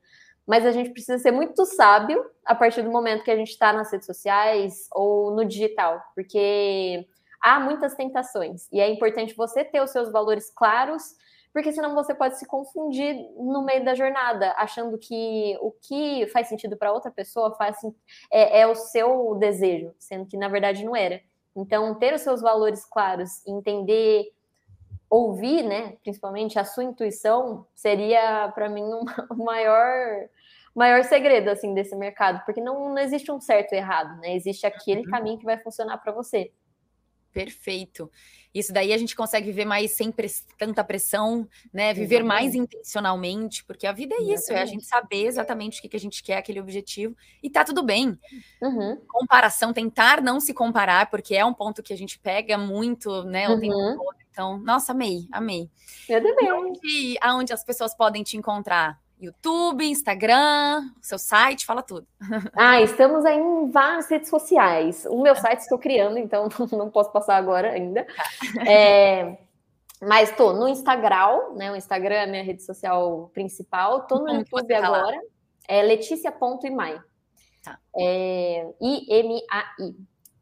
mas 0.46 0.66
a 0.66 0.70
gente 0.70 0.90
precisa 0.90 1.16
ser 1.16 1.30
muito 1.30 1.64
sábio 1.64 2.22
a 2.44 2.54
partir 2.54 2.82
do 2.82 2.90
momento 2.90 3.24
que 3.24 3.30
a 3.30 3.36
gente 3.36 3.52
está 3.52 3.72
nas 3.72 3.90
redes 3.90 4.04
sociais 4.04 4.86
ou 4.92 5.30
no 5.30 5.46
digital, 5.46 5.98
porque 6.14 7.08
há 7.40 7.58
muitas 7.58 7.94
tentações 7.94 8.68
e 8.70 8.78
é 8.78 8.90
importante 8.90 9.34
você 9.34 9.64
ter 9.64 9.80
os 9.80 9.92
seus 9.92 10.12
valores 10.12 10.52
claros, 10.54 11.14
porque 11.54 11.72
senão 11.72 11.94
você 11.94 12.14
pode 12.14 12.38
se 12.38 12.44
confundir 12.44 13.16
no 13.38 13.64
meio 13.64 13.82
da 13.82 13.94
jornada, 13.94 14.52
achando 14.58 14.98
que 14.98 15.56
o 15.62 15.70
que 15.70 16.26
faz 16.26 16.48
sentido 16.48 16.76
para 16.76 16.92
outra 16.92 17.10
pessoa 17.10 17.56
faz 17.56 17.78
é, 18.30 18.60
é 18.60 18.66
o 18.66 18.74
seu 18.74 19.34
desejo, 19.36 19.94
sendo 19.98 20.26
que 20.26 20.36
na 20.36 20.48
verdade 20.48 20.84
não 20.84 20.94
era. 20.94 21.18
Então, 21.56 21.94
ter 21.94 22.14
os 22.14 22.20
seus 22.20 22.40
valores 22.42 22.84
claros, 22.84 23.44
entender, 23.46 24.30
ouvir, 25.08 25.62
né, 25.62 25.96
principalmente 26.02 26.58
a 26.58 26.64
sua 26.64 26.84
intuição, 26.84 27.66
seria 27.74 28.50
para 28.54 28.68
mim 28.68 28.84
um, 28.92 29.04
o 29.30 29.44
maior 29.44 30.28
maior 30.74 31.02
segredo 31.04 31.48
assim 31.48 31.72
desse 31.72 31.96
mercado, 31.96 32.44
porque 32.44 32.60
não, 32.60 32.90
não 32.90 32.98
existe 32.98 33.32
um 33.32 33.40
certo 33.40 33.72
e 33.72 33.76
errado, 33.76 34.20
né? 34.20 34.34
Existe 34.34 34.66
aquele 34.66 35.00
uhum. 35.00 35.10
caminho 35.10 35.38
que 35.38 35.44
vai 35.46 35.56
funcionar 35.56 35.96
para 35.96 36.12
você. 36.12 36.52
Perfeito. 37.36 38.10
Isso 38.54 38.72
daí 38.72 38.94
a 38.94 38.96
gente 38.96 39.14
consegue 39.14 39.44
viver 39.44 39.66
mais 39.66 39.90
sem 39.90 40.10
press 40.10 40.46
tanta 40.56 40.82
pressão, 40.82 41.46
né? 41.70 41.92
Viver 41.92 42.16
exatamente. 42.16 42.26
mais 42.26 42.54
intencionalmente, 42.54 43.62
porque 43.64 43.86
a 43.86 43.92
vida 43.92 44.14
é 44.14 44.22
isso, 44.22 44.44
exatamente. 44.44 44.58
é 44.58 44.62
a 44.62 44.66
gente 44.66 44.84
saber 44.86 45.26
exatamente 45.26 45.78
o 45.78 45.82
que, 45.82 45.88
que 45.90 45.96
a 45.96 46.00
gente 46.00 46.22
quer, 46.22 46.38
aquele 46.38 46.58
objetivo, 46.58 47.14
e 47.42 47.50
tá 47.50 47.62
tudo 47.62 47.82
bem. 47.82 48.18
Uhum. 48.62 48.98
Comparação, 49.06 49.74
tentar 49.74 50.22
não 50.22 50.40
se 50.40 50.54
comparar, 50.54 51.10
porque 51.10 51.34
é 51.34 51.44
um 51.44 51.52
ponto 51.52 51.82
que 51.82 51.92
a 51.92 51.98
gente 51.98 52.18
pega 52.18 52.56
muito, 52.56 53.22
né? 53.24 53.46
O 53.50 53.52
uhum. 53.52 53.60
tempo 53.60 53.74
todo. 53.74 54.16
Então, 54.30 54.58
nossa, 54.58 54.92
amei, 54.92 55.28
amei. 55.30 55.68
Eu 56.08 56.22
também. 56.22 56.48
Aonde, 56.48 57.18
aonde 57.20 57.52
as 57.52 57.62
pessoas 57.62 57.94
podem 57.94 58.22
te 58.22 58.38
encontrar? 58.38 58.98
YouTube, 59.18 59.84
Instagram, 59.84 60.90
seu 61.00 61.18
site, 61.18 61.64
fala 61.64 61.82
tudo. 61.82 62.06
Ah, 62.54 62.80
estamos 62.82 63.24
aí 63.24 63.38
em 63.38 63.70
várias 63.70 64.08
redes 64.08 64.28
sociais. 64.28 65.06
O 65.08 65.22
meu 65.22 65.34
site 65.34 65.60
estou 65.60 65.78
criando, 65.78 66.18
então 66.18 66.48
não 66.72 66.90
posso 66.90 67.10
passar 67.10 67.36
agora 67.36 67.72
ainda. 67.72 68.04
Tá. 68.04 68.70
É, 68.70 69.38
mas 70.02 70.30
estou 70.30 70.52
no 70.52 70.68
Instagram, 70.68 71.54
né? 71.54 71.72
O 71.72 71.76
Instagram 71.76 72.14
é 72.14 72.24
a 72.24 72.26
minha 72.26 72.42
rede 72.42 72.62
social 72.62 73.30
principal. 73.32 74.00
Estou 74.00 74.18
no 74.18 74.26
Como 74.26 74.38
YouTube 74.40 74.68
tá 74.68 74.86
agora. 74.86 75.16
Lá? 75.16 75.22
É 75.66 75.82
Letícia.imai. 75.82 77.00
Tá. 77.64 77.78
É, 77.96 78.70
I-M-A-I. 78.80 79.94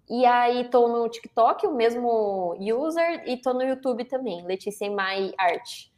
E 0.09 0.27
aí 0.27 0.63
estou 0.63 0.89
no 0.89 1.09
TikTok, 1.09 1.67
o 1.67 1.75
mesmo 1.75 2.55
user, 2.61 3.25
e 3.27 3.35
estou 3.35 3.55
no 3.55 3.63
YouTube 3.63 4.05
também, 4.05 4.45
Letícia 4.45 4.85
Imai 4.85 5.33
Arte. 5.39 5.94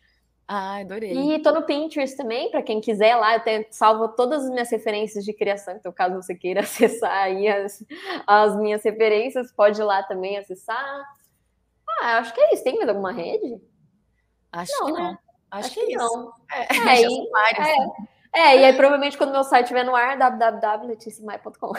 Ah, 0.48 0.76
adorei. 0.76 1.12
E 1.12 1.42
tô 1.42 1.50
no 1.50 1.62
Pinterest 1.62 2.16
também, 2.16 2.50
para 2.50 2.62
quem 2.62 2.80
quiser 2.80 3.16
lá, 3.16 3.34
eu 3.34 3.40
tenho, 3.40 3.66
salvo 3.70 4.08
todas 4.08 4.44
as 4.44 4.50
minhas 4.50 4.70
referências 4.70 5.24
de 5.24 5.32
criação, 5.32 5.74
então 5.74 5.92
caso 5.92 6.14
você 6.14 6.36
queira 6.36 6.60
acessar 6.62 7.24
aí 7.24 7.48
as, 7.48 7.84
as 8.26 8.56
minhas 8.56 8.84
referências, 8.84 9.52
pode 9.52 9.80
ir 9.80 9.84
lá 9.84 10.02
também 10.04 10.38
acessar. 10.38 11.04
Ah, 12.00 12.18
acho 12.18 12.32
que 12.32 12.40
é 12.40 12.54
isso. 12.54 12.62
Tem 12.62 12.76
mais 12.76 12.88
alguma 12.88 13.12
rede? 13.12 13.60
Acho 14.52 14.72
não, 14.72 14.86
que 14.86 14.92
não. 14.92 15.10
Né? 15.10 15.18
Acho, 15.50 15.66
acho 15.66 15.74
que, 15.74 15.86
que, 15.86 15.94
é 15.94 15.98
não. 15.98 16.32
É, 16.52 16.60
é, 16.60 17.02
e, 17.08 17.28
é, 17.58 17.86
é, 18.36 18.58
e 18.58 18.64
aí 18.64 18.72
provavelmente 18.74 19.16
quando 19.16 19.32
meu 19.32 19.42
site 19.42 19.64
estiver 19.64 19.84
no 19.84 19.94
ar, 19.94 20.18
www.leticiamai.com. 20.18 21.72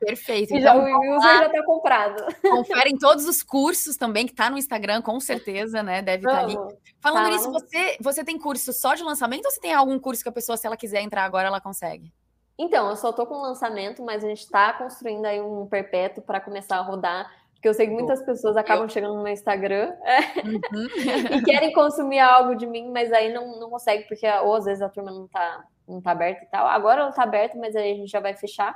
Perfeito. 0.00 0.54
Então, 0.62 0.86
já, 0.86 0.98
o 0.98 1.16
user 1.16 1.38
já 1.38 1.46
está 1.46 1.62
comprado. 1.64 2.24
Conferem 2.42 2.96
todos 2.96 3.26
os 3.26 3.42
cursos 3.42 3.96
também, 3.96 4.26
que 4.26 4.32
está 4.32 4.48
no 4.48 4.58
Instagram, 4.58 5.02
com 5.02 5.18
certeza, 5.20 5.82
né? 5.82 6.02
Deve 6.02 6.26
estar 6.26 6.38
tá 6.38 6.42
ali. 6.44 6.56
Falando 7.00 7.24
tá. 7.24 7.30
nisso, 7.30 7.52
você, 7.52 7.96
você 8.00 8.24
tem 8.24 8.38
curso 8.38 8.72
só 8.72 8.94
de 8.94 9.02
lançamento 9.02 9.44
ou 9.44 9.50
você 9.50 9.60
tem 9.60 9.72
algum 9.72 9.98
curso 9.98 10.22
que 10.22 10.28
a 10.28 10.32
pessoa, 10.32 10.56
se 10.56 10.66
ela 10.66 10.76
quiser 10.76 11.02
entrar 11.02 11.24
agora, 11.24 11.48
ela 11.48 11.60
consegue? 11.60 12.12
Então, 12.58 12.90
eu 12.90 12.96
só 12.96 13.10
estou 13.10 13.26
com 13.26 13.40
lançamento, 13.40 14.02
mas 14.02 14.24
a 14.24 14.28
gente 14.28 14.40
está 14.42 14.72
construindo 14.72 15.24
aí 15.26 15.40
um 15.40 15.66
perpétuo 15.66 16.22
para 16.22 16.40
começar 16.40 16.76
a 16.76 16.82
rodar. 16.82 17.30
Porque 17.62 17.68
eu 17.68 17.74
sei 17.74 17.86
que 17.86 17.92
muitas 17.92 18.20
pessoas 18.24 18.56
acabam 18.56 18.88
chegando 18.88 19.14
no 19.14 19.22
meu 19.22 19.32
Instagram 19.32 19.94
uhum. 20.44 21.36
e 21.38 21.42
querem 21.44 21.72
consumir 21.72 22.18
algo 22.18 22.56
de 22.56 22.66
mim, 22.66 22.90
mas 22.90 23.12
aí 23.12 23.32
não, 23.32 23.60
não 23.60 23.70
consegue, 23.70 24.02
porque 24.08 24.26
ou 24.42 24.56
às 24.56 24.64
vezes 24.64 24.82
a 24.82 24.88
turma 24.88 25.12
não 25.12 25.26
está 25.26 25.64
não 25.86 26.00
tá 26.00 26.10
aberta 26.10 26.42
e 26.42 26.48
tal. 26.48 26.66
Agora 26.66 27.02
ela 27.02 27.10
está 27.10 27.22
aberta, 27.22 27.56
mas 27.56 27.76
aí 27.76 27.92
a 27.92 27.94
gente 27.94 28.10
já 28.10 28.18
vai 28.18 28.34
fechar. 28.34 28.74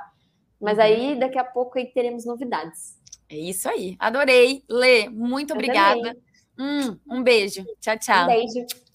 Mas 0.59 0.77
uhum. 0.77 0.85
aí, 0.85 1.19
daqui 1.19 1.37
a 1.37 1.43
pouco, 1.43 1.77
aí 1.77 1.87
teremos 1.87 2.25
novidades. 2.25 2.97
É 3.29 3.35
isso 3.35 3.67
aí. 3.67 3.97
Adorei. 3.99 4.63
Lê, 4.69 5.09
muito 5.09 5.51
Eu 5.51 5.55
obrigada. 5.57 6.15
Hum, 6.57 6.97
um 7.11 7.21
beijo. 7.21 7.65
Tchau, 7.81 7.99
tchau. 7.99 8.23
Um 8.23 8.27
beijo. 8.27 8.86